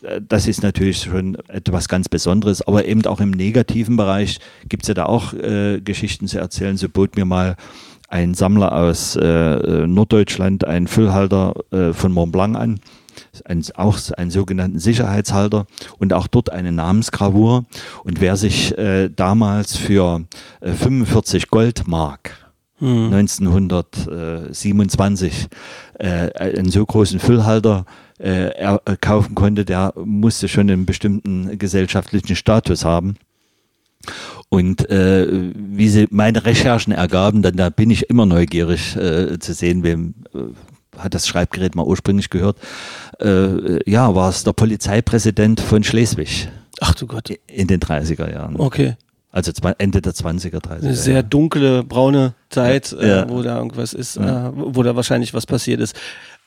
Äh, 0.07 0.21
Das 0.27 0.47
ist 0.47 0.63
natürlich 0.63 0.99
schon 0.99 1.37
etwas 1.49 1.89
ganz 1.89 2.09
Besonderes, 2.09 2.67
aber 2.67 2.85
eben 2.87 3.05
auch 3.07 3.21
im 3.21 3.31
negativen 3.31 3.97
Bereich 3.97 4.39
gibt's 4.69 4.89
ja 4.89 4.95
da 4.95 5.07
auch 5.07 5.33
äh, 5.35 5.81
Geschichten 5.81 6.27
zu 6.27 6.39
erzählen. 6.39 6.77
So 6.77 6.89
bot 6.89 7.17
mir 7.17 7.25
mal 7.25 7.57
ein 8.09 8.35
Sammler 8.35 8.73
aus 8.73 9.17
äh, 9.17 9.25
äh, 9.25 9.87
Norddeutschland 9.87 10.65
einen 10.65 10.87
Füllhalter 10.87 11.55
äh, 11.73 11.93
von 11.93 12.13
Mont 12.13 12.33
Blanc 12.33 12.57
an 12.57 12.81
ein, 13.45 13.65
auch 13.77 13.99
einen 14.17 14.31
sogenannten 14.31 14.79
Sicherheitshalter 14.79 15.67
und 15.99 16.13
auch 16.13 16.27
dort 16.27 16.51
eine 16.51 16.73
Namensgravur. 16.73 17.65
Und 18.05 18.21
wer 18.21 18.37
sich 18.37 18.77
äh, 18.77 19.09
damals 19.09 19.77
für 19.77 20.25
äh, 20.61 20.73
45 20.73 21.49
Goldmark 21.49 22.46
1927 22.81 25.47
äh, 25.99 26.31
einen 26.35 26.71
so 26.71 26.85
großen 26.85 27.21
Füllhalter 27.21 27.87
äh, 28.19 28.49
äh, 28.49 28.79
kaufen 29.01 29.35
konnte, 29.35 29.65
der 29.65 29.95
musste 29.97 30.49
schon 30.49 30.71
einen 30.71 30.87
bestimmten 30.87 31.59
gesellschaftlichen 31.59 32.37
Status 32.37 32.85
haben. 32.85 33.17
Und 34.49 34.89
äh, 34.91 35.53
wie 35.55 35.89
sie 35.89 36.07
meine 36.11 36.45
Recherchen 36.45 36.93
ergaben, 36.93 37.43
dann 37.43 37.57
da 37.57 37.71
bin 37.71 37.91
ich 37.91 38.09
immer 38.09 38.27
neugierig 38.27 38.97
äh, 38.97 39.39
zu 39.39 39.55
sehen, 39.55 39.83
wem 39.83 40.15
äh, 40.35 40.99
hat 40.99 41.15
das 41.15 41.27
Schreibgerät 41.27 41.75
mal 41.75 41.85
ursprünglich 41.85 42.31
gehört. 42.31 42.59
Äh, 43.21 43.91
ja, 43.91 44.15
war 44.15 44.31
es 44.31 44.45
der 44.45 44.53
Polizeipräsident 44.53 45.61
von 45.61 45.83
Schleswig 45.83 46.49
Ach 46.81 46.95
du 46.95 47.07
Gott. 47.07 47.31
in 47.49 47.67
den 47.67 47.81
30er 47.81 48.31
Jahren. 48.31 48.57
Okay. 48.57 48.97
Also 49.33 49.53
Ende 49.79 50.01
der 50.01 50.15
20er, 50.15 50.61
30er. 50.63 50.83
Eine 50.83 50.95
sehr 50.95 51.23
dunkle, 51.23 51.85
braune 51.85 52.35
Zeit, 52.49 52.93
Ja. 52.99 53.23
äh, 53.25 53.29
wo 53.29 53.43
da 53.43 53.59
irgendwas 53.59 53.93
ist, 53.93 54.17
äh, 54.17 54.51
wo 54.55 54.83
da 54.83 54.97
wahrscheinlich 54.97 55.35
was 55.35 55.45
passiert 55.47 55.81
ist. 55.81 55.95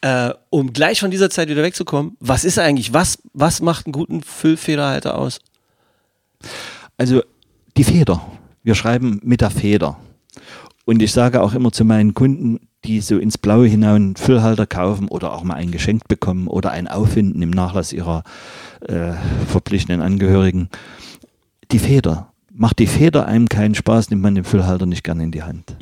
Äh, 0.01 0.31
um 0.49 0.73
gleich 0.73 0.99
von 0.99 1.11
dieser 1.11 1.29
Zeit 1.29 1.49
wieder 1.49 1.61
wegzukommen, 1.61 2.15
was 2.19 2.45
ist 2.45 2.57
eigentlich, 2.57 2.93
was, 2.93 3.19
was 3.33 3.61
macht 3.61 3.85
einen 3.85 3.93
guten 3.93 4.23
Füllfederhalter 4.23 5.17
aus? 5.17 5.39
Also 6.97 7.21
die 7.77 7.83
Feder. 7.83 8.25
Wir 8.63 8.75
schreiben 8.75 9.19
mit 9.23 9.41
der 9.41 9.49
Feder. 9.51 9.97
Und 10.85 11.01
ich 11.01 11.11
sage 11.11 11.41
auch 11.41 11.53
immer 11.53 11.71
zu 11.71 11.85
meinen 11.85 12.13
Kunden, 12.13 12.59
die 12.85 13.01
so 13.01 13.17
ins 13.17 13.37
Blaue 13.37 13.67
hinein 13.67 13.95
einen 13.95 14.15
Füllhalter 14.15 14.65
kaufen 14.65 15.07
oder 15.09 15.33
auch 15.33 15.43
mal 15.43 15.55
einen 15.55 15.71
geschenkt 15.71 16.07
bekommen 16.07 16.47
oder 16.47 16.71
einen 16.71 16.87
auffinden 16.87 17.41
im 17.41 17.51
Nachlass 17.51 17.93
ihrer 17.93 18.23
äh, 18.87 19.11
verpflichtenden 19.47 20.01
Angehörigen, 20.01 20.69
die 21.71 21.79
Feder. 21.79 22.28
Macht 22.61 22.79
die 22.79 22.87
Feder 22.87 23.25
einem 23.25 23.47
keinen 23.47 23.73
Spaß, 23.73 24.09
nimmt 24.09 24.21
man 24.21 24.35
den 24.35 24.43
Füllhalter 24.43 24.85
nicht 24.85 25.05
gerne 25.05 25.23
in 25.23 25.31
die 25.31 25.43
Hand. 25.43 25.77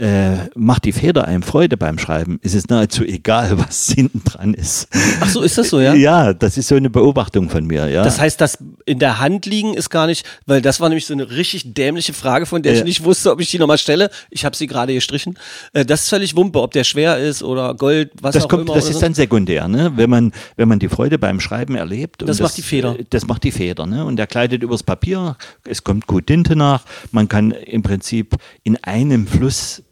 Äh, 0.00 0.48
macht 0.54 0.86
die 0.86 0.92
Feder 0.92 1.26
einem 1.26 1.42
Freude 1.42 1.76
beim 1.76 1.98
Schreiben, 1.98 2.38
ist 2.42 2.54
es 2.54 2.68
nahezu 2.68 3.04
egal, 3.04 3.58
was 3.58 3.88
hinten 3.90 4.22
dran 4.24 4.54
ist. 4.54 4.88
Ach 5.20 5.28
so, 5.28 5.42
ist 5.42 5.58
das 5.58 5.68
so, 5.68 5.78
ja? 5.78 5.92
Ja, 5.92 6.32
das 6.32 6.56
ist 6.56 6.68
so 6.68 6.74
eine 6.74 6.88
Beobachtung 6.88 7.50
von 7.50 7.66
mir. 7.66 7.86
Ja. 7.90 8.02
Das 8.02 8.18
heißt, 8.18 8.40
das 8.40 8.56
in 8.86 8.98
der 8.98 9.18
Hand 9.20 9.44
liegen 9.44 9.74
ist 9.74 9.90
gar 9.90 10.06
nicht, 10.06 10.24
weil 10.46 10.62
das 10.62 10.80
war 10.80 10.88
nämlich 10.88 11.04
so 11.04 11.12
eine 11.12 11.30
richtig 11.30 11.74
dämliche 11.74 12.14
Frage, 12.14 12.46
von 12.46 12.62
der 12.62 12.72
ich 12.72 12.78
Ja. 12.78 12.84
nicht 12.86 13.04
wusste, 13.04 13.30
ob 13.30 13.40
ich 13.42 13.50
die 13.50 13.58
nochmal 13.58 13.76
stelle. 13.76 14.08
Ich 14.30 14.46
habe 14.46 14.56
sie 14.56 14.66
gerade 14.66 14.94
gestrichen. 14.94 15.38
Äh, 15.74 15.84
das 15.84 16.04
ist 16.04 16.08
völlig 16.08 16.34
Wumpe, 16.34 16.62
ob 16.62 16.72
der 16.72 16.84
schwer 16.84 17.18
ist 17.18 17.42
oder 17.42 17.74
Gold, 17.74 18.12
was 18.22 18.32
das 18.34 18.44
auch 18.44 18.48
kommt, 18.48 18.62
immer. 18.68 18.74
das 18.76 18.86
ist 18.86 18.94
so. 18.94 19.00
dann 19.00 19.12
sekundär, 19.12 19.68
ne? 19.68 19.92
Wenn 19.96 20.08
man, 20.08 20.32
wenn 20.56 20.68
man 20.68 20.78
die 20.78 20.88
Freude 20.88 21.18
beim 21.18 21.40
Schreiben 21.40 21.74
erlebt. 21.74 22.22
und 22.22 22.28
Das 22.28 22.40
macht 22.40 22.56
die 22.56 22.62
Feder. 22.62 22.98
äh, 22.98 23.04
Das 23.10 23.26
macht 23.26 23.44
die 23.44 23.52
Feder, 23.52 23.84
ne? 23.84 24.06
Und 24.06 24.16
der 24.16 24.26
gleitet 24.26 24.62
übers 24.62 24.82
Papier. 24.82 25.36
Es 25.68 25.84
kommt 25.84 26.06
gut 26.06 26.26
Tinte 26.26 26.56
nach. 26.56 26.84
Man 27.12 27.28
kann 27.28 27.50
im 27.50 27.82
Prinzip 27.82 28.36
in 28.62 28.82
einem 28.82 29.26
Fluss 29.26 29.82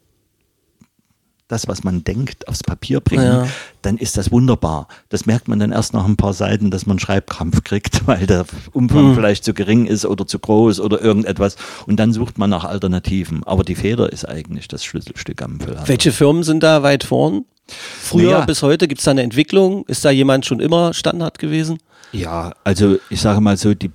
das, 1.49 1.67
was 1.67 1.83
man 1.83 2.05
denkt, 2.05 2.47
aufs 2.47 2.63
Papier 2.63 3.01
bringen, 3.01 3.25
Ja. 3.25 3.49
dann 3.83 3.97
ist 3.97 4.17
das 4.19 4.31
wunderbar. 4.31 4.87
Das 5.09 5.25
merkt 5.25 5.49
man 5.49 5.59
dann 5.59 5.73
erst 5.73 5.95
nach 5.95 6.05
ein 6.05 6.17
paar 6.17 6.35
Seiten, 6.35 6.71
dass 6.71 6.85
man 6.85 6.99
Schreibkrampf 6.99 7.65
kriegt, 7.65 8.07
weil 8.07 8.27
der 8.27 8.45
Umfang 8.73 9.15
vielleicht 9.15 9.45
zu 9.45 9.55
gering 9.55 9.87
ist 9.87 10.05
oder 10.05 10.27
zu 10.27 10.39
groß 10.39 10.79
oder 10.81 11.01
irgendetwas. 11.03 11.57
Und 11.87 11.99
dann 11.99 12.13
sucht 12.13 12.37
man 12.39 12.51
nach 12.51 12.65
Alternativen. 12.65 13.45
Aber 13.45 13.65
die 13.65 13.75
Feder 13.75 14.13
ist 14.13 14.29
eigentlich 14.29 14.69
das 14.69 14.85
Schlüsselstück 14.85 15.41
am 15.43 15.59
Füllhalter. 15.59 15.89
Welche 15.89 16.13
Firmen 16.13 16.43
sind 16.43 16.63
da 16.63 16.83
weit 16.83 17.03
vorn? 17.05 17.47
Früher 17.67 18.33
Naja. 18.33 18.45
bis 18.45 18.63
heute 18.63 18.87
gibt 18.89 19.01
es 19.01 19.05
da 19.07 19.11
eine 19.13 19.23
Entwicklung? 19.23 19.85
Ist 19.87 20.05
da 20.05 20.11
jemand 20.11 20.45
schon 20.47 20.61
immer 20.61 20.93
Standard 20.95 21.39
gewesen? 21.39 21.79
Ja, 22.13 22.53
also 22.65 22.97
ich 23.11 23.21
sage 23.21 23.41
mal 23.41 23.57
so, 23.57 23.75
die, 23.75 23.91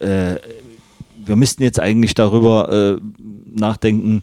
äh, 0.00 0.36
wir 1.24 1.36
müssten 1.36 1.62
jetzt 1.62 1.80
eigentlich 1.80 2.14
darüber 2.14 2.96
äh, 2.96 3.00
nachdenken, 3.52 4.20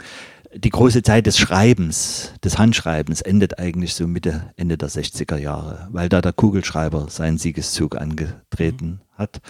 die 0.56 0.70
große 0.70 1.04
Zeit 1.04 1.26
des 1.26 1.38
Schreibens, 1.38 2.34
des 2.44 2.58
Handschreibens 2.58 3.22
endet 3.22 3.60
eigentlich 3.60 3.94
so 3.94 4.08
Mitte, 4.08 4.54
Ende 4.56 4.78
der 4.78 4.89
60er 4.89 5.38
Jahre, 5.38 5.88
weil 5.91 6.10
da 6.10 6.22
der 6.22 6.34
Kugelschreiber 6.34 7.08
seinen 7.10 7.38
Siegeszug 7.38 7.96
angetreten 7.98 9.02
hat. 9.18 9.41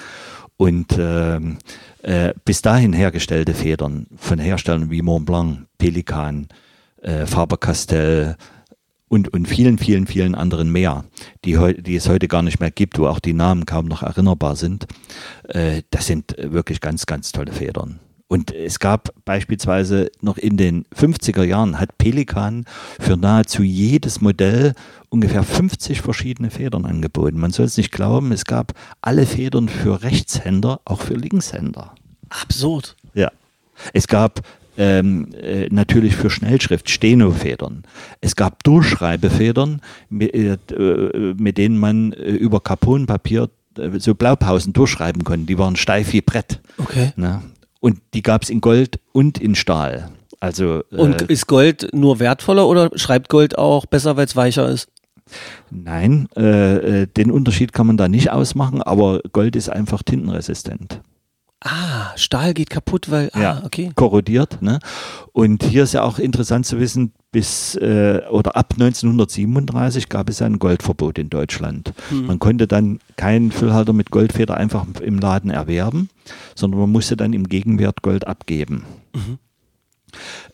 Und 0.58 0.96
ähm, 0.98 1.58
äh, 2.02 2.34
bis 2.44 2.62
dahin 2.62 2.94
hergestellte 2.94 3.54
Federn 3.54 4.08
von 4.16 4.40
Herstellern 4.40 4.90
wie 4.90 5.02
Mont 5.02 5.26
Blanc, 5.26 5.68
Pelikan, 5.78 6.48
äh, 7.02 7.26
Faber-Castell, 7.26 8.36
und, 9.08 9.32
und 9.34 9.48
vielen, 9.48 9.78
vielen, 9.78 10.08
vielen 10.08 10.36
anderen 10.36 10.72
mehr, 10.72 11.06
die, 11.46 11.58
heu, 11.58 11.74
die 11.74 11.96
es 11.96 12.10
heute 12.10 12.28
gar 12.28 12.42
nicht 12.42 12.60
mehr 12.60 12.72
gibt, 12.72 12.98
wo 12.98 13.08
auch 13.08 13.20
die 13.20 13.34
Namen 13.34 13.66
kaum 13.66 13.86
noch 13.86 14.02
erinnerbar 14.02 14.56
sind. 14.56 14.88
Äh, 15.48 15.84
das 15.92 16.08
sind 16.08 16.38
äh, 16.38 16.52
wirklich 16.52 16.82
ganz, 16.82 17.06
ganz 17.06 17.32
tolle 17.32 17.54
Federn. 17.54 18.00
Und 18.36 18.52
es 18.52 18.80
gab 18.80 19.14
beispielsweise 19.24 20.12
noch 20.20 20.38
in 20.38 20.58
den 20.58 20.84
50er 20.94 21.44
Jahren 21.44 21.80
hat 21.80 21.98
Pelikan 21.98 22.66
für 23.00 23.16
nahezu 23.16 23.64
jedes 23.64 24.20
Modell 24.20 24.74
ungefähr 25.08 25.42
50 25.42 26.02
verschiedene 26.02 26.52
Federn 26.52 26.86
angeboten. 26.86 27.40
Man 27.40 27.52
soll 27.52 27.68
es 27.68 27.78
nicht 27.78 27.94
glauben, 27.94 28.34
es 28.34 28.44
gab 28.44 28.74
alle 29.00 29.26
Federn 29.26 29.70
für 29.70 30.04
Rechtshänder, 30.04 30.82
auch 30.84 31.00
für 31.00 31.14
Linkshänder. 31.14 31.96
Absurd. 32.28 32.98
Ja. 33.14 33.32
Es 33.94 34.06
gab 34.06 34.42
ähm, 34.78 35.30
äh, 35.42 35.70
natürlich 35.72 36.18
für 36.18 36.30
Schnellschrift 36.30 36.90
Stenofedern. 36.90 37.84
Es 38.20 38.36
gab 38.36 38.66
Durchschreibefedern, 38.66 39.80
mit, 40.10 40.34
äh, 40.34 40.58
mit 41.38 41.58
denen 41.58 41.78
man 41.78 42.12
äh, 42.12 42.32
über 42.32 42.60
Carbonpapier 42.60 43.50
äh, 43.78 43.98
so 44.00 44.14
Blaupausen 44.14 44.74
durchschreiben 44.74 45.24
konnte. 45.24 45.46
Die 45.46 45.58
waren 45.58 45.78
steif 45.78 46.12
wie 46.12 46.20
Brett. 46.20 46.60
Okay. 46.78 47.14
Ne? 47.16 47.42
Und 47.86 48.02
die 48.16 48.24
gab 48.24 48.42
es 48.42 48.50
in 48.50 48.62
Gold 48.62 49.00
und 49.12 49.38
in 49.38 49.54
Stahl. 49.54 50.10
Also 50.40 50.82
äh, 50.92 50.96
Und 50.96 51.22
ist 51.22 51.46
Gold 51.46 51.90
nur 51.94 52.20
wertvoller 52.20 52.68
oder 52.68 52.90
schreibt 52.96 53.30
Gold 53.30 53.60
auch 53.60 53.86
besser, 53.86 54.18
weil 54.18 54.26
es 54.26 54.36
weicher 54.36 54.68
ist? 54.68 54.90
nein, 55.70 56.28
äh, 56.36 57.02
äh, 57.04 57.06
den 57.06 57.30
Unterschied 57.30 57.74
kann 57.74 57.86
man 57.86 57.98
da 57.98 58.08
nicht 58.08 58.32
ausmachen, 58.32 58.82
aber 58.82 59.22
Gold 59.34 59.56
ist 59.56 59.70
einfach 59.70 60.02
tintenresistent. 60.02 61.02
Ah, 61.62 62.12
Stahl 62.16 62.54
geht 62.54 62.70
kaputt, 62.70 63.10
weil. 63.10 63.30
Ah, 63.34 63.64
okay. 63.66 63.92
korrodiert. 63.96 64.62
Ne? 64.62 64.80
Und 65.32 65.64
hier 65.64 65.84
ist 65.84 65.94
ja 65.94 66.04
auch 66.04 66.20
interessant 66.20 66.66
zu 66.66 66.80
wissen, 66.80 67.14
bis 67.32 67.76
äh, 67.76 68.22
oder 68.30 68.56
ab 68.56 68.74
1937 68.74 70.10
gab 70.10 70.30
es 70.30 70.42
ein 70.42 70.60
Goldverbot 70.60 71.18
in 71.18 71.30
Deutschland. 71.30 71.94
Man 72.12 72.40
konnte 72.40 72.68
dann 72.68 73.00
keinen 73.18 73.52
Füllhalter 73.52 73.94
mit 73.94 74.12
Goldfeder 74.12 74.56
einfach 74.56 74.86
im 75.02 75.20
Laden 75.20 75.50
erwerben, 75.50 76.10
sondern 76.56 76.82
man 76.82 76.92
musste 76.92 77.18
dann 77.18 77.34
im 77.34 77.50
Gegenwert 77.50 78.04
Gold 78.04 78.28
abgeben. 78.28 78.86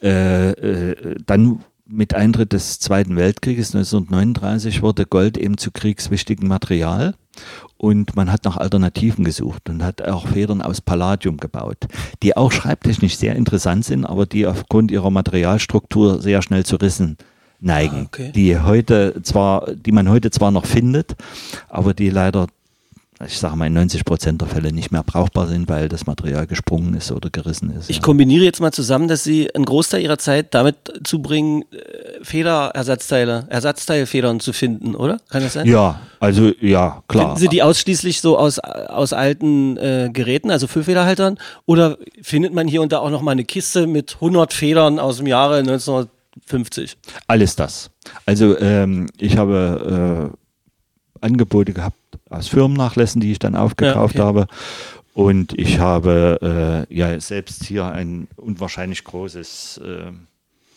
Äh, 0.01 0.51
äh, 0.51 1.15
dann 1.25 1.63
mit 1.87 2.13
Eintritt 2.13 2.53
des 2.53 2.79
Zweiten 2.79 3.15
Weltkrieges 3.15 3.75
1939 3.75 4.81
wurde 4.81 5.05
Gold 5.05 5.37
eben 5.37 5.57
zu 5.57 5.71
kriegswichtigem 5.71 6.47
Material 6.47 7.15
und 7.77 8.15
man 8.15 8.31
hat 8.31 8.45
nach 8.45 8.57
Alternativen 8.57 9.23
gesucht 9.23 9.69
und 9.69 9.83
hat 9.83 10.01
auch 10.01 10.27
Federn 10.27 10.61
aus 10.61 10.81
Palladium 10.81 11.37
gebaut, 11.37 11.77
die 12.23 12.37
auch 12.37 12.51
schreibtechnisch 12.51 13.17
sehr 13.17 13.35
interessant 13.35 13.85
sind, 13.85 14.05
aber 14.05 14.25
die 14.25 14.45
aufgrund 14.47 14.91
ihrer 14.91 15.09
Materialstruktur 15.11 16.21
sehr 16.21 16.41
schnell 16.41 16.65
zu 16.65 16.75
Rissen 16.77 17.17
neigen, 17.59 17.97
Ah, 17.97 18.05
okay. 18.07 18.31
die 18.33 18.59
heute 18.59 19.21
zwar, 19.23 19.71
die 19.73 19.91
man 19.91 20.09
heute 20.09 20.31
zwar 20.31 20.51
noch 20.51 20.65
findet, 20.65 21.15
aber 21.69 21.93
die 21.93 22.09
leider 22.09 22.47
ich 23.25 23.37
sage 23.37 23.55
mal 23.55 23.67
in 23.67 23.73
90 23.73 24.05
Prozent 24.05 24.41
der 24.41 24.47
Fälle 24.47 24.71
nicht 24.71 24.91
mehr 24.91 25.03
brauchbar 25.03 25.47
sind, 25.47 25.69
weil 25.69 25.89
das 25.89 26.05
Material 26.05 26.47
gesprungen 26.47 26.93
ist 26.93 27.11
oder 27.11 27.29
gerissen 27.29 27.71
ist. 27.71 27.89
Ich 27.89 27.97
ja. 27.97 28.01
kombiniere 28.01 28.43
jetzt 28.43 28.59
mal 28.61 28.71
zusammen, 28.71 29.07
dass 29.07 29.23
Sie 29.23 29.53
einen 29.53 29.65
Großteil 29.65 30.01
Ihrer 30.01 30.17
Zeit 30.17 30.53
damit 30.53 30.75
zubringen, 31.03 31.63
äh, 31.71 32.23
Federersatzteile, 32.23 33.47
Ersatzteilfedern 33.49 34.39
zu 34.39 34.53
finden, 34.53 34.95
oder? 34.95 35.19
Kann 35.29 35.43
das 35.43 35.53
sein? 35.53 35.67
Ja, 35.67 36.01
also 36.19 36.51
ja, 36.59 37.03
klar. 37.07 37.25
Finden 37.25 37.39
Sie 37.39 37.47
die 37.47 37.63
ausschließlich 37.63 38.21
so 38.21 38.37
aus, 38.37 38.59
aus 38.59 39.13
alten 39.13 39.77
äh, 39.77 40.09
Geräten, 40.11 40.51
also 40.51 40.67
Füllfederhaltern? 40.67 41.37
Oder 41.65 41.97
findet 42.21 42.53
man 42.53 42.67
hier 42.67 42.81
und 42.81 42.91
da 42.91 42.99
auch 42.99 43.09
noch 43.09 43.21
mal 43.21 43.31
eine 43.31 43.45
Kiste 43.45 43.87
mit 43.87 44.15
100 44.15 44.53
Federn 44.53 44.99
aus 44.99 45.17
dem 45.17 45.27
Jahre 45.27 45.57
1950? 45.57 46.97
Alles 47.27 47.55
das. 47.55 47.91
Also 48.25 48.57
ähm, 48.59 49.07
ich 49.17 49.37
habe 49.37 50.31
äh, 51.21 51.25
Angebote 51.25 51.73
gehabt 51.73 51.95
aus 52.31 52.47
Firmennachlässen, 52.47 53.21
die 53.21 53.31
ich 53.31 53.39
dann 53.39 53.55
aufgekauft 53.55 54.15
Ja, 54.15 54.27
okay. 54.27 54.39
habe. 54.39 54.47
Und 55.13 55.57
ich 55.59 55.79
habe 55.79 56.87
äh, 56.89 56.93
ja 56.93 57.19
selbst 57.19 57.65
hier 57.65 57.85
ein 57.85 58.27
unwahrscheinlich 58.37 59.03
großes 59.03 59.81
äh, 59.83 60.11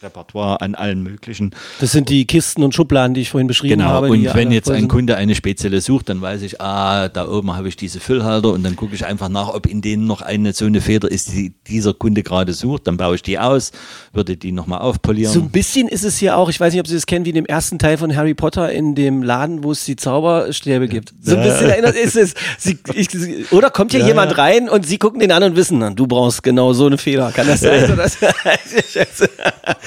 Repertoire 0.05 0.61
an 0.61 0.75
allen 0.75 1.03
möglichen. 1.03 1.55
Das 1.81 1.93
sind 1.93 2.09
die 2.09 2.27
Kisten 2.27 2.62
und 2.62 2.75
Schubladen, 2.75 3.14
die 3.14 3.23
ich 3.23 3.31
vorhin 3.31 3.47
beschrieben 3.49 3.79
Genau, 3.79 3.90
habe. 3.90 4.09
und 4.09 4.21
die 4.21 4.33
wenn 4.35 4.53
jetzt 4.53 4.71
ein. 4.71 4.88
Kunde 4.88 5.17
eine 5.17 5.35
spezielle 5.35 5.81
sucht, 5.81 6.09
dann 6.11 6.21
weiß 6.21 6.43
ich, 6.43 6.61
ah, 6.61 7.09
da 7.09 7.27
oben 7.29 7.57
habe 7.57 7.69
ich 7.69 7.77
diese 7.77 7.98
Füllhalter 8.00 8.50
und 8.50 8.63
dann 8.63 8.77
gucke 8.77 8.94
ich 8.94 9.07
einfach 9.07 9.29
nach, 9.29 9.48
ob 9.48 9.67
in 9.67 9.81
denen 9.81 10.07
noch 10.07 10.21
eine 10.23 10.52
so 10.52 10.67
eine 10.67 10.81
Feder 10.81 11.11
ist, 11.11 11.33
die 11.33 11.52
dieser 11.67 11.94
Kunde 11.94 12.23
gerade 12.23 12.52
sucht. 12.52 12.87
Dann 12.87 12.96
baue 12.96 13.17
ich 13.17 13.23
die 13.23 13.38
aus, 13.38 13.73
würde 14.13 14.37
die 14.37 14.52
nochmal 14.52 14.81
aufpolieren. 14.81 15.33
So 15.33 15.40
ein 15.40 15.50
bisschen 15.50 15.88
ist 15.88 16.05
es 16.05 16.19
hier 16.19 16.37
auch, 16.37 16.50
ich 16.50 16.61
weiß 16.61 16.73
nicht, 16.73 16.81
ob 16.81 16.87
Sie 16.87 16.94
das 16.94 17.07
kennen, 17.07 17.25
wie 17.25 17.31
in 17.31 17.35
dem 17.35 17.46
ersten 17.46 17.79
Teil 17.79 17.96
von 17.96 18.15
Harry 18.15 18.35
Potter 18.35 18.71
in 18.71 18.94
dem 18.94 19.23
Laden, 19.23 19.65
wo 19.65 19.73
es 19.73 19.85
die 19.85 19.96
Zauberstäbe 19.96 20.87
gibt. 20.87 21.15
So 21.23 21.37
ein 21.37 21.42
bisschen 21.42 21.71
erinnert 21.71 21.96
ist 21.96 22.17
es. 22.17 22.35
Sie, 22.59 22.79
ich, 22.94 23.09
oder 23.52 23.71
kommt 23.71 23.92
hier 23.92 24.05
jemand 24.05 24.37
rein 24.37 24.69
und 24.69 24.87
Sie 24.87 24.98
gucken 24.98 25.21
den 25.21 25.33
an 25.33 25.42
und 25.42 25.57
wissen, 25.57 25.96
du 25.96 26.07
brauchst 26.07 26.42
genau 26.42 26.73
so 26.73 26.87
eine 26.87 26.98
Feder. 26.98 27.33
Kann 27.33 27.46
das 27.46 27.61
sein? 27.61 27.85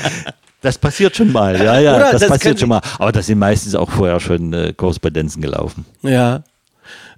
Das- 0.08 0.34
Das 0.62 0.78
passiert 0.80 1.16
schon 1.16 1.32
mal, 1.32 1.56
ja, 1.56 1.80
ja, 1.80 1.96
Oder? 1.96 2.12
das, 2.12 2.22
Das 2.22 2.30
passiert 2.30 2.58
Sie- 2.58 2.62
schon 2.62 2.70
mal. 2.70 2.82
Aber 2.98 3.12
da 3.12 3.22
sind 3.22 3.38
meistens 3.38 3.76
auch 3.76 3.92
vorher 3.92 4.20
schon 4.20 4.54
äh, 4.54 4.74
Korrespondenzen 4.76 5.42
gelaufen. 5.42 5.86
Ja. 6.02 6.44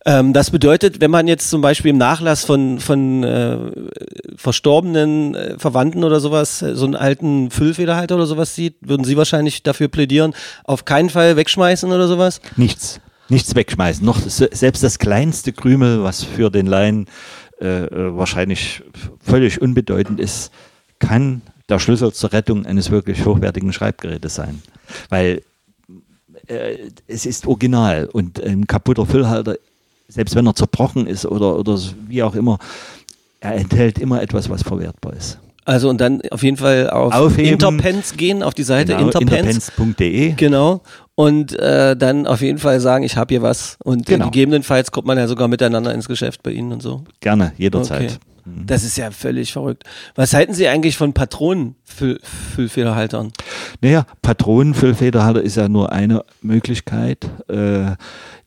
Ähm, 0.06 0.34
das 0.34 0.52
bedeutet, 0.52 1.00
wenn 1.02 1.10
man 1.12 1.28
jetzt 1.28 1.50
zum 1.50 1.62
Beispiel 1.62 1.92
im 1.92 1.98
Nachlass 1.98 2.44
von, 2.46 2.80
von 2.80 3.24
äh, 3.24 3.58
verstorbenen 4.36 5.36
äh, 5.36 5.60
Verwandten 5.60 6.04
oder 6.04 6.20
sowas, 6.20 6.62
äh, 6.62 6.76
so 6.76 6.86
einen 6.86 6.96
alten 6.96 7.52
Füllfederhalter 7.52 8.16
oder 8.16 8.26
sowas 8.26 8.56
sieht, 8.56 8.76
würden 8.82 9.04
Sie 9.04 9.18
wahrscheinlich 9.18 9.64
dafür 9.64 9.88
plädieren, 9.88 10.34
auf 10.64 10.86
keinen 10.86 11.10
Fall 11.10 11.36
wegschmeißen 11.36 11.92
oder 11.92 12.08
sowas? 12.08 12.42
Nichts, 12.58 13.00
nichts 13.30 13.56
wegschmeißen. 13.56 14.06
Noch 14.06 14.20
se- 14.20 14.50
selbst 14.52 14.84
das 14.84 15.00
kleinste 15.00 15.52
Krümel, 15.54 16.04
was 16.04 16.24
für 16.24 16.50
den 16.50 16.66
Laien 16.66 17.08
äh, 17.62 17.84
äh, 17.86 18.18
wahrscheinlich 18.18 18.82
völlig 19.22 19.62
unbedeutend 19.62 20.20
ist, 20.20 20.52
kann 21.00 21.42
der 21.70 21.80
Schlüssel 21.80 22.12
zur 22.12 22.34
Rettung 22.34 22.66
eines 22.66 22.92
wirklich 22.92 23.26
hochwertigen 23.26 23.72
Schreibgerätes 23.72 24.36
sein. 24.36 24.62
Weil 25.10 25.42
äh, 26.48 26.78
es 27.08 27.26
ist 27.26 27.46
original 27.48 28.10
und 28.12 28.42
ein 28.44 28.68
kaputter 28.68 29.06
Füllhalter, 29.06 29.56
selbst 30.08 30.36
wenn 30.36 30.48
er 30.48 30.56
zerbrochen 30.56 31.06
ist 31.08 31.26
oder, 31.26 31.58
oder 31.58 31.80
wie 32.08 32.24
auch 32.24 32.36
immer, 32.36 32.58
er 33.40 33.56
enthält 33.56 34.00
immer 34.00 34.22
etwas, 34.22 34.50
was 34.50 34.64
verwertbar 34.64 35.14
ist. 35.14 35.38
Also 35.66 35.88
und 35.90 36.02
dann 36.02 36.22
auf 36.32 36.42
jeden 36.42 36.58
Fall 36.58 36.90
auf 36.90 37.14
Aufheben. 37.14 37.52
Interpens 37.54 38.18
gehen, 38.18 38.42
auf 38.42 38.56
die 38.56 38.64
Seite 38.64 38.94
Genau, 38.96 39.06
Interpens. 39.12 39.70
interpens.de. 39.70 40.32
Genau. 40.32 40.82
Und 41.14 41.54
äh, 41.60 41.96
dann 41.96 42.26
auf 42.26 42.42
jeden 42.42 42.58
Fall 42.58 42.80
sagen, 42.80 43.04
ich 43.04 43.18
habe 43.18 43.32
hier 43.34 43.44
was. 43.44 43.78
Und 43.84 44.08
Genau. 44.08 44.26
gegebenenfalls 44.26 44.90
kommt 44.92 45.06
man 45.06 45.18
ja 45.20 45.28
sogar 45.28 45.48
miteinander 45.48 45.94
ins 45.94 46.08
Geschäft 46.08 46.42
bei 46.42 46.52
Ihnen 46.52 46.72
und 46.72 46.82
so. 46.82 47.04
Gerne, 47.20 47.52
jederzeit. 47.58 48.02
Okay. 48.02 48.18
Das 48.66 48.84
ist 48.84 48.98
ja 48.98 49.12
völlig 49.12 49.54
verrückt. 49.54 49.84
Was 50.16 50.34
halten 50.34 50.54
Sie 50.54 50.68
eigentlich 50.68 50.98
von 50.98 51.14
Patronenfüllfederhaltern? 51.14 53.32
Naja, 53.82 54.06
Patronenfüllfederhalter 54.22 55.42
ist 55.42 55.58
ja 55.58 55.68
nur 55.70 55.92
eine 55.92 56.24
Möglichkeit, 56.42 57.30
äh, 57.48 57.96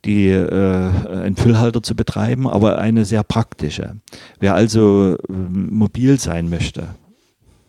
die, 0.04 0.28
äh, 0.28 0.90
einen 1.10 1.36
Füllhalter 1.36 1.82
zu 1.82 1.94
betreiben, 1.94 2.48
aber 2.48 2.78
eine 2.78 3.04
sehr 3.04 3.22
praktische. 3.22 3.96
Wer 4.40 4.54
also 4.54 5.18
ähm, 5.28 5.68
mobil 5.72 6.18
sein 6.18 6.48
möchte, 6.48 6.88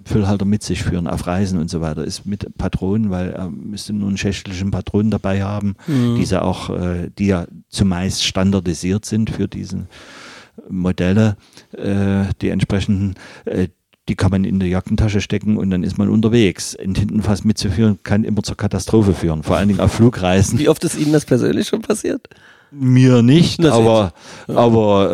Füllhalter 0.06 0.46
mit 0.46 0.64
sich 0.64 0.84
führen 0.84 1.08
auf 1.08 1.28
Reisen 1.28 1.60
und 1.60 1.70
so 1.70 1.82
weiter, 1.82 2.04
ist 2.04 2.26
mit 2.26 2.58
Patronen, 2.58 3.10
weil 3.10 3.30
er 3.30 3.50
müsste 3.50 3.94
nur 3.94 4.10
einen 4.10 4.18
schächtelchen 4.18 4.72
Patronen 4.72 5.12
dabei 5.12 5.44
haben, 5.44 5.76
diese 6.18 6.42
auch, 6.42 6.70
äh, 6.70 7.10
die 7.18 7.28
ja 7.28 7.46
zumeist 7.70 8.24
standardisiert 8.24 9.06
sind 9.06 9.30
für 9.30 9.48
diese 9.48 9.88
Modelle, 10.70 11.38
äh, 11.72 12.26
die 12.42 12.50
entsprechenden, 12.50 13.16
äh, 13.46 13.68
die 14.10 14.16
kann 14.16 14.32
man 14.32 14.44
in 14.44 14.60
die 14.60 14.68
Jackentasche 14.68 15.22
stecken 15.22 15.58
und 15.58 15.70
dann 15.70 15.84
ist 15.84 15.98
man 15.98 16.10
unterwegs. 16.10 16.76
Ein 16.76 16.94
Tintenfass 16.94 17.44
mitzuführen 17.44 18.00
kann 18.04 18.24
immer 18.24 18.44
zur 18.44 18.58
Katastrophe 18.58 19.14
führen, 19.14 19.44
vor 19.44 19.56
allen 19.56 19.70
Dingen 19.70 19.80
auf 19.80 19.94
Flugreisen. 19.94 20.60
Wie 20.60 20.68
oft 20.70 20.84
ist 20.84 20.98
Ihnen 20.98 21.14
das 21.14 21.26
persönlich 21.26 21.68
schon 21.68 21.82
passiert? 21.82 22.28
Mir 22.76 23.22
nicht, 23.22 23.62
sehen 23.62 23.72
aber, 23.72 24.14
aber 24.48 25.12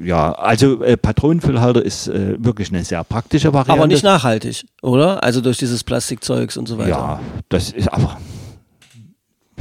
äh, 0.00 0.06
ja, 0.06 0.32
also 0.32 0.82
äh, 0.82 0.96
Patronenfüllhalter 0.96 1.84
ist 1.84 2.08
äh, 2.08 2.42
wirklich 2.42 2.70
eine 2.70 2.84
sehr 2.84 3.04
praktische 3.04 3.52
Variante. 3.52 3.72
Aber 3.72 3.86
nicht 3.86 4.02
nachhaltig, 4.02 4.64
oder? 4.80 5.22
Also 5.22 5.42
durch 5.42 5.58
dieses 5.58 5.84
Plastikzeugs 5.84 6.56
und 6.56 6.66
so 6.66 6.78
weiter. 6.78 6.88
Ja, 6.88 7.20
das 7.50 7.70
ist 7.70 7.92
aber. 7.92 8.18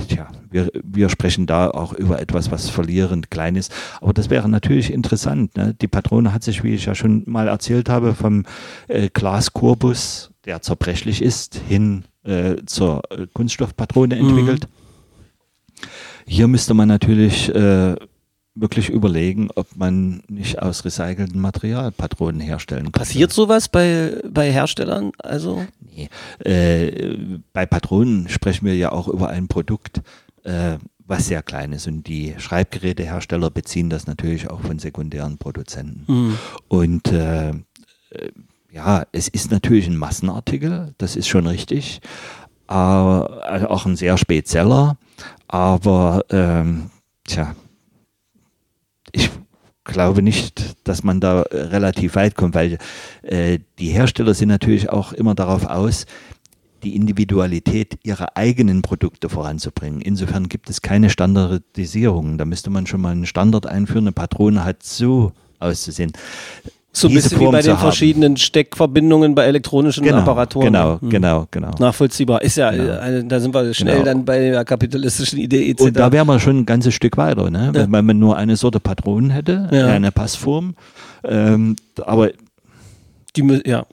Tja, 0.07 0.29
wir, 0.52 0.70
wir 0.84 1.10
sprechen 1.10 1.47
da 1.47 1.70
auch 1.70 1.93
über 1.93 2.22
etwas, 2.22 2.52
was 2.52 2.70
verlierend 2.70 3.32
klein 3.32 3.56
ist. 3.56 3.74
Aber 4.02 4.14
das 4.14 4.30
wäre 4.30 4.49
natürlich 4.49 4.91
interessant. 4.91 5.56
Ne? 5.58 5.76
Die 5.80 5.88
Patrone 5.88 6.34
hat 6.34 6.43
sich, 6.43 6.64
wie 6.64 6.76
ich 6.76 6.86
ja 6.86 6.95
schon 6.95 7.24
mal 7.26 7.47
erzählt 7.47 7.89
habe, 7.89 8.14
vom 8.14 8.45
äh, 8.88 9.10
Glaskurbus, 9.10 10.32
der 10.45 10.62
zerbrechlich 10.62 11.22
ist, 11.22 11.56
hin 11.68 12.04
äh, 12.24 12.58
zur 12.66 13.02
äh, 13.10 13.28
Kunststoffpatrone 13.34 14.16
entwickelt. 14.16 14.68
Hier 16.26 16.47
müsste 16.47 16.74
man 16.74 16.88
natürlich 16.88 17.54
äh, 17.54 17.95
wirklich 18.54 18.89
überlegen, 18.89 19.49
ob 19.56 19.76
man 19.76 20.24
nicht 20.28 20.62
aus 20.62 20.84
recyceltem 20.84 21.39
Material 21.39 21.91
Patronen 21.91 22.41
herstellen 22.41 22.91
kann. 22.91 22.91
Passiert 22.91 23.32
sowas 23.32 23.70
bei, 23.70 24.22
bei 24.30 24.52
Herstellern? 24.52 25.12
Also 25.20 25.66
Nee. 25.95 26.10
Äh, 26.43 27.18
bei 27.54 27.66
Patronen 27.66 28.30
sprechen 28.30 28.66
wir 28.66 28.76
ja 28.76 28.91
auch 28.91 29.08
über 29.08 29.30
ein 29.30 29.47
Produkt, 29.47 30.02
äh, 30.44 30.78
was 31.06 31.28
sehr 31.28 31.44
klein 31.44 31.74
ist. 31.74 31.88
Und 31.88 32.08
die 32.08 32.36
Schreibgerätehersteller 32.38 33.50
beziehen 33.50 33.89
das 33.89 34.08
natürlich 34.08 34.50
auch 34.50 34.62
von 34.62 34.80
sekundären 34.80 35.38
Produzenten. 35.38 36.06
Und 36.68 37.12
äh, 37.12 37.50
äh, 37.50 38.32
ja, 38.72 39.06
es 39.12 39.28
ist 39.28 39.52
natürlich 39.52 39.88
ein 39.88 39.98
Massenartikel, 39.98 40.94
das 40.98 41.16
ist 41.16 41.28
schon 41.28 41.48
richtig. 41.48 42.00
Aber, 42.68 43.46
also 43.46 43.68
auch 43.68 43.86
ein 43.86 43.98
sehr 43.98 44.18
spezieller. 44.18 44.98
Aber 45.48 46.24
ähm, 46.30 46.89
tja, 47.26 47.54
ich 49.12 49.30
glaube 49.84 50.22
nicht, 50.22 50.78
dass 50.88 51.04
man 51.04 51.20
da 51.20 51.42
relativ 51.52 52.16
weit 52.16 52.36
kommt, 52.36 52.56
weil 52.56 52.78
äh, 53.24 53.60
die 53.80 53.89
Hersteller 53.89 54.34
sind 54.34 54.48
natürlich 54.48 54.89
auch 54.89 55.12
immer 55.12 55.36
darauf 55.36 55.66
aus, 55.66 56.06
die 56.84 56.95
Individualität 56.95 57.97
ihrer 58.03 58.36
eigenen 58.38 58.82
Produkte 58.82 59.29
voranzubringen. 59.29 60.01
Insofern 60.01 60.49
gibt 60.49 60.69
es 60.69 60.82
keine 60.82 61.09
Standardisierung. 61.09 62.38
Da 62.38 62.45
müsste 62.45 62.69
man 62.69 62.88
schon 62.88 63.01
mal 63.01 63.11
einen 63.11 63.25
Standard 63.25 63.65
einführen. 63.67 64.05
Eine 64.05 64.11
Patrone 64.11 64.63
hat 64.65 64.84
so 64.84 65.32
auszusehen. 65.59 66.11
so 66.93 67.07
ein 67.07 67.13
bisschen 67.13 67.39
wie 67.39 67.43
Form 67.45 67.53
bei 67.53 67.61
zu 67.61 67.67
den 67.69 67.77
haben. 67.77 67.82
verschiedenen 67.84 68.36
Steckverbindungen 68.38 69.34
bei 69.34 69.45
elektronischen 69.45 70.03
Genau, 70.03 70.17
Apparaturen. 70.17 70.65
genau, 70.73 70.99
Hm. 70.99 71.09
genau, 71.09 71.47
genau. 71.49 71.71
Nachvollziehbar. 71.79 72.41
Ist 72.41 72.57
ja, 72.57 72.69
äh, 72.73 72.99
eine, 72.99 73.23
da 73.23 73.39
sind 73.39 73.53
wir 73.55 73.73
schnell 73.73 73.93
Genau. 73.99 74.05
dann 74.05 74.25
bei 74.25 74.39
der 74.49 74.65
kapitalistischen 74.65 75.39
Idee 75.39 75.69
etc. 75.69 75.84
Und 75.84 75.95
da 75.97 76.11
wären 76.11 76.27
wir 76.27 76.39
schon 76.41 76.57
ein 76.59 76.65
ganzes 76.65 76.93
Stück 76.93 77.15
weiter, 77.15 77.49
ne? 77.49 77.71
Ja. 77.73 77.89
wenn 77.91 78.05
man 78.05 78.19
nur 78.19 78.36
eine 78.36 78.57
Sorte 78.57 78.82
Patronen 78.82 79.29
hätte, 79.29 79.69
Ja. 79.71 79.88
eine 79.88 80.11
Passform. 80.11 80.75
Ähm, 81.23 81.77
aber 82.05 82.32
Die, 83.38 83.61
ja. 83.65 83.86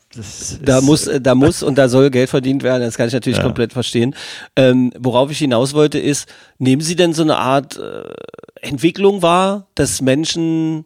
Da 0.63 0.81
muss, 0.81 1.09
da 1.21 1.35
muss 1.37 1.63
und 1.63 1.77
da 1.79 1.89
soll 1.89 2.11
Geld 2.11 2.29
verdient 2.31 2.63
werden, 2.63 2.83
das 2.83 2.97
kann 2.97 3.07
ich 3.09 3.15
natürlich 3.15 3.39
Ja. 3.39 3.45
komplett 3.45 3.73
verstehen. 3.73 4.15
Ähm, 4.57 4.93
worauf 4.99 5.31
ich 5.31 5.39
hinaus 5.39 5.75
wollte 5.75 5.99
ist, 5.99 6.29
nehmen 6.59 6.83
Sie 6.83 6.97
denn 6.97 7.13
so 7.13 7.23
eine 7.23 7.37
Art 7.37 7.77
äh, 7.79 8.03
Entwicklung 8.61 9.23
wahr, 9.23 9.69
dass 9.75 10.01
Menschen 10.01 10.85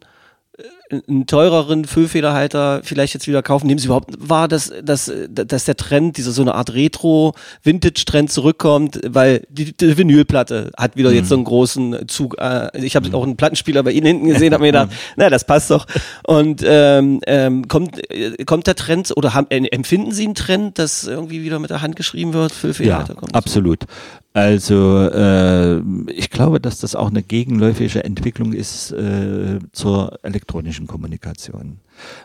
einen 1.07 1.25
teureren 1.25 1.85
Füllfederhalter 1.85 2.81
vielleicht 2.83 3.13
jetzt 3.13 3.27
wieder 3.27 3.41
kaufen? 3.41 3.67
Nehmen 3.67 3.79
Sie 3.79 3.85
überhaupt 3.85 4.11
wahr, 4.17 4.47
dass, 4.47 4.71
dass, 4.83 5.11
dass 5.29 5.65
der 5.65 5.75
Trend, 5.75 6.17
dieser 6.17 6.31
so 6.31 6.41
eine 6.41 6.55
Art 6.55 6.73
Retro-Vintage-Trend 6.73 8.31
zurückkommt, 8.31 8.99
weil 9.07 9.45
die, 9.49 9.75
die 9.75 9.97
Vinylplatte 9.97 10.71
hat 10.77 10.95
wieder 10.95 11.11
jetzt 11.11 11.29
so 11.29 11.35
einen 11.35 11.43
großen 11.45 12.07
Zug. 12.07 12.37
Äh, 12.39 12.69
ich 12.85 12.95
habe 12.95 13.13
auch 13.15 13.23
einen 13.23 13.37
Plattenspieler 13.37 13.83
bei 13.83 13.91
Ihnen 13.91 14.05
hinten 14.05 14.27
gesehen, 14.27 14.53
habe 14.53 14.61
mir 14.61 14.67
gedacht, 14.71 14.91
na, 15.15 15.29
das 15.29 15.45
passt 15.45 15.71
doch. 15.71 15.85
Und 16.25 16.61
ähm, 16.65 17.21
ähm, 17.25 17.67
kommt, 17.67 18.09
äh, 18.11 18.43
kommt 18.45 18.67
der 18.67 18.75
Trend 18.75 19.11
oder 19.15 19.33
haben, 19.33 19.47
äh, 19.49 19.65
empfinden 19.67 20.11
Sie 20.11 20.25
einen 20.25 20.35
Trend, 20.35 20.79
dass 20.79 21.05
irgendwie 21.05 21.43
wieder 21.43 21.59
mit 21.59 21.69
der 21.71 21.81
Hand 21.81 21.95
geschrieben 21.95 22.33
wird, 22.33 22.51
Ja, 22.51 22.57
Füllfederhalter 22.57 23.15
kommt? 23.15 23.35
absolut. 23.35 23.85
Also 24.33 25.09
äh, 25.09 25.79
ich 26.11 26.31
glaube, 26.31 26.59
dass 26.59 26.79
das 26.79 26.95
auch 26.95 27.09
eine 27.09 27.21
gegenläufige 27.21 28.03
Entwicklung 28.03 28.51
ist 28.53 28.91
äh, 28.91 29.59
zur 29.71 30.19
elektronischen 30.23 30.87
Kommunikation. 30.87 31.79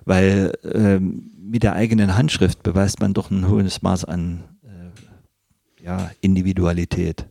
Weil 0.06 0.52
ähm, 0.64 1.30
mit 1.38 1.62
der 1.62 1.74
eigenen 1.74 2.16
Handschrift 2.16 2.62
beweist 2.62 3.00
man 3.00 3.12
doch 3.12 3.30
ein 3.30 3.48
hohes 3.48 3.82
Maß 3.82 4.06
an 4.06 4.44
äh, 4.64 5.84
ja, 5.84 6.10
Individualität. 6.22 7.26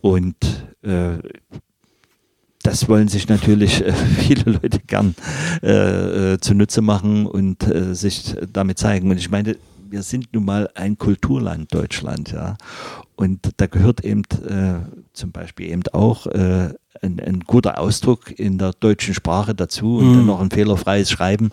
Und 0.00 0.36
äh, 0.82 1.18
das 2.64 2.88
wollen 2.88 3.06
sich 3.06 3.28
natürlich 3.28 3.84
äh, 3.84 3.92
viele 4.18 4.52
Leute 4.52 4.80
gern 4.80 5.14
äh, 5.62 6.32
äh, 6.32 6.38
zunutze 6.40 6.82
machen 6.82 7.26
und 7.26 7.62
äh, 7.64 7.94
sich 7.94 8.34
damit 8.52 8.78
zeigen. 8.78 9.10
Und 9.10 9.18
ich 9.18 9.30
meine, 9.30 9.56
wir 9.92 10.02
sind 10.02 10.32
nun 10.32 10.44
mal 10.44 10.68
ein 10.74 10.98
Kulturland 10.98 11.72
Deutschland, 11.72 12.32
ja. 12.32 12.56
Und 13.14 13.50
da 13.58 13.66
gehört 13.66 14.04
eben 14.04 14.22
äh, 14.48 14.80
zum 15.12 15.30
Beispiel 15.30 15.70
eben 15.70 15.82
auch 15.92 16.26
äh, 16.26 16.70
ein, 17.02 17.20
ein 17.20 17.40
guter 17.46 17.78
Ausdruck 17.78 18.36
in 18.38 18.58
der 18.58 18.72
deutschen 18.72 19.14
Sprache 19.14 19.54
dazu 19.54 19.98
und 19.98 20.14
dann 20.14 20.26
noch 20.26 20.40
ein 20.40 20.50
fehlerfreies 20.50 21.10
Schreiben. 21.10 21.50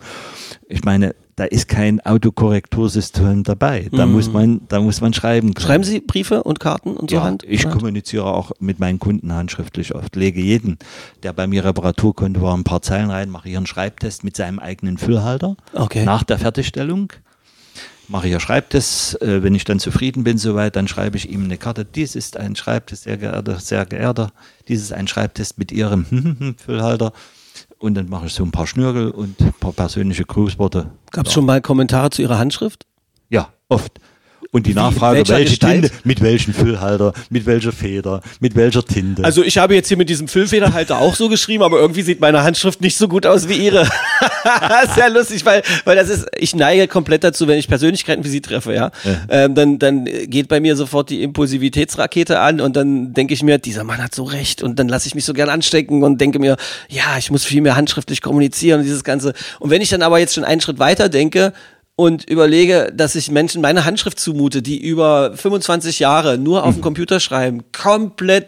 Ich 0.68 0.84
meine, 0.84 1.14
da 1.36 1.44
ist 1.44 1.68
kein 1.68 2.00
Autokorrektursystem 2.00 3.44
dabei. 3.44 3.88
Da 3.92 4.06
muss 4.06 4.30
man, 4.32 4.62
da 4.68 4.80
muss 4.80 5.00
man 5.00 5.12
schreiben. 5.14 5.54
können. 5.54 5.66
Schreiben 5.66 5.84
Sie 5.84 6.00
Briefe 6.00 6.42
und 6.42 6.60
Karten 6.60 6.96
und 6.96 7.10
so 7.10 7.16
Ja, 7.16 7.22
Hand? 7.24 7.44
ich 7.46 7.64
Hand? 7.64 7.74
kommuniziere 7.78 8.24
auch 8.26 8.52
mit 8.58 8.78
meinen 8.78 8.98
Kunden 8.98 9.32
handschriftlich 9.32 9.94
oft. 9.94 10.16
Lege 10.16 10.40
jeden, 10.40 10.78
der 11.22 11.32
bei 11.32 11.46
mir 11.46 11.64
Reparaturkunde 11.64 12.42
war, 12.42 12.56
ein 12.56 12.64
paar 12.64 12.82
Zeilen 12.82 13.10
rein, 13.10 13.30
mache 13.30 13.48
hier 13.48 13.58
einen 13.58 13.66
Schreibtest 13.66 14.24
mit 14.24 14.36
seinem 14.36 14.58
eigenen 14.58 14.98
Füllhalter. 14.98 15.56
Okay. 15.72 16.04
Nach 16.04 16.24
der 16.24 16.38
Fertigstellung 16.38 17.12
mache 18.10 18.26
ich 18.26 18.34
einen 18.34 18.40
Schreibtest. 18.40 19.20
Äh, 19.22 19.42
wenn 19.42 19.54
ich 19.54 19.64
dann 19.64 19.78
zufrieden 19.78 20.24
bin 20.24 20.36
soweit, 20.36 20.76
dann 20.76 20.88
schreibe 20.88 21.16
ich 21.16 21.30
ihm 21.30 21.44
eine 21.44 21.56
Karte. 21.56 21.84
Dies 21.84 22.14
ist 22.16 22.36
ein 22.36 22.56
Schreibtest, 22.56 23.04
sehr 23.04 23.16
geehrter, 23.16 23.58
sehr 23.58 23.86
geehrter. 23.86 24.32
Dies 24.68 24.82
ist 24.82 24.92
ein 24.92 25.08
Schreibtest 25.08 25.58
mit 25.58 25.72
Ihrem 25.72 26.56
Füllhalter. 26.58 27.12
Und 27.78 27.94
dann 27.94 28.08
mache 28.08 28.26
ich 28.26 28.34
so 28.34 28.44
ein 28.44 28.50
paar 28.50 28.66
Schnürgel 28.66 29.10
und 29.10 29.40
ein 29.40 29.52
paar 29.54 29.72
persönliche 29.72 30.24
Grußworte. 30.24 30.90
Gab 31.12 31.26
es 31.26 31.32
schon 31.32 31.46
mal 31.46 31.60
Kommentare 31.60 32.10
zu 32.10 32.22
Ihrer 32.22 32.38
Handschrift? 32.38 32.86
Ja, 33.28 33.52
oft. 33.68 34.00
Und 34.52 34.66
die 34.66 34.74
Nachfrage, 34.74 35.28
welche 35.28 35.50
Gestalt? 35.50 35.82
Tinte, 35.82 35.96
mit 36.02 36.20
welchem 36.22 36.52
Füllhalter, 36.52 37.12
mit 37.30 37.46
welcher 37.46 37.70
Feder, 37.70 38.20
mit 38.40 38.56
welcher 38.56 38.84
Tinte. 38.84 39.22
Also 39.22 39.44
ich 39.44 39.58
habe 39.58 39.76
jetzt 39.76 39.86
hier 39.86 39.96
mit 39.96 40.08
diesem 40.08 40.26
Füllfederhalter 40.26 40.98
auch 40.98 41.14
so 41.14 41.28
geschrieben, 41.28 41.62
aber 41.62 41.78
irgendwie 41.78 42.02
sieht 42.02 42.20
meine 42.20 42.42
Handschrift 42.42 42.80
nicht 42.80 42.96
so 42.96 43.06
gut 43.06 43.26
aus 43.26 43.48
wie 43.48 43.54
Ihre. 43.54 43.86
Sehr 44.96 45.08
lustig, 45.08 45.44
weil, 45.44 45.62
weil 45.84 45.94
das 45.94 46.08
ist, 46.08 46.26
ich 46.36 46.56
neige 46.56 46.88
komplett 46.88 47.22
dazu, 47.22 47.46
wenn 47.46 47.58
ich 47.58 47.68
Persönlichkeiten 47.68 48.24
wie 48.24 48.28
Sie 48.28 48.40
treffe, 48.40 48.74
ja, 48.74 48.90
Ähm, 49.28 49.54
dann, 49.54 49.78
dann 49.78 50.04
geht 50.04 50.48
bei 50.48 50.58
mir 50.58 50.74
sofort 50.74 51.10
die 51.10 51.22
Impulsivitätsrakete 51.22 52.40
an 52.40 52.60
und 52.60 52.74
dann 52.74 53.14
denke 53.14 53.34
ich 53.34 53.44
mir, 53.44 53.58
dieser 53.58 53.84
Mann 53.84 54.02
hat 54.02 54.16
so 54.16 54.24
recht 54.24 54.64
und 54.64 54.80
dann 54.80 54.88
lasse 54.88 55.06
ich 55.06 55.14
mich 55.14 55.24
so 55.24 55.32
gern 55.32 55.48
anstecken 55.48 56.02
und 56.02 56.20
denke 56.20 56.40
mir, 56.40 56.56
ja, 56.88 57.16
ich 57.18 57.30
muss 57.30 57.44
viel 57.44 57.60
mehr 57.60 57.76
handschriftlich 57.76 58.20
kommunizieren 58.20 58.80
und 58.80 58.84
dieses 58.84 59.04
Ganze. 59.04 59.32
Und 59.60 59.70
wenn 59.70 59.80
ich 59.80 59.90
dann 59.90 60.02
aber 60.02 60.18
jetzt 60.18 60.34
schon 60.34 60.44
einen 60.44 60.60
Schritt 60.60 60.80
weiter 60.80 61.08
denke, 61.08 61.52
und 62.00 62.30
überlege, 62.30 62.90
dass 62.94 63.14
ich 63.14 63.30
Menschen 63.30 63.60
meine 63.60 63.84
Handschrift 63.84 64.18
zumute, 64.18 64.62
die 64.62 64.80
über 64.80 65.36
25 65.36 65.98
Jahre 65.98 66.38
nur 66.38 66.64
auf 66.64 66.72
dem 66.72 66.80
Computer 66.80 67.20
schreiben, 67.20 67.64
komplett 67.72 68.46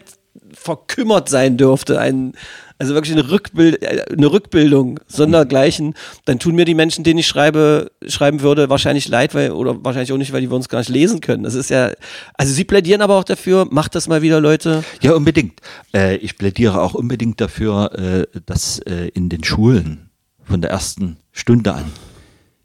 verkümmert 0.51 1.29
sein 1.29 1.55
dürfte, 1.55 1.99
ein, 1.99 2.33
also 2.79 2.95
wirklich 2.95 3.13
eine, 3.13 3.29
Rückbild, 3.29 3.83
äh, 3.83 4.05
eine 4.11 4.31
Rückbildung 4.31 4.99
sondergleichen, 5.05 5.93
dann 6.25 6.39
tun 6.39 6.55
mir 6.55 6.65
die 6.65 6.73
Menschen, 6.73 7.03
denen 7.03 7.19
ich 7.19 7.27
schreibe, 7.27 7.91
schreiben 8.07 8.41
würde, 8.41 8.71
wahrscheinlich 8.71 9.07
leid, 9.07 9.35
weil, 9.35 9.51
oder 9.51 9.85
wahrscheinlich 9.85 10.11
auch 10.13 10.17
nicht, 10.17 10.33
weil 10.33 10.41
die 10.41 10.49
wir 10.49 10.55
uns 10.55 10.67
gar 10.67 10.79
nicht 10.79 10.89
lesen 10.89 11.21
können. 11.21 11.43
Das 11.43 11.53
ist 11.53 11.69
ja, 11.69 11.91
also 12.33 12.51
sie 12.51 12.63
plädieren 12.63 13.03
aber 13.03 13.17
auch 13.19 13.23
dafür, 13.23 13.67
macht 13.69 13.93
das 13.93 14.07
mal 14.07 14.23
wieder, 14.23 14.41
Leute. 14.41 14.83
Ja, 15.01 15.13
unbedingt. 15.13 15.61
Äh, 15.93 16.15
ich 16.15 16.39
plädiere 16.39 16.81
auch 16.81 16.95
unbedingt 16.95 17.39
dafür, 17.39 18.25
äh, 18.33 18.39
dass 18.47 18.79
äh, 18.79 19.09
in 19.13 19.29
den 19.29 19.43
Schulen 19.43 20.09
von 20.43 20.61
der 20.61 20.71
ersten 20.71 21.17
Stunde 21.31 21.75
an 21.75 21.85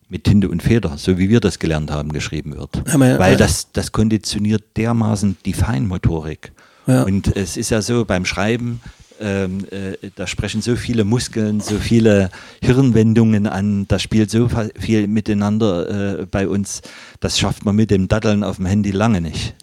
mit 0.09 0.25
Tinte 0.25 0.49
und 0.49 0.63
Feder, 0.63 0.97
so 0.97 1.19
wie 1.19 1.29
wir 1.29 1.41
das 1.41 1.59
gelernt 1.59 1.91
haben, 1.91 2.13
geschrieben 2.13 2.57
wird. 2.57 2.83
Aber- 2.95 3.19
Weil 3.19 3.37
das, 3.37 3.69
das 3.73 3.93
konditioniert 3.93 4.63
dermaßen 4.77 5.37
die 5.45 5.53
Feinmotorik. 5.53 6.53
Ja. 6.87 7.03
Und 7.03 7.37
es 7.37 7.57
ist 7.57 7.71
ja 7.71 7.83
so 7.83 8.05
beim 8.07 8.25
Schreiben, 8.25 8.81
ähm, 9.21 9.67
äh, 9.71 10.09
da 10.15 10.27
sprechen 10.27 10.63
so 10.63 10.77
viele 10.77 11.05
Muskeln, 11.05 11.61
so 11.61 11.75
viele 11.77 12.31
Hirnwendungen 12.63 13.47
an, 13.47 13.87
da 13.89 13.99
spielt 13.99 14.31
so 14.31 14.49
viel 14.79 15.07
miteinander 15.09 16.21
äh, 16.21 16.27
bei 16.27 16.47
uns. 16.49 16.81
Das 17.21 17.39
schafft 17.39 17.65
man 17.65 17.77
mit 17.77 17.91
dem 17.91 18.09
Daddeln 18.09 18.45
auf 18.45 18.57
dem 18.57 18.67
Handy 18.67 18.91
lange 18.93 19.21
nicht. 19.21 19.55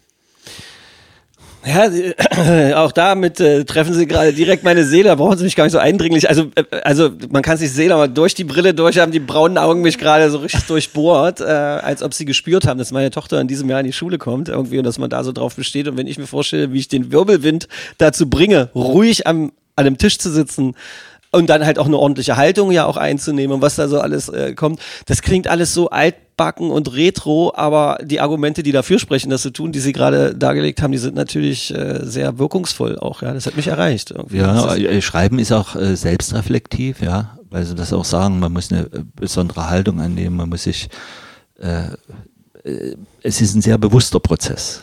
Ja, 1.66 1.88
äh, 1.88 2.74
auch 2.76 2.92
damit 2.92 3.40
äh, 3.40 3.66
treffen 3.66 3.94
Sie 3.94 4.06
gerade 4.06 4.34
direkt 4.34 4.64
meine 4.64 4.86
Seele, 4.86 5.10
da 5.10 5.16
brauchen 5.16 5.38
Sie 5.38 5.44
mich 5.44 5.56
gar 5.56 5.64
nicht 5.64 5.74
so 5.74 5.80
eindringlich. 5.80 6.30
Also, 6.30 6.52
äh, 6.56 6.64
also 6.84 7.10
man 7.32 7.42
kann 7.42 7.56
es 7.56 7.62
nicht 7.62 7.74
sehen, 7.74 7.92
aber 7.92 8.08
durch 8.08 8.36
die 8.36 8.44
Brille 8.44 8.74
durch 8.74 9.00
haben 9.00 9.12
die 9.12 9.20
braunen 9.20 9.58
Augen 9.58 9.82
mich 9.82 9.98
gerade 9.98 10.30
so 10.30 10.38
richtig 10.38 10.64
durchbohrt, 10.66 11.42
äh, 11.42 11.46
als 11.46 12.04
ob 12.04 12.14
sie 12.14 12.26
gespürt 12.26 12.68
haben, 12.68 12.78
dass 12.78 12.92
meine 12.92 13.10
Tochter 13.10 13.42
in 13.42 13.48
diesem 13.48 13.70
Jahr 13.70 13.80
in 13.80 13.88
die 13.88 13.94
Schule 13.94 14.18
kommt 14.20 14.48
irgendwie 14.48 14.78
und 14.78 14.84
dass 14.84 15.00
man 15.00 15.10
da 15.10 15.24
so 15.24 15.32
drauf 15.32 15.56
besteht. 15.56 15.88
Und 15.88 15.98
wenn 15.98 16.08
ich 16.08 16.20
mir 16.20 16.28
vorstelle, 16.28 16.72
wie 16.72 16.80
ich 16.80 16.88
den 16.88 17.12
Wirbelwind 17.12 17.68
dazu 17.98 18.30
bringe, 18.30 18.70
ruhig 18.76 19.26
am, 19.26 19.52
an 19.76 19.88
einem 19.88 19.98
Tisch 19.98 20.20
zu 20.20 20.32
sitzen, 20.32 20.76
und 21.32 21.50
dann 21.50 21.66
halt 21.66 21.80
auch 21.80 21.88
eine 21.88 21.98
ordentliche 21.98 22.38
Haltung 22.38 22.72
ja 22.72 22.86
auch 22.86 22.96
einzunehmen 22.96 23.56
und 23.56 23.62
was 23.62 23.76
da 23.76 23.90
so 23.90 24.00
alles 24.00 24.30
äh, 24.30 24.54
kommt. 24.54 24.80
Das 25.06 25.22
klingt 25.22 25.48
alles 25.48 25.74
so 25.74 25.90
altbacken 26.36 26.70
und 26.70 26.94
retro, 26.94 27.54
aber 27.56 27.98
die 28.04 28.20
Argumente, 28.20 28.64
die 28.64 28.72
dafür 28.72 29.00
sprechen, 29.00 29.30
das 29.30 29.42
zu 29.42 29.52
tun, 29.52 29.72
die 29.72 29.80
Sie 29.80 29.94
gerade 29.94 30.36
dargelegt 30.36 30.82
haben, 30.82 30.92
die 30.92 30.98
sind 30.98 31.16
natürlich 31.16 31.74
äh, 31.74 32.00
sehr 32.04 32.38
wirkungsvoll 32.38 33.00
auch. 33.00 33.22
Ja, 33.22 33.34
das 33.34 33.46
hat 33.46 33.56
mich 33.56 33.68
erreicht. 33.68 34.12
Irgendwie. 34.12 34.38
Ja, 34.38 34.74
ist, 34.74 34.82
äh, 34.82 35.02
Schreiben 35.02 35.40
ist 35.40 35.52
auch 35.52 35.76
äh, 35.76 35.96
selbstreflektiv, 35.96 37.02
ja, 37.02 37.38
weil 37.50 37.66
sie 37.66 37.76
das 37.76 37.94
auch 37.94 38.06
sagen, 38.06 38.40
man 38.40 38.52
muss 38.52 38.72
eine 38.72 38.84
äh, 38.84 39.04
besondere 39.16 39.70
Haltung 39.70 40.02
annehmen, 40.02 40.36
man 40.36 40.50
muss 40.50 40.64
sich, 40.64 40.90
äh, 41.60 41.88
äh, 42.64 42.96
es 43.22 43.42
ist 43.42 43.56
ein 43.56 43.62
sehr 43.62 43.78
bewusster 43.78 44.20
Prozess. 44.20 44.82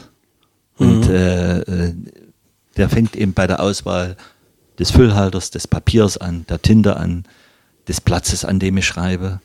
Und 0.78 1.09
äh, 1.09 1.61
äh, 1.61 1.94
der 2.76 2.88
fängt 2.88 3.14
eben 3.14 3.34
bei 3.34 3.46
der 3.46 3.61
Auswahl 3.61 4.16
des 4.78 4.90
Füllhalters, 4.90 5.50
des 5.50 5.68
Papiers 5.68 6.16
an, 6.16 6.46
der 6.48 6.62
Tinte 6.62 6.96
an, 6.96 7.24
des 7.86 8.00
Platzes, 8.00 8.44
an 8.44 8.59
dem 8.59 8.78
ich 8.78 8.86
schreibe. 8.86 9.40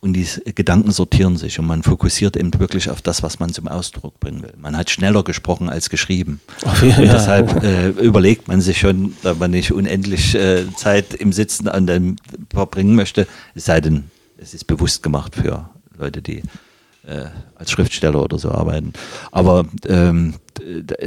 Und 0.00 0.12
die 0.12 0.26
Gedanken 0.54 0.92
sortieren 0.92 1.36
sich 1.36 1.58
und 1.58 1.66
man 1.66 1.82
fokussiert 1.82 2.36
eben 2.36 2.52
wirklich 2.60 2.90
auf 2.90 3.02
das, 3.02 3.22
was 3.22 3.38
man 3.38 3.52
zum 3.52 3.66
Ausdruck 3.66 4.20
bringen 4.20 4.42
will. 4.42 4.52
Man 4.58 4.76
hat 4.76 4.90
schneller 4.90 5.24
gesprochen 5.24 5.68
als 5.68 5.90
geschrieben. 5.90 6.40
Ach, 6.64 6.82
ja, 6.82 6.96
und 6.96 7.04
deshalb 7.04 7.64
äh, 7.64 7.88
überlegt 7.88 8.46
man 8.46 8.60
sich 8.60 8.78
schon, 8.78 9.16
da 9.22 9.34
man 9.34 9.50
nicht 9.50 9.72
unendlich 9.72 10.34
äh, 10.34 10.66
Zeit 10.76 11.14
im 11.14 11.32
Sitzen 11.32 11.66
an 11.66 11.86
dem 11.86 12.16
verbringen 12.52 12.94
möchte, 12.94 13.26
es 13.54 13.64
sei 13.64 13.80
denn, 13.80 14.04
es 14.38 14.54
ist 14.54 14.66
bewusst 14.66 15.02
gemacht 15.02 15.34
für 15.34 15.70
Leute, 15.98 16.20
die 16.20 16.42
äh, 17.06 17.26
als 17.54 17.70
Schriftsteller 17.70 18.22
oder 18.22 18.38
so 18.38 18.50
arbeiten. 18.50 18.92
Aber 19.32 19.64
ähm, 19.86 20.34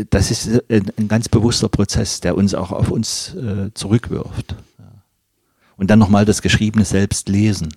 das 0.09 0.31
ist 0.31 0.47
ein, 0.69 0.91
ein 0.97 1.07
ganz 1.07 1.29
bewusster 1.29 1.69
Prozess, 1.69 2.21
der 2.21 2.35
uns 2.35 2.53
auch 2.53 2.71
auf 2.71 2.89
uns 2.89 3.35
äh, 3.35 3.73
zurückwirft. 3.73 4.55
Und 5.77 5.89
dann 5.89 5.99
nochmal 5.99 6.25
das 6.25 6.41
Geschriebene 6.41 6.83
selbst 6.83 7.29
lesen. 7.29 7.69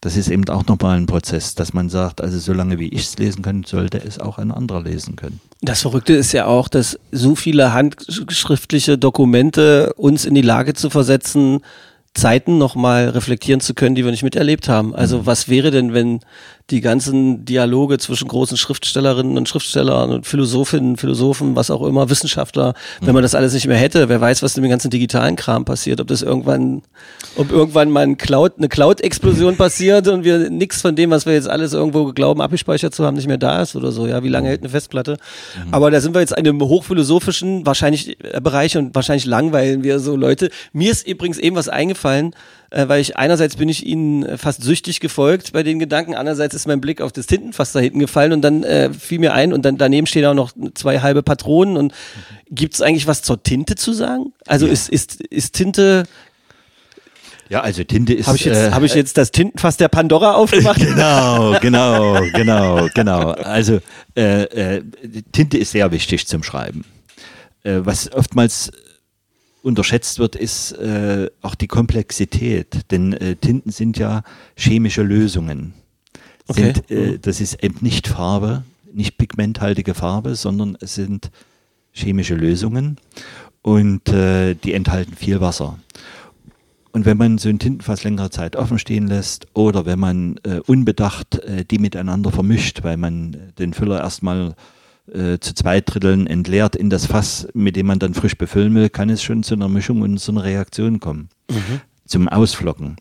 Das 0.00 0.16
ist 0.16 0.28
eben 0.28 0.48
auch 0.48 0.64
nochmal 0.66 0.96
ein 0.96 1.06
Prozess, 1.06 1.54
dass 1.54 1.72
man 1.72 1.88
sagt, 1.88 2.20
also 2.20 2.38
solange 2.38 2.78
wie 2.78 2.88
ich 2.88 3.02
es 3.02 3.18
lesen 3.18 3.42
kann, 3.42 3.64
sollte 3.64 3.98
es 3.98 4.20
auch 4.20 4.38
ein 4.38 4.52
anderer 4.52 4.82
lesen 4.82 5.16
können. 5.16 5.40
das 5.60 5.82
Verrückte 5.82 6.14
ist 6.14 6.32
ja 6.32 6.46
auch, 6.46 6.68
dass 6.68 6.98
so 7.10 7.34
viele 7.34 7.72
handschriftliche 7.72 8.96
Dokumente 8.96 9.92
uns 9.94 10.24
in 10.24 10.34
die 10.34 10.42
Lage 10.42 10.74
zu 10.74 10.88
versetzen, 10.88 11.60
Zeiten 12.14 12.58
nochmal 12.58 13.08
reflektieren 13.10 13.60
zu 13.60 13.74
können, 13.74 13.94
die 13.94 14.04
wir 14.04 14.10
nicht 14.10 14.22
miterlebt 14.22 14.68
haben. 14.68 14.94
Also 14.94 15.26
was 15.26 15.48
wäre 15.48 15.70
denn, 15.70 15.92
wenn 15.92 16.20
die 16.70 16.82
ganzen 16.82 17.46
Dialoge 17.46 17.96
zwischen 17.96 18.28
großen 18.28 18.58
Schriftstellerinnen 18.58 19.38
und 19.38 19.48
Schriftstellern 19.48 20.10
und 20.10 20.26
Philosophinnen, 20.26 20.98
Philosophen, 20.98 21.56
was 21.56 21.70
auch 21.70 21.82
immer, 21.82 22.10
Wissenschaftler, 22.10 22.74
wenn 23.00 23.14
man 23.14 23.22
das 23.22 23.34
alles 23.34 23.54
nicht 23.54 23.66
mehr 23.66 23.78
hätte, 23.78 24.10
wer 24.10 24.20
weiß, 24.20 24.42
was 24.42 24.54
mit 24.56 24.64
dem 24.64 24.70
ganzen 24.70 24.90
digitalen 24.90 25.36
Kram 25.36 25.64
passiert, 25.64 25.98
ob 26.00 26.08
das 26.08 26.20
irgendwann, 26.20 26.82
ob 27.36 27.50
irgendwann 27.50 27.90
mal 27.90 28.02
ein 28.02 28.18
Cloud, 28.18 28.54
eine 28.58 28.68
Cloud-Explosion 28.68 29.56
passiert 29.58 30.08
und 30.08 30.24
wir 30.24 30.50
nichts 30.50 30.82
von 30.82 30.94
dem, 30.94 31.10
was 31.10 31.24
wir 31.24 31.32
jetzt 31.32 31.48
alles 31.48 31.72
irgendwo 31.72 32.12
glauben, 32.12 32.42
abgespeichert 32.42 32.94
zu 32.94 33.04
haben, 33.06 33.16
nicht 33.16 33.28
mehr 33.28 33.38
da 33.38 33.62
ist 33.62 33.74
oder 33.74 33.90
so. 33.90 34.06
Ja, 34.06 34.22
wie 34.22 34.28
lange 34.28 34.48
hält 34.48 34.60
eine 34.60 34.68
Festplatte? 34.68 35.16
Aber 35.70 35.90
da 35.90 36.02
sind 36.02 36.14
wir 36.14 36.20
jetzt 36.20 36.32
in 36.32 36.46
einem 36.46 36.60
hochphilosophischen 36.60 37.64
wahrscheinlich 37.64 38.18
äh, 38.22 38.40
Bereich 38.42 38.76
und 38.76 38.94
wahrscheinlich 38.94 39.24
langweilen 39.24 39.82
wir 39.84 40.00
so 40.00 40.16
Leute. 40.16 40.50
Mir 40.74 40.90
ist 40.90 41.06
übrigens 41.06 41.38
eben 41.38 41.56
was 41.56 41.70
eingefallen, 41.70 42.34
äh, 42.70 42.86
weil 42.88 43.00
ich 43.00 43.16
einerseits 43.16 43.56
bin 43.56 43.68
ich 43.68 43.86
ihnen 43.86 44.24
äh, 44.24 44.38
fast 44.38 44.62
süchtig 44.62 45.00
gefolgt 45.00 45.52
bei 45.52 45.62
den 45.62 45.78
Gedanken, 45.78 46.14
andererseits 46.14 46.54
ist 46.54 46.66
mein 46.66 46.80
Blick 46.80 47.00
auf 47.00 47.12
das 47.12 47.26
Tintenfass 47.26 47.72
da 47.72 47.80
hinten 47.80 47.98
gefallen 47.98 48.32
und 48.32 48.42
dann 48.42 48.62
äh, 48.64 48.92
fiel 48.92 49.18
mir 49.18 49.32
ein 49.34 49.52
und 49.52 49.64
dann 49.64 49.78
daneben 49.78 50.06
stehen 50.06 50.24
auch 50.26 50.34
noch 50.34 50.52
zwei 50.74 51.00
halbe 51.00 51.22
Patronen 51.22 51.76
und 51.76 51.94
gibt 52.50 52.74
es 52.74 52.82
eigentlich 52.82 53.06
was 53.06 53.22
zur 53.22 53.42
Tinte 53.42 53.74
zu 53.74 53.92
sagen? 53.92 54.32
Also 54.46 54.66
ist, 54.66 54.88
ist, 54.88 55.20
ist 55.22 55.54
Tinte, 55.54 56.04
Ja, 57.48 57.62
also 57.62 57.82
Tinte 57.84 58.12
ist. 58.12 58.26
habe 58.26 58.36
ich, 58.36 58.44
jetzt 58.44 58.56
äh, 58.58 58.70
hab 58.72 58.82
ich 58.82 58.94
jetzt 58.94 59.16
das 59.16 59.30
Tintenfass 59.30 59.78
der 59.78 59.88
Pandora 59.88 60.34
aufgemacht? 60.34 60.80
Genau, 60.84 61.56
genau, 61.60 62.20
genau, 62.34 62.88
genau. 62.94 63.30
Also 63.30 63.80
äh, 64.16 64.42
äh, 64.76 64.82
Tinte 65.32 65.56
ist 65.56 65.72
sehr 65.72 65.90
wichtig 65.90 66.26
zum 66.26 66.42
Schreiben. 66.42 66.84
Äh, 67.64 67.80
was 67.84 68.12
oftmals 68.12 68.70
unterschätzt 69.62 70.18
wird, 70.18 70.36
ist 70.36 70.72
äh, 70.72 71.30
auch 71.42 71.54
die 71.54 71.66
Komplexität. 71.66 72.90
Denn 72.90 73.12
äh, 73.12 73.36
Tinten 73.36 73.70
sind 73.70 73.98
ja 73.98 74.22
chemische 74.56 75.02
Lösungen. 75.02 75.74
Okay. 76.46 76.72
Sind, 76.74 76.90
äh, 76.90 77.18
das 77.18 77.40
ist 77.40 77.62
eben 77.62 77.78
nicht 77.80 78.08
Farbe, 78.08 78.64
nicht 78.92 79.18
pigmenthaltige 79.18 79.94
Farbe, 79.94 80.34
sondern 80.34 80.76
es 80.80 80.94
sind 80.94 81.30
chemische 81.92 82.34
Lösungen 82.34 82.96
und 83.62 84.08
äh, 84.08 84.54
die 84.54 84.72
enthalten 84.72 85.14
viel 85.14 85.40
Wasser. 85.40 85.78
Und 86.92 87.04
wenn 87.04 87.18
man 87.18 87.38
so 87.38 87.48
ein 87.48 87.58
Tintenfass 87.58 88.02
längere 88.02 88.30
Zeit 88.30 88.56
offen 88.56 88.78
stehen 88.78 89.06
lässt 89.06 89.46
oder 89.52 89.84
wenn 89.84 89.98
man 89.98 90.40
äh, 90.42 90.60
unbedacht 90.66 91.38
äh, 91.40 91.64
die 91.64 91.78
miteinander 91.78 92.32
vermischt, 92.32 92.82
weil 92.82 92.96
man 92.96 93.52
den 93.58 93.74
Füller 93.74 94.00
erstmal 94.00 94.48
äh, 94.48 94.54
zu 95.40 95.54
zwei 95.54 95.80
Dritteln 95.80 96.26
entleert 96.26 96.76
in 96.76 96.90
das 96.90 97.06
Fass, 97.06 97.48
mit 97.54 97.76
dem 97.76 97.86
man 97.86 97.98
dann 97.98 98.14
frisch 98.14 98.36
befüllen 98.36 98.74
will, 98.74 98.90
kann 98.90 99.10
es 99.10 99.22
schon 99.22 99.42
zu 99.42 99.54
einer 99.54 99.68
Mischung 99.68 100.02
und 100.02 100.18
zu 100.18 100.32
einer 100.32 100.44
Reaktion 100.44 101.00
kommen. 101.00 101.28
Zum 102.06 102.28
Ausflocken. 102.28 102.96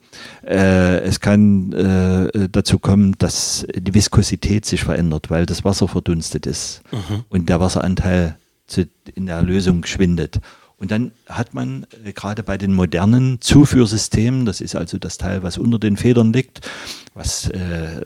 Äh, 0.45 0.99
es 0.99 1.21
kann 1.21 1.71
äh, 1.71 2.49
dazu 2.49 2.77
kommen, 2.77 3.15
dass 3.17 3.65
die 3.73 3.93
Viskosität 3.93 4.65
sich 4.65 4.83
verändert, 4.83 5.29
weil 5.29 5.45
das 5.45 5.63
Wasser 5.63 5.87
verdunstet 5.87 6.45
ist 6.45 6.81
und 7.29 7.47
der 7.47 7.59
Wasseranteil 7.61 8.37
zu, 8.67 8.85
in 9.15 9.25
der 9.25 9.41
Lösung 9.41 9.85
schwindet. 9.85 10.41
Und 10.77 10.91
dann 10.91 11.11
hat 11.27 11.53
man 11.53 11.87
äh, 12.05 12.13
gerade 12.13 12.43
bei 12.43 12.57
den 12.57 12.73
modernen 12.73 13.41
Zuführsystemen, 13.41 14.45
das 14.45 14.61
ist 14.61 14.75
also 14.75 14.97
das 14.97 15.17
Teil, 15.17 15.41
was 15.41 15.57
unter 15.57 15.79
den 15.79 15.97
Federn 15.97 16.33
liegt, 16.33 16.69
was 17.13 17.49
äh, 17.49 18.01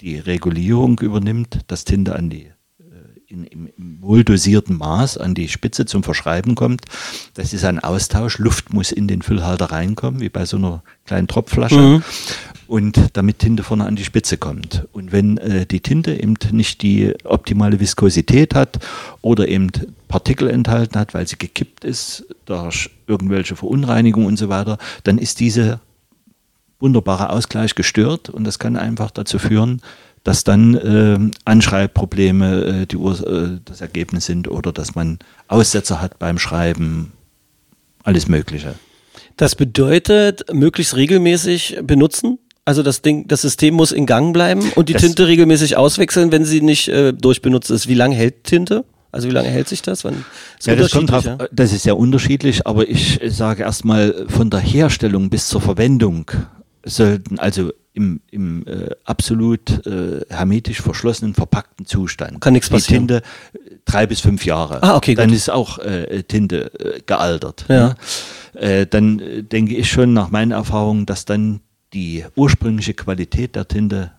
die 0.00 0.18
Regulierung 0.18 0.98
übernimmt, 0.98 1.60
dass 1.68 1.84
Tinte 1.84 2.16
an 2.16 2.30
die 2.30 2.50
in, 3.30 3.44
im, 3.44 3.68
im 3.76 3.98
wohldosierten 4.00 4.78
Maß 4.78 5.18
an 5.18 5.34
die 5.34 5.48
Spitze 5.48 5.84
zum 5.84 6.02
Verschreiben 6.02 6.54
kommt. 6.54 6.86
Das 7.34 7.52
ist 7.52 7.64
ein 7.64 7.78
Austausch. 7.78 8.38
Luft 8.38 8.72
muss 8.72 8.90
in 8.90 9.06
den 9.06 9.20
Füllhalter 9.20 9.66
reinkommen, 9.66 10.20
wie 10.20 10.30
bei 10.30 10.46
so 10.46 10.56
einer 10.56 10.82
kleinen 11.04 11.28
Tropfflasche. 11.28 11.76
Mhm. 11.78 12.02
Und 12.66 12.98
damit 13.14 13.38
Tinte 13.38 13.62
vorne 13.64 13.84
an 13.84 13.96
die 13.96 14.04
Spitze 14.04 14.38
kommt. 14.38 14.86
Und 14.92 15.12
wenn 15.12 15.36
äh, 15.38 15.66
die 15.66 15.80
Tinte 15.80 16.14
eben 16.14 16.36
nicht 16.52 16.80
die 16.82 17.12
optimale 17.24 17.80
Viskosität 17.80 18.54
hat 18.54 18.78
oder 19.20 19.46
eben 19.48 19.70
Partikel 20.08 20.48
enthalten 20.48 20.98
hat, 20.98 21.12
weil 21.12 21.26
sie 21.28 21.36
gekippt 21.36 21.84
ist 21.84 22.26
durch 22.46 22.90
irgendwelche 23.06 23.56
Verunreinigungen 23.56 24.26
und 24.26 24.38
so 24.38 24.48
weiter, 24.48 24.78
dann 25.04 25.18
ist 25.18 25.40
dieser 25.40 25.80
wunderbare 26.80 27.30
Ausgleich 27.30 27.74
gestört 27.74 28.30
und 28.30 28.44
das 28.44 28.58
kann 28.58 28.76
einfach 28.76 29.10
dazu 29.10 29.38
führen, 29.38 29.82
dass 30.28 30.44
dann 30.44 30.74
äh, 30.74 31.18
Anschreibprobleme 31.46 32.82
äh, 32.82 32.86
die 32.86 32.96
Ur 32.98 33.18
äh, 33.26 33.60
das 33.64 33.80
Ergebnis 33.80 34.26
sind 34.26 34.46
oder 34.46 34.72
dass 34.72 34.94
man 34.94 35.18
Aussetzer 35.46 36.02
hat 36.02 36.18
beim 36.18 36.38
Schreiben, 36.38 37.12
alles 38.04 38.28
Mögliche. 38.28 38.74
Das 39.38 39.54
bedeutet, 39.54 40.52
möglichst 40.52 40.96
regelmäßig 40.96 41.78
benutzen. 41.82 42.38
Also 42.66 42.82
das 42.82 43.00
Ding, 43.00 43.26
das 43.26 43.40
System 43.40 43.72
muss 43.72 43.90
in 43.90 44.04
Gang 44.04 44.34
bleiben 44.34 44.70
und 44.74 44.90
die 44.90 44.92
Das- 44.92 45.00
Tinte 45.00 45.26
regelmäßig 45.28 45.78
auswechseln, 45.78 46.30
wenn 46.30 46.44
sie 46.44 46.60
nicht 46.60 46.88
äh, 46.88 47.14
durchbenutzt 47.14 47.70
ist. 47.70 47.88
Wie 47.88 47.94
lange 47.94 48.14
hält 48.14 48.44
Tinte? 48.44 48.84
Also 49.10 49.28
wie 49.28 49.32
lange 49.32 49.48
hält 49.48 49.68
sich 49.68 49.80
das? 49.80 50.04
Wann, 50.04 50.26
ist 50.58 50.66
Ja, 50.66 50.76
das, 50.76 50.90
kommt 50.90 51.10
drauf, 51.10 51.24
unterschiedlich, 51.24 51.48
das 51.56 51.72
ist 51.72 51.82
sehr 51.84 51.96
unterschiedlich, 51.96 52.66
aber 52.66 52.86
ich 52.86 53.18
sage 53.28 53.62
erstmal 53.62 54.26
von 54.28 54.50
der 54.50 54.60
Herstellung 54.60 55.30
bis 55.30 55.48
zur 55.48 55.62
Verwendung 55.62 56.30
sollten 56.84 57.38
also 57.38 57.72
im, 57.98 58.20
im 58.30 58.64
äh, 58.66 58.90
absolut 59.04 59.84
äh, 59.84 60.20
hermetisch 60.28 60.80
verschlossenen, 60.80 61.34
verpackten 61.34 61.84
Zustand. 61.84 62.40
Kann 62.40 62.52
nichts 62.52 62.68
die 62.68 62.74
passieren. 62.74 63.08
Tinte 63.08 63.22
äh, 63.54 63.58
drei 63.84 64.06
bis 64.06 64.20
fünf 64.20 64.44
Jahre. 64.44 64.80
Ah, 64.84 64.94
okay, 64.96 65.16
Dann 65.16 65.30
gut. 65.30 65.36
ist 65.36 65.50
auch 65.50 65.80
äh, 65.80 66.22
Tinte 66.22 66.72
äh, 66.78 67.00
gealtert. 67.04 67.64
Ja. 67.68 67.88
ne? 67.88 67.96
Äh, 68.54 68.86
dann 68.86 69.18
äh, 69.18 69.42
denke 69.42 69.74
ich 69.74 69.90
schon 69.90 70.12
nach 70.12 70.30
meinen 70.30 70.52
Erfahrungen, 70.52 71.06
dass 71.06 71.24
dann 71.24 71.60
die 71.92 72.24
ursprüngliche 72.36 72.94
Qualität 72.94 73.56
der 73.56 73.66
Tinte 73.66 74.12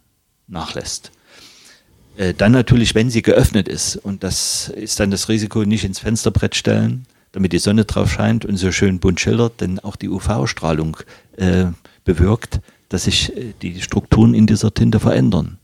nachlässt. 0.47 1.11
Äh, 2.17 2.33
Dann 2.33 2.51
natürlich, 2.51 2.95
wenn 2.95 3.09
sie 3.09 3.21
geöffnet 3.21 3.69
ist, 3.69 3.95
und 3.95 4.23
das 4.23 4.69
ist 4.75 4.99
dann 4.99 5.09
das 5.11 5.29
Risiko, 5.29 5.63
nicht 5.63 5.85
ins 5.85 5.99
Fensterbrett 5.99 6.55
stellen, 6.55 7.05
damit 7.31 7.53
die 7.53 7.59
Sonne 7.59 7.85
drauf 7.85 8.11
scheint 8.11 8.43
und 8.43 8.57
so 8.57 8.71
schön 8.71 8.99
bunt 8.99 9.19
schildert, 9.21 9.61
denn 9.61 9.79
auch 9.79 9.95
die 9.95 10.09
UV-Strahlung 10.09 10.97
äh, 11.37 11.67
bewirkt, 12.03 12.59
dass 12.89 13.05
sich 13.05 13.35
äh, 13.35 13.53
die 13.61 13.81
Strukturen 13.81 14.33
in 14.33 14.47
dieser 14.47 14.73
Tinte 14.73 14.99
verändern. 14.99 15.57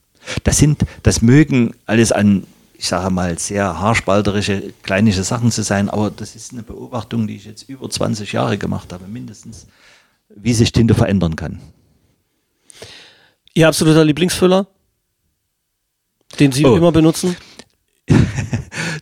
Das 0.44 0.58
sind, 0.58 0.84
das 1.04 1.22
mögen 1.22 1.76
alles 1.86 2.12
an, 2.12 2.46
ich 2.78 2.88
sage 2.88 3.10
mal, 3.14 3.38
sehr 3.38 3.80
haarspalterische, 3.80 4.74
kleinliche 4.84 5.24
Sachen 5.24 5.52
zu 5.52 5.64
sein, 5.64 5.90
aber 5.90 6.10
das 6.12 6.36
ist 6.36 6.54
eine 6.54 6.64
Beobachtung, 6.64 7.28
die 7.28 7.36
ich 7.36 7.46
jetzt 7.46 7.70
über 7.70 7.90
20 7.90 8.32
Jahre 8.34 8.58
gemacht 8.58 8.92
habe, 8.94 9.08
mindestens, 9.08 9.68
wie 10.30 10.54
sich 10.54 10.72
Tinte 10.72 10.96
verändern 10.96 11.36
kann. 11.36 11.60
Ihr 13.54 13.68
absoluter 13.68 14.04
Lieblingsfüller? 14.04 14.68
Den 16.40 16.52
Sie 16.52 16.66
Oh. 16.66 16.76
immer 16.76 16.92
benutzen? 16.92 17.36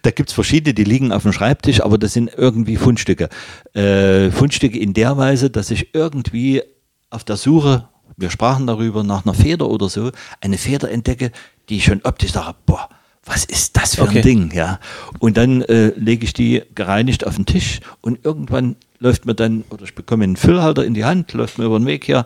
Da 0.04 0.12
gibt's 0.12 0.34
verschiedene, 0.34 0.74
die 0.74 0.84
liegen 0.84 1.12
auf 1.14 1.24
dem 1.24 1.32
Schreibtisch, 1.32 1.82
aber 1.82 1.98
das 1.98 2.12
sind 2.14 2.30
irgendwie 2.36 2.76
Fundstücke. 2.76 3.30
Äh, 3.74 4.32
Fundstücke 4.32 4.78
in 4.78 4.94
der 4.94 5.18
Weise, 5.18 5.50
dass 5.50 5.72
ich 5.72 5.96
irgendwie 5.96 6.62
auf 7.10 7.24
der 7.24 7.38
Suche, 7.38 7.88
wir 8.18 8.30
sprachen 8.30 8.68
darüber, 8.68 9.04
nach 9.04 9.26
einer 9.26 9.34
Feder 9.34 9.70
oder 9.70 9.90
so, 9.90 10.12
eine 10.42 10.58
Feder 10.58 10.90
entdecke, 10.92 11.32
die 11.70 11.78
ich 11.78 11.86
schon 11.86 12.02
optisch 12.04 12.32
sage, 12.34 12.56
boah, 12.66 12.90
was 13.26 13.46
ist 13.46 13.78
das 13.78 13.96
für 13.96 14.04
Okay. 14.04 14.18
ein 14.20 14.24
Ding, 14.24 14.52
ja? 14.54 14.80
Und 15.20 15.38
dann 15.38 15.62
äh, 15.64 15.94
lege 15.96 16.26
ich 16.26 16.34
die 16.34 16.62
gereinigt 16.76 17.26
auf 17.26 17.36
den 17.36 17.46
Tisch 17.46 17.80
und 18.02 18.26
irgendwann 18.26 18.76
läuft 19.00 19.26
mir 19.26 19.34
dann, 19.36 19.64
oder 19.70 19.84
ich 19.84 19.96
bekomme 19.96 20.26
einen 20.26 20.36
Füllhalter 20.36 20.84
in 20.86 20.94
die 20.94 21.06
Hand, 21.06 21.32
läuft 21.34 21.58
mir 21.58 21.66
über 21.66 21.80
den 21.80 21.86
Weg 21.86 22.08
her 22.08 22.26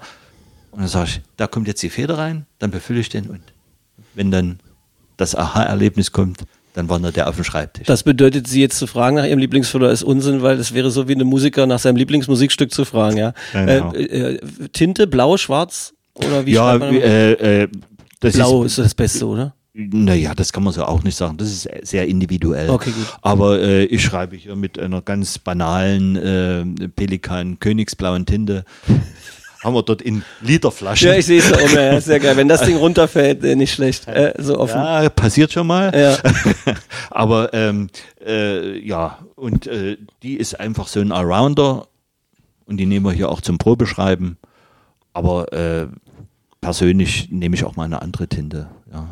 und 0.72 0.80
dann 0.80 0.88
sage 0.88 1.10
ich, 1.10 1.22
da 1.38 1.46
kommt 1.48 1.68
jetzt 1.68 1.84
die 1.84 1.90
Feder 1.90 2.18
rein, 2.18 2.46
dann 2.60 2.72
befülle 2.72 3.00
ich 3.00 3.10
den 3.10 3.30
und 3.30 3.42
wenn 4.16 4.32
dann 4.32 4.60
das 5.18 5.36
Aha-Erlebnis 5.36 6.12
kommt, 6.12 6.44
dann 6.78 6.90
wandert 6.90 7.16
der 7.16 7.28
auf 7.28 7.36
den 7.36 7.44
Schreibtisch. 7.44 7.88
Das 7.88 8.04
bedeutet, 8.04 8.48
Sie 8.48 8.62
jetzt 8.62 8.78
zu 8.78 8.86
fragen 8.86 9.16
nach 9.16 9.26
Ihrem 9.26 9.40
Lieblingsfüller 9.40 9.90
ist 9.90 10.04
Unsinn, 10.04 10.44
weil 10.44 10.58
das 10.58 10.76
wäre 10.76 10.92
so 10.92 11.08
wie 11.08 11.16
eine 11.16 11.24
Musiker 11.24 11.66
nach 11.66 11.80
seinem 11.80 11.96
Lieblingsmusikstück 11.96 12.72
zu 12.72 12.86
fragen, 12.86 13.18
ja. 13.18 13.34
Genau. 13.52 13.94
Äh, 13.94 14.36
äh, 14.36 14.40
Tinte, 14.74 15.08
blau, 15.08 15.38
schwarz 15.38 15.96
oder 16.14 16.46
wie 16.46 16.52
ja, 16.52 16.62
schreibt 16.62 16.80
man? 16.82 16.94
wie, 16.94 17.00
äh, 17.00 17.64
äh, 17.64 17.68
das 18.20 18.36
Blau 18.36 18.64
ist, 18.64 18.78
ist 18.78 18.86
das 18.86 18.94
Beste, 18.94 19.26
oder? 19.26 19.56
naja, 19.74 20.34
das 20.36 20.54
kann 20.54 20.64
man 20.64 20.74
so 20.74 20.84
auch 20.86 21.04
nicht 21.04 21.16
sagen. 21.16 21.38
Das 21.38 21.50
ist 21.50 21.70
sehr 21.84 22.08
individuell. 22.08 22.70
Okay, 22.70 22.92
gut. 22.92 23.18
Aber 23.22 23.60
äh, 23.60 23.86
ich 23.86 24.04
schreibe 24.04 24.36
hier 24.36 24.56
mit 24.56 24.80
einer 24.80 25.02
ganz 25.02 25.38
banalen 25.38 26.16
äh, 26.16 26.90
Pelikan 26.90 27.60
Königsblauen 27.60 28.26
Tinte. 28.26 28.66
Haben 29.64 29.74
wir 29.74 29.84
dort 29.84 30.02
in 30.02 30.24
Literflaschen. 30.42 31.08
Ja, 31.08 31.16
ich 31.16 31.26
sehe 31.26 31.40
es 31.40 31.52
oben, 31.52 31.76
ja, 31.76 32.00
sehr 32.02 32.20
geil. 32.20 32.38
Wenn 32.38 32.48
das 32.48 32.64
Ding 32.64 32.78
runterfällt, 32.78 33.44
äh, 33.44 33.56
nicht 33.56 33.74
schlecht. 33.74 34.08
Äh, 34.08 34.34
so 34.38 34.60
offen. 34.60 34.78
Ja, 34.78 35.10
passiert 35.10 35.52
schon 35.52 35.68
mal. 35.68 35.92
Ja. 35.96 36.18
Aber 37.10 37.54
ähm, 37.54 37.90
äh, 38.26 38.78
ja, 38.80 39.20
und 39.36 39.68
äh, 39.68 39.98
die 40.22 40.36
ist 40.36 40.60
einfach 40.60 40.88
so 40.88 41.00
ein 41.00 41.12
Arounder 41.12 41.88
und 42.66 42.78
die 42.78 42.86
nehmen 42.86 43.06
wir 43.06 43.14
hier 43.14 43.30
auch 43.30 43.42
zum 43.42 43.58
Probeschreiben. 43.58 44.38
Aber 45.14 45.52
äh, 45.52 45.88
persönlich 46.62 47.30
nehme 47.32 47.56
ich 47.56 47.64
auch 47.64 47.76
mal 47.76 47.86
eine 47.86 48.02
andere 48.02 48.28
Tinte. 48.28 48.68
Ja. 48.92 49.08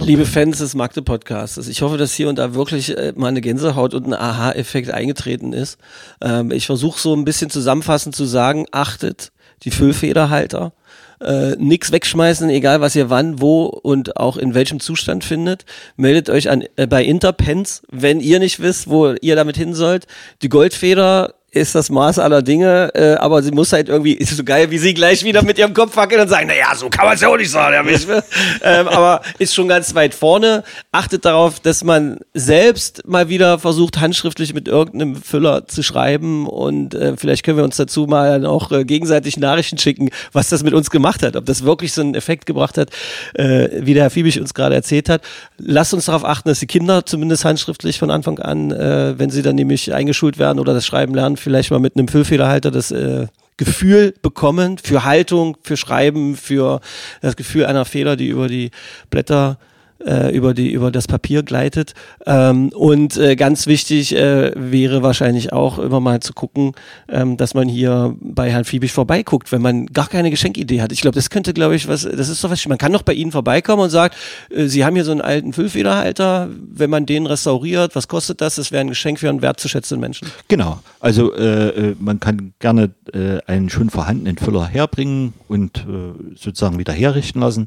Liebe 0.00 0.26
Fans 0.26 0.58
des 0.58 0.74
Magde 0.74 1.02
Podcasts, 1.02 1.68
ich 1.68 1.82
hoffe, 1.82 1.98
dass 1.98 2.14
hier 2.14 2.28
und 2.28 2.36
da 2.36 2.54
wirklich 2.54 2.96
äh, 2.96 3.12
mal 3.16 3.28
eine 3.28 3.40
Gänsehaut 3.40 3.94
und 3.94 4.06
ein 4.06 4.14
Aha-Effekt 4.14 4.90
eingetreten 4.90 5.52
ist. 5.52 5.78
Ähm, 6.20 6.50
ich 6.50 6.66
versuche 6.66 6.98
so 6.98 7.14
ein 7.14 7.24
bisschen 7.24 7.48
zusammenfassend 7.48 8.16
zu 8.16 8.24
sagen, 8.24 8.66
achtet 8.72 9.32
die 9.62 9.70
Füllfederhalter. 9.70 10.72
Äh, 11.20 11.54
nix 11.56 11.92
wegschmeißen, 11.92 12.50
egal 12.50 12.80
was 12.80 12.96
ihr 12.96 13.08
wann, 13.08 13.40
wo 13.40 13.66
und 13.66 14.16
auch 14.16 14.36
in 14.36 14.54
welchem 14.54 14.80
Zustand 14.80 15.24
findet. 15.24 15.64
Meldet 15.96 16.28
euch 16.28 16.50
an 16.50 16.64
äh, 16.76 16.86
bei 16.86 17.04
Interpens, 17.04 17.82
wenn 17.90 18.20
ihr 18.20 18.40
nicht 18.40 18.58
wisst, 18.58 18.90
wo 18.90 19.14
ihr 19.20 19.36
damit 19.36 19.56
hin 19.56 19.74
sollt. 19.74 20.06
Die 20.42 20.48
Goldfeder 20.48 21.34
ist 21.54 21.74
das 21.74 21.90
Maß 21.90 22.18
aller 22.18 22.40
Dinge, 22.40 22.90
äh, 22.94 23.14
aber 23.16 23.42
sie 23.42 23.50
muss 23.50 23.74
halt 23.74 23.90
irgendwie, 23.90 24.14
ist 24.14 24.34
so 24.34 24.42
geil, 24.42 24.70
wie 24.70 24.78
sie 24.78 24.94
gleich 24.94 25.22
wieder 25.22 25.42
mit 25.42 25.58
ihrem 25.58 25.74
Kopf 25.74 25.94
wackeln 25.96 26.22
und 26.22 26.28
sagen, 26.28 26.46
naja, 26.46 26.74
so 26.74 26.88
kann 26.88 27.04
man 27.04 27.14
es 27.14 27.20
ja 27.20 27.28
auch 27.28 27.36
nicht 27.36 27.50
sagen, 27.50 27.86
ähm, 28.62 28.88
aber 28.88 29.20
ist 29.38 29.54
schon 29.54 29.68
ganz 29.68 29.94
weit 29.94 30.14
vorne. 30.14 30.64
Achtet 30.92 31.26
darauf, 31.26 31.60
dass 31.60 31.84
man 31.84 32.20
selbst 32.32 33.06
mal 33.06 33.28
wieder 33.28 33.58
versucht, 33.58 34.00
handschriftlich 34.00 34.54
mit 34.54 34.66
irgendeinem 34.66 35.16
Füller 35.16 35.66
zu 35.68 35.82
schreiben 35.82 36.46
und 36.46 36.94
äh, 36.94 37.18
vielleicht 37.18 37.44
können 37.44 37.58
wir 37.58 37.64
uns 37.64 37.76
dazu 37.76 38.06
mal 38.06 38.46
auch 38.46 38.72
äh, 38.72 38.86
gegenseitig 38.86 39.36
Nachrichten 39.36 39.76
schicken, 39.76 40.08
was 40.32 40.48
das 40.48 40.62
mit 40.62 40.72
uns 40.72 40.88
gemacht 40.88 41.22
hat, 41.22 41.36
ob 41.36 41.44
das 41.44 41.64
wirklich 41.64 41.92
so 41.92 42.00
einen 42.00 42.14
Effekt 42.14 42.46
gebracht 42.46 42.78
hat, 42.78 42.88
äh, 43.34 43.68
wie 43.74 43.92
der 43.92 44.04
Herr 44.04 44.10
Fiebig 44.10 44.40
uns 44.40 44.54
gerade 44.54 44.74
erzählt 44.74 45.10
hat. 45.10 45.20
Lasst 45.58 45.92
uns 45.92 46.06
darauf 46.06 46.24
achten, 46.24 46.48
dass 46.48 46.60
die 46.60 46.66
Kinder 46.66 47.04
zumindest 47.04 47.44
handschriftlich 47.44 47.98
von 47.98 48.10
Anfang 48.10 48.38
an, 48.38 48.72
äh, 48.72 49.18
wenn 49.18 49.28
sie 49.28 49.42
dann 49.42 49.56
nämlich 49.56 49.92
eingeschult 49.92 50.38
werden 50.38 50.58
oder 50.58 50.72
das 50.72 50.86
Schreiben 50.86 51.14
lernen, 51.14 51.36
vielleicht 51.42 51.70
mal 51.70 51.80
mit 51.80 51.96
einem 51.96 52.08
Füllfederhalter 52.08 52.70
das 52.70 52.90
äh, 52.90 53.26
Gefühl 53.56 54.14
bekommen 54.22 54.78
für 54.78 55.04
Haltung, 55.04 55.56
für 55.62 55.76
Schreiben, 55.76 56.36
für 56.36 56.80
das 57.20 57.36
Gefühl 57.36 57.66
einer 57.66 57.84
Feder, 57.84 58.16
die 58.16 58.28
über 58.28 58.48
die 58.48 58.70
Blätter 59.10 59.58
äh, 60.06 60.34
über, 60.34 60.54
die, 60.54 60.70
über 60.72 60.90
das 60.90 61.06
Papier 61.06 61.42
gleitet. 61.42 61.94
Ähm, 62.26 62.70
und 62.70 63.16
äh, 63.16 63.36
ganz 63.36 63.66
wichtig 63.66 64.14
äh, 64.14 64.52
wäre 64.54 65.02
wahrscheinlich 65.02 65.52
auch 65.52 65.78
immer 65.78 66.00
mal 66.00 66.20
zu 66.20 66.32
gucken, 66.32 66.72
ähm, 67.08 67.36
dass 67.36 67.54
man 67.54 67.68
hier 67.68 68.16
bei 68.20 68.50
Herrn 68.50 68.64
Fiebig 68.64 68.92
vorbeiguckt, 68.92 69.52
wenn 69.52 69.62
man 69.62 69.86
gar 69.86 70.08
keine 70.08 70.30
Geschenkidee 70.30 70.80
hat. 70.80 70.92
Ich 70.92 71.00
glaube, 71.00 71.14
das 71.14 71.30
könnte, 71.30 71.52
glaube 71.52 71.76
ich, 71.76 71.88
was, 71.88 72.02
das 72.02 72.28
ist 72.28 72.42
doch 72.42 72.50
was, 72.50 72.66
man 72.66 72.78
kann 72.78 72.92
doch 72.92 73.02
bei 73.02 73.14
Ihnen 73.14 73.32
vorbeikommen 73.32 73.82
und 73.82 73.90
sagt, 73.90 74.16
äh, 74.50 74.66
Sie 74.66 74.84
haben 74.84 74.94
hier 74.94 75.04
so 75.04 75.12
einen 75.12 75.20
alten 75.20 75.52
Füllfederhalter, 75.52 76.48
wenn 76.72 76.90
man 76.90 77.06
den 77.06 77.26
restauriert, 77.26 77.94
was 77.94 78.08
kostet 78.08 78.40
das? 78.40 78.56
Das 78.56 78.72
wäre 78.72 78.80
ein 78.80 78.88
Geschenk 78.88 79.18
für 79.18 79.28
einen 79.28 79.42
wertzuschätzenden 79.42 80.00
Menschen. 80.00 80.28
Genau. 80.48 80.80
Also 81.00 81.34
äh, 81.34 81.68
äh, 81.68 81.96
man 81.98 82.20
kann 82.20 82.52
gerne 82.58 82.90
äh, 83.12 83.38
einen 83.46 83.70
schon 83.70 83.90
vorhandenen 83.90 84.38
Füller 84.38 84.66
herbringen 84.66 85.32
und 85.48 85.78
äh, 85.78 86.36
sozusagen 86.36 86.78
wieder 86.78 86.92
herrichten 86.92 87.40
lassen. 87.40 87.66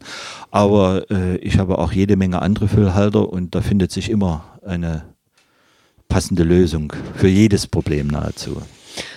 Aber 0.52 1.10
äh, 1.12 1.38
ich 1.38 1.58
habe 1.58 1.78
auch 1.78 1.92
jede 1.92 2.16
Menge 2.16 2.25
andere 2.34 2.68
Füllhalter 2.68 3.30
und 3.30 3.56
da 3.56 3.62
findet 3.62 3.92
sich 3.92 4.10
immer 4.10 4.60
eine 4.66 5.04
passende 6.08 6.44
Lösung 6.44 6.94
für 7.16 7.28
jedes 7.28 7.68
Problem 7.68 8.08
nahezu. 8.08 8.62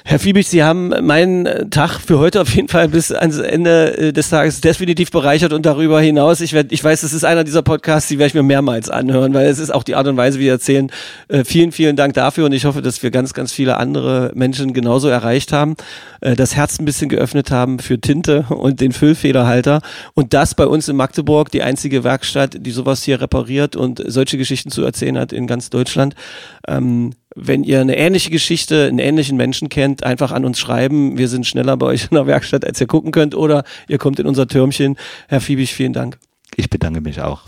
Herr 0.05 0.19
Fiebig, 0.19 0.49
Sie 0.49 0.65
haben 0.65 0.89
meinen 1.07 1.47
äh, 1.47 1.69
Tag 1.69 2.01
für 2.01 2.19
heute 2.19 2.41
auf 2.41 2.55
jeden 2.55 2.69
Fall 2.69 2.89
bis 2.89 3.13
ans 3.13 3.39
Ende 3.39 3.97
äh, 3.99 4.13
des 4.13 4.31
Tages 4.31 4.61
definitiv 4.61 5.11
bereichert 5.11 5.53
und 5.53 5.67
darüber 5.67 6.01
hinaus. 6.01 6.41
Ich, 6.41 6.53
werd, 6.53 6.73
ich 6.73 6.83
weiß, 6.83 7.03
es 7.03 7.13
ist 7.13 7.25
einer 7.25 7.45
dieser 7.45 7.63
Podcasts, 7.63 8.09
die 8.09 8.19
werde 8.19 8.29
ich 8.29 8.35
mir 8.35 8.43
mehrmals 8.43 8.91
anhören, 8.91 9.35
weil 9.35 9.47
es 9.47 9.59
ist 9.59 9.71
auch 9.71 9.83
die 9.83 9.95
Art 9.95 10.07
und 10.07 10.17
Weise, 10.17 10.39
wie 10.39 10.45
Sie 10.45 10.49
erzählen. 10.49 10.91
Äh, 11.29 11.45
vielen, 11.45 11.73
vielen 11.73 11.97
Dank 11.97 12.15
dafür 12.15 12.47
und 12.47 12.53
ich 12.53 12.65
hoffe, 12.65 12.81
dass 12.81 13.03
wir 13.03 13.11
ganz, 13.11 13.35
ganz 13.35 13.53
viele 13.53 13.77
andere 13.77 14.33
Menschen 14.35 14.73
genauso 14.73 15.09
erreicht 15.09 15.53
haben, 15.53 15.77
äh, 16.21 16.35
das 16.35 16.57
Herz 16.57 16.79
ein 16.79 16.85
bisschen 16.85 17.09
geöffnet 17.09 17.51
haben 17.51 17.79
für 17.79 18.01
Tinte 18.01 18.47
und 18.49 18.81
den 18.81 18.93
Füllfederhalter 18.93 19.83
und 20.15 20.33
das 20.33 20.55
bei 20.55 20.67
uns 20.67 20.89
in 20.89 20.97
Magdeburg, 20.97 21.51
die 21.51 21.63
einzige 21.63 22.03
Werkstatt, 22.03 22.57
die 22.59 22.71
sowas 22.71 23.03
hier 23.03 23.21
repariert 23.21 23.77
und 23.77 24.03
solche 24.07 24.39
Geschichten 24.39 24.71
zu 24.71 24.83
erzählen 24.83 25.19
hat 25.19 25.33
in 25.33 25.47
ganz 25.47 25.71
Deutschland. 25.71 26.15
Ähm, 26.67 27.13
wenn 27.41 27.65
ihr 27.65 27.81
eine 27.81 27.97
ähnliche 27.97 28.31
Geschichte, 28.31 28.87
einen 28.87 28.99
ähnlichen 28.99 29.37
Menschen 29.37 29.69
kennt, 29.69 30.05
einfach 30.05 30.33
an 30.33 30.45
uns 30.45 30.59
schreiben. 30.59 31.19
Wir 31.19 31.29
sind 31.29 31.47
schneller 31.47 31.77
bei 31.77 31.87
euch 31.87 32.09
in 32.11 32.15
der 32.15 32.27
Werkstatt, 32.27 32.65
als 32.65 32.81
ihr 32.81 32.87
gucken 32.87 33.13
könnt. 33.13 33.35
Oder 33.35 33.65
ihr 33.89 33.99
kommt 33.99 34.19
in 34.19 34.27
unser 34.27 34.47
Türmchen. 34.47 34.97
Herr 35.29 35.41
Fiebig, 35.41 35.73
vielen 35.75 35.93
Dank. 35.93 36.19
Ich 36.57 36.71
bedanke 36.71 37.01
mich 37.01 37.21
auch. 37.21 37.43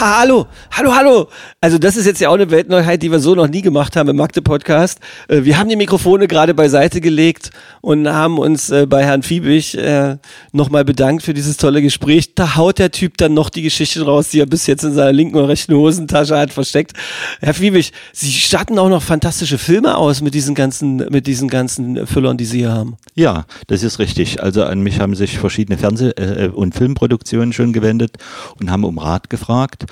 Hallo, 0.00 0.46
hallo, 0.70 0.94
hallo. 0.94 1.28
Also 1.60 1.76
das 1.76 1.96
ist 1.96 2.06
jetzt 2.06 2.20
ja 2.20 2.28
auch 2.28 2.34
eine 2.34 2.52
Weltneuheit, 2.52 3.02
die 3.02 3.10
wir 3.10 3.18
so 3.18 3.34
noch 3.34 3.48
nie 3.48 3.62
gemacht 3.62 3.96
haben 3.96 4.08
im 4.08 4.14
Magde-Podcast. 4.14 5.00
Äh, 5.26 5.42
Wir 5.42 5.58
haben 5.58 5.68
die 5.68 5.74
Mikrofone 5.74 6.28
gerade 6.28 6.54
beiseite 6.54 7.00
gelegt 7.00 7.50
und 7.80 8.06
haben 8.06 8.38
uns 8.38 8.70
äh, 8.70 8.86
bei 8.86 9.04
Herrn 9.04 9.24
Fiebig 9.24 9.76
äh, 9.76 10.18
nochmal 10.52 10.84
bedankt 10.84 11.24
für 11.24 11.34
dieses 11.34 11.56
tolle 11.56 11.82
Gespräch. 11.82 12.36
Da 12.36 12.54
haut 12.54 12.78
der 12.78 12.92
Typ 12.92 13.16
dann 13.16 13.34
noch 13.34 13.50
die 13.50 13.62
Geschichten 13.62 14.02
raus, 14.02 14.28
die 14.28 14.38
er 14.38 14.46
bis 14.46 14.68
jetzt 14.68 14.84
in 14.84 14.94
seiner 14.94 15.12
linken 15.12 15.36
und 15.36 15.46
rechten 15.46 15.74
Hosentasche 15.74 16.38
hat 16.38 16.52
versteckt. 16.52 16.92
Herr 17.40 17.54
Fiebig, 17.54 17.92
Sie 18.12 18.30
statten 18.30 18.78
auch 18.78 18.90
noch 18.90 19.02
fantastische 19.02 19.58
Filme 19.58 19.96
aus 19.96 20.20
mit 20.20 20.32
diesen 20.32 20.54
ganzen, 20.54 20.98
mit 21.10 21.26
diesen 21.26 21.48
ganzen 21.48 22.06
Füllern, 22.06 22.36
die 22.36 22.44
Sie 22.44 22.58
hier 22.58 22.72
haben. 22.72 22.98
Ja, 23.16 23.46
das 23.66 23.82
ist 23.82 23.98
richtig. 23.98 24.40
Also 24.40 24.62
an 24.62 24.78
mich 24.80 25.00
haben 25.00 25.16
sich 25.16 25.40
verschiedene 25.40 25.76
Fernseh- 25.76 26.12
und 26.54 26.76
Filmproduktionen 26.76 27.52
schon 27.52 27.72
gewendet 27.72 28.12
und 28.60 28.70
haben 28.70 28.84
um 28.84 28.98
Rat 28.98 29.28
gefragt. 29.28 29.86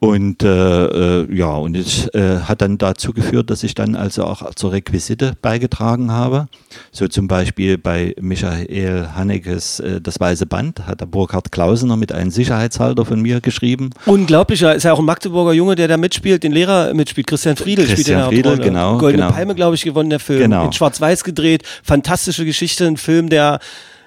Und 0.00 0.42
äh, 0.42 1.22
äh, 1.22 1.34
ja, 1.34 1.54
und 1.54 1.74
es 1.74 2.08
äh, 2.08 2.40
hat 2.40 2.60
dann 2.60 2.76
dazu 2.76 3.14
geführt, 3.14 3.48
dass 3.48 3.62
ich 3.62 3.74
dann 3.74 3.96
also 3.96 4.24
auch 4.24 4.54
zur 4.54 4.72
Requisite 4.72 5.32
beigetragen 5.40 6.12
habe. 6.12 6.46
So 6.92 7.08
zum 7.08 7.26
Beispiel 7.26 7.78
bei 7.78 8.14
Michael 8.20 9.08
Hanekes 9.14 9.80
äh, 9.80 10.02
Das 10.02 10.20
Weiße 10.20 10.44
Band 10.44 10.86
hat 10.86 11.00
der 11.00 11.06
Burkhard 11.06 11.52
Klausener 11.52 11.96
mit 11.96 12.12
einem 12.12 12.30
Sicherheitshalter 12.30 13.06
von 13.06 13.22
mir 13.22 13.40
geschrieben. 13.40 13.90
Unglaublicher, 14.04 14.74
ist 14.74 14.82
ja 14.82 14.92
auch 14.92 14.98
ein 14.98 15.06
Magdeburger 15.06 15.54
Junge, 15.54 15.74
der 15.74 15.88
da 15.88 15.96
mitspielt, 15.96 16.42
den 16.42 16.52
Lehrer 16.52 16.92
mitspielt. 16.92 17.26
Christian 17.26 17.56
Friedel 17.56 17.84
spielt 17.84 17.96
Christian 17.96 18.18
der 18.18 18.28
Friedel, 18.28 18.52
Hauptrolle. 18.52 18.70
genau, 18.70 18.98
Goldene 18.98 19.22
genau. 19.22 19.34
Palme, 19.34 19.54
glaube 19.54 19.76
ich, 19.76 19.84
gewonnen, 19.84 20.10
der 20.10 20.20
Film. 20.20 20.40
Genau. 20.40 20.66
In 20.66 20.72
Schwarz-Weiß 20.74 21.24
gedreht. 21.24 21.62
Fantastische 21.82 22.44
Geschichte, 22.44 22.86
ein 22.86 22.98
Film, 22.98 23.30
der 23.30 23.58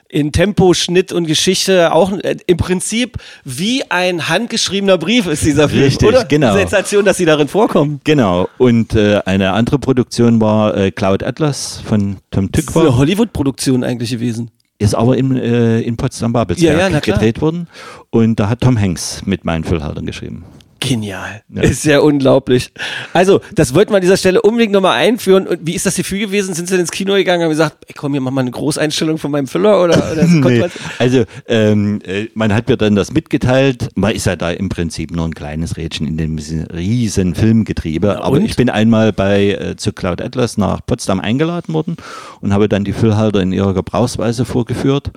in 0.09 0.31
Tempo, 0.31 0.73
Schnitt 0.73 1.11
und 1.11 1.27
Geschichte 1.27 1.91
auch 1.93 2.11
äh, 2.19 2.37
im 2.47 2.57
Prinzip 2.57 3.17
wie 3.43 3.83
ein 3.89 4.29
handgeschriebener 4.29 4.97
Brief 4.97 5.27
ist 5.27 5.43
dieser 5.45 5.67
Film, 5.69 5.83
Richtig, 5.83 6.07
oder? 6.07 6.25
genau. 6.25 6.53
Sensation, 6.53 7.03
dass 7.05 7.17
sie 7.17 7.25
darin 7.25 7.47
vorkommen. 7.47 7.99
Genau. 8.03 8.47
Und 8.57 8.95
äh, 8.95 9.19
eine 9.25 9.51
andere 9.53 9.79
Produktion 9.79 10.39
war 10.39 10.75
äh, 10.77 10.91
Cloud 10.91 11.23
Atlas 11.23 11.81
von 11.85 12.17
Tom 12.31 12.49
Das 12.51 12.61
ist 12.61 12.67
Tykwer. 12.67 12.81
eine 12.81 12.97
Hollywood-Produktion 12.97 13.83
eigentlich 13.83 14.11
gewesen. 14.11 14.51
Ist 14.79 14.93
aber 14.95 15.17
in, 15.17 15.35
äh, 15.35 15.79
in 15.81 15.97
Potsdam-Babelsberg 15.97 16.77
Ja, 16.77 16.87
ja, 16.87 16.99
gedreht 16.99 17.41
worden. 17.41 17.67
Und 18.11 18.39
da 18.39 18.47
hat 18.47 18.61
Tom 18.61 18.79
Hanks 18.79 19.23
mit 19.25 19.43
meinen 19.43 19.63
Füllhaltern 19.63 20.05
geschrieben. 20.05 20.45
Genial. 20.79 21.41
Ja. 21.49 21.61
Ist 21.61 21.85
ja 21.85 21.99
unglaublich. 21.99 22.71
Also, 23.13 23.41
das 23.55 23.73
wollten 23.73 23.91
wir 23.91 23.97
an 23.97 24.01
dieser 24.01 24.17
Stelle 24.17 24.41
unbedingt 24.41 24.73
nochmal 24.73 24.97
einführen. 24.97 25.47
Und 25.47 25.59
wie 25.63 25.75
ist 25.75 25.85
das 25.85 25.95
Gefühl 25.95 26.19
gewesen? 26.19 26.53
Sind 26.53 26.67
Sie 26.67 26.73
denn 26.73 26.81
ins 26.81 26.91
Kino 26.91 27.13
gegangen 27.15 27.39
und 27.39 27.45
haben 27.45 27.51
gesagt, 27.51 27.77
ey, 27.87 27.93
komm, 27.95 28.11
hier 28.13 28.21
mach 28.21 28.31
mal 28.31 28.41
eine 28.41 28.51
Großeinstellung 28.51 29.17
von 29.17 29.31
meinem 29.31 29.47
Füller? 29.47 29.83
Oder, 29.83 30.11
oder 30.11 30.27
Nee. 30.47 30.65
Also 30.99 31.25
ähm, 31.47 31.99
äh, 32.05 32.27
man 32.33 32.53
hat 32.53 32.69
mir 32.69 32.77
dann 32.77 32.95
das 32.95 33.11
mitgeteilt. 33.11 33.89
Man 33.95 34.13
ist 34.13 34.25
ja 34.25 34.35
da 34.35 34.51
im 34.51 34.69
Prinzip 34.69 35.11
nur 35.11 35.25
ein 35.25 35.33
kleines 35.33 35.77
Rädchen 35.77 36.07
in 36.07 36.17
dem 36.17 36.37
riesen 36.37 37.35
Filmgetriebe. 37.35 38.23
Aber 38.23 38.37
und? 38.37 38.45
ich 38.45 38.55
bin 38.55 38.69
einmal 38.69 39.13
bei 39.13 39.49
äh, 39.49 39.75
zu 39.75 39.93
Cloud 39.93 40.21
Atlas 40.21 40.57
nach 40.57 40.85
Potsdam 40.85 41.19
eingeladen 41.19 41.73
worden 41.73 41.97
und 42.41 42.53
habe 42.53 42.69
dann 42.69 42.83
die 42.83 42.93
Füllhalter 42.93 43.41
in 43.41 43.51
ihrer 43.51 43.73
Gebrauchsweise 43.73 44.45
vorgeführt. 44.45 45.11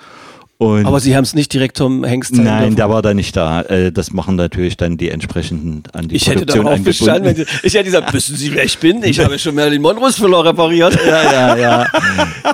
Und 0.60 0.84
Aber 0.84 1.00
Sie 1.00 1.16
haben 1.16 1.24
es 1.24 1.32
nicht 1.32 1.54
direkt 1.54 1.78
Tom 1.78 2.02
zeigen 2.04 2.22
Nein, 2.32 2.76
der 2.76 2.90
war 2.90 3.00
da 3.00 3.14
nicht 3.14 3.34
da. 3.34 3.62
Äh, 3.62 3.92
Das 3.92 4.12
machen 4.12 4.36
natürlich 4.36 4.76
dann 4.76 4.98
die 4.98 5.08
entsprechenden 5.08 5.84
an 5.94 6.08
die 6.08 6.16
Ich 6.16 6.28
hätte 6.28 6.40
Produktion 6.44 6.66
wenn 6.66 6.72
angebunden. 6.74 7.46
Sie, 7.50 7.66
ich 7.66 7.72
hätte 7.72 7.84
gesagt, 7.84 8.12
wissen 8.12 8.36
Sie, 8.36 8.52
wer 8.52 8.62
ich 8.64 8.78
bin? 8.78 9.02
Ich 9.02 9.20
habe 9.20 9.38
schon 9.38 9.54
Marilyn 9.54 9.80
Monroes 9.80 10.16
Füller 10.16 10.44
repariert. 10.44 10.98
Ja, 11.06 11.32
ja, 11.32 11.56
ja. 11.56 11.86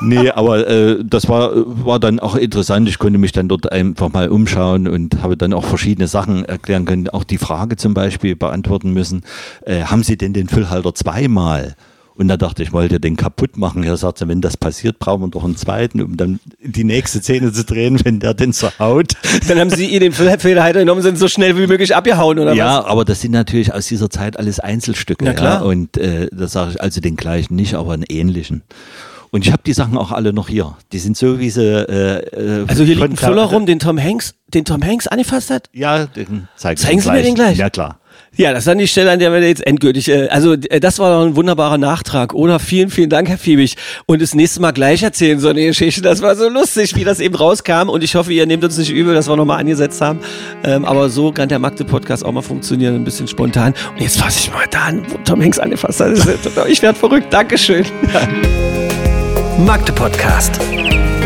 Nee, 0.02 0.30
aber 0.30 0.68
äh, 0.68 0.98
das 1.04 1.28
war, 1.28 1.50
war 1.54 1.98
dann 1.98 2.20
auch 2.20 2.36
interessant. 2.36 2.88
Ich 2.88 3.00
konnte 3.00 3.18
mich 3.18 3.32
dann 3.32 3.48
dort 3.48 3.72
einfach 3.72 4.12
mal 4.12 4.28
umschauen 4.28 4.86
und 4.86 5.20
habe 5.24 5.36
dann 5.36 5.52
auch 5.52 5.64
verschiedene 5.64 6.06
Sachen 6.06 6.44
erklären 6.44 6.84
können. 6.84 7.08
Auch 7.08 7.24
die 7.24 7.38
Frage 7.38 7.74
zum 7.74 7.92
Beispiel 7.92 8.36
beantworten 8.36 8.92
müssen, 8.92 9.22
äh, 9.64 9.82
haben 9.82 10.04
Sie 10.04 10.16
denn 10.16 10.32
den 10.32 10.46
Füllhalter 10.48 10.94
zweimal? 10.94 11.74
Und 12.16 12.28
da 12.28 12.38
dachte 12.38 12.62
ich, 12.62 12.72
wollt 12.72 12.92
ihr 12.92 12.98
den 12.98 13.16
kaputt 13.16 13.58
machen? 13.58 13.84
Er 13.84 13.96
sagte, 13.98 14.26
wenn 14.26 14.40
das 14.40 14.56
passiert, 14.56 14.98
brauchen 14.98 15.22
wir 15.22 15.28
doch 15.28 15.44
einen 15.44 15.56
zweiten, 15.56 16.00
um 16.00 16.16
dann 16.16 16.40
die 16.62 16.84
nächste 16.84 17.20
Szene 17.20 17.52
zu 17.52 17.64
drehen, 17.64 18.00
wenn 18.04 18.20
der 18.20 18.32
denn 18.32 18.52
zerhaut. 18.54 19.12
Dann 19.48 19.58
haben 19.58 19.70
Sie 19.70 19.86
ihr 19.86 20.00
den 20.00 20.12
Federhalter 20.12 20.80
genommen 20.80 21.02
sind 21.02 21.18
so 21.18 21.28
schnell 21.28 21.58
wie 21.58 21.66
möglich 21.66 21.94
abgehauen, 21.94 22.38
oder 22.38 22.54
Ja, 22.54 22.84
aber 22.84 23.04
das 23.04 23.20
sind 23.20 23.32
natürlich 23.32 23.74
aus 23.74 23.86
dieser 23.86 24.08
Zeit 24.08 24.38
alles 24.38 24.60
Einzelstücke. 24.60 25.24
Na 25.24 25.34
klar. 25.34 25.60
Ja? 25.60 25.66
Und 25.66 25.98
äh, 25.98 26.28
da 26.32 26.48
sage 26.48 26.72
ich 26.72 26.80
also 26.80 27.00
den 27.00 27.16
gleichen 27.16 27.54
nicht, 27.54 27.74
aber 27.74 27.92
einen 27.92 28.04
ähnlichen. 28.08 28.62
Und 29.30 29.44
ich 29.44 29.52
habe 29.52 29.62
die 29.66 29.74
Sachen 29.74 29.98
auch 29.98 30.12
alle 30.12 30.32
noch 30.32 30.48
hier. 30.48 30.76
Die 30.92 30.98
sind 30.98 31.16
so, 31.16 31.38
wie 31.38 31.50
sie. 31.50 31.62
Äh, 31.62 32.20
äh, 32.20 32.62
was? 32.62 32.70
Also 32.70 32.84
hier 32.84 32.94
liegt 32.94 33.10
ein 33.10 33.16
Füller 33.16 33.44
rum, 33.44 33.66
den 33.66 33.78
Tom 33.78 34.02
Hanks, 34.02 34.34
den 34.54 34.64
Tom 34.64 34.82
Hanks 34.82 35.06
angefasst 35.06 35.50
hat? 35.50 35.68
Ja, 35.74 36.06
den 36.06 36.48
zeig 36.56 36.78
Zeigen 36.78 37.00
Sie 37.00 37.10
mir 37.10 37.22
den 37.22 37.34
gleich? 37.34 37.58
Ja, 37.58 37.68
klar. 37.68 37.98
Ja, 38.36 38.52
das 38.52 38.60
ist 38.60 38.66
dann 38.68 38.78
die 38.78 38.86
Stelle, 38.86 39.10
an 39.10 39.18
der 39.18 39.32
wir 39.32 39.40
jetzt 39.40 39.66
endgültig, 39.66 40.08
äh, 40.08 40.28
also 40.28 40.52
äh, 40.52 40.78
das 40.78 40.98
war 40.98 41.10
doch 41.10 41.26
ein 41.26 41.36
wunderbarer 41.36 41.78
Nachtrag, 41.78 42.34
oder? 42.34 42.58
Vielen, 42.58 42.90
vielen 42.90 43.08
Dank, 43.08 43.28
Herr 43.28 43.38
Fiebig. 43.38 43.76
Und 44.04 44.20
das 44.20 44.34
nächste 44.34 44.60
Mal 44.60 44.72
gleich 44.72 45.02
erzählen 45.02 45.40
so 45.40 45.48
eine 45.48 45.64
Geschichte. 45.64 46.02
Das 46.02 46.20
war 46.20 46.36
so 46.36 46.48
lustig, 46.48 46.94
wie 46.96 47.04
das 47.04 47.20
eben 47.20 47.34
rauskam. 47.34 47.88
Und 47.88 48.04
ich 48.04 48.14
hoffe, 48.14 48.32
ihr 48.32 48.46
nehmt 48.46 48.62
uns 48.62 48.76
nicht 48.76 48.90
übel, 48.90 49.14
dass 49.14 49.28
wir 49.28 49.36
nochmal 49.36 49.58
angesetzt 49.60 50.00
haben. 50.02 50.20
Ähm, 50.64 50.84
aber 50.84 51.08
so 51.08 51.32
kann 51.32 51.48
der 51.48 51.58
Magde-Podcast 51.58 52.24
auch 52.24 52.32
mal 52.32 52.42
funktionieren, 52.42 52.94
ein 52.94 53.04
bisschen 53.04 53.26
spontan. 53.26 53.74
Und 53.94 54.02
jetzt 54.02 54.20
fasse 54.20 54.40
ich 54.40 54.52
mal 54.52 54.66
da 54.70 54.80
an, 54.80 55.02
wo 55.08 55.16
Tom 55.24 55.40
Hanks 55.40 55.58
angefasst 55.58 56.00
hat. 56.00 56.12
Ich 56.68 56.82
werde 56.82 56.98
verrückt. 56.98 57.32
Dankeschön. 57.32 57.86
Magde 59.64 59.92
Podcast. 59.92 60.60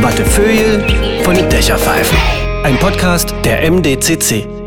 Wattefeuille 0.01 0.87
von 1.25 1.35
den 1.35 1.49
Dächerpfeifen. 1.49 2.17
Ein 2.63 2.79
Podcast 2.79 3.35
der 3.45 3.69
MDCC. 3.69 4.60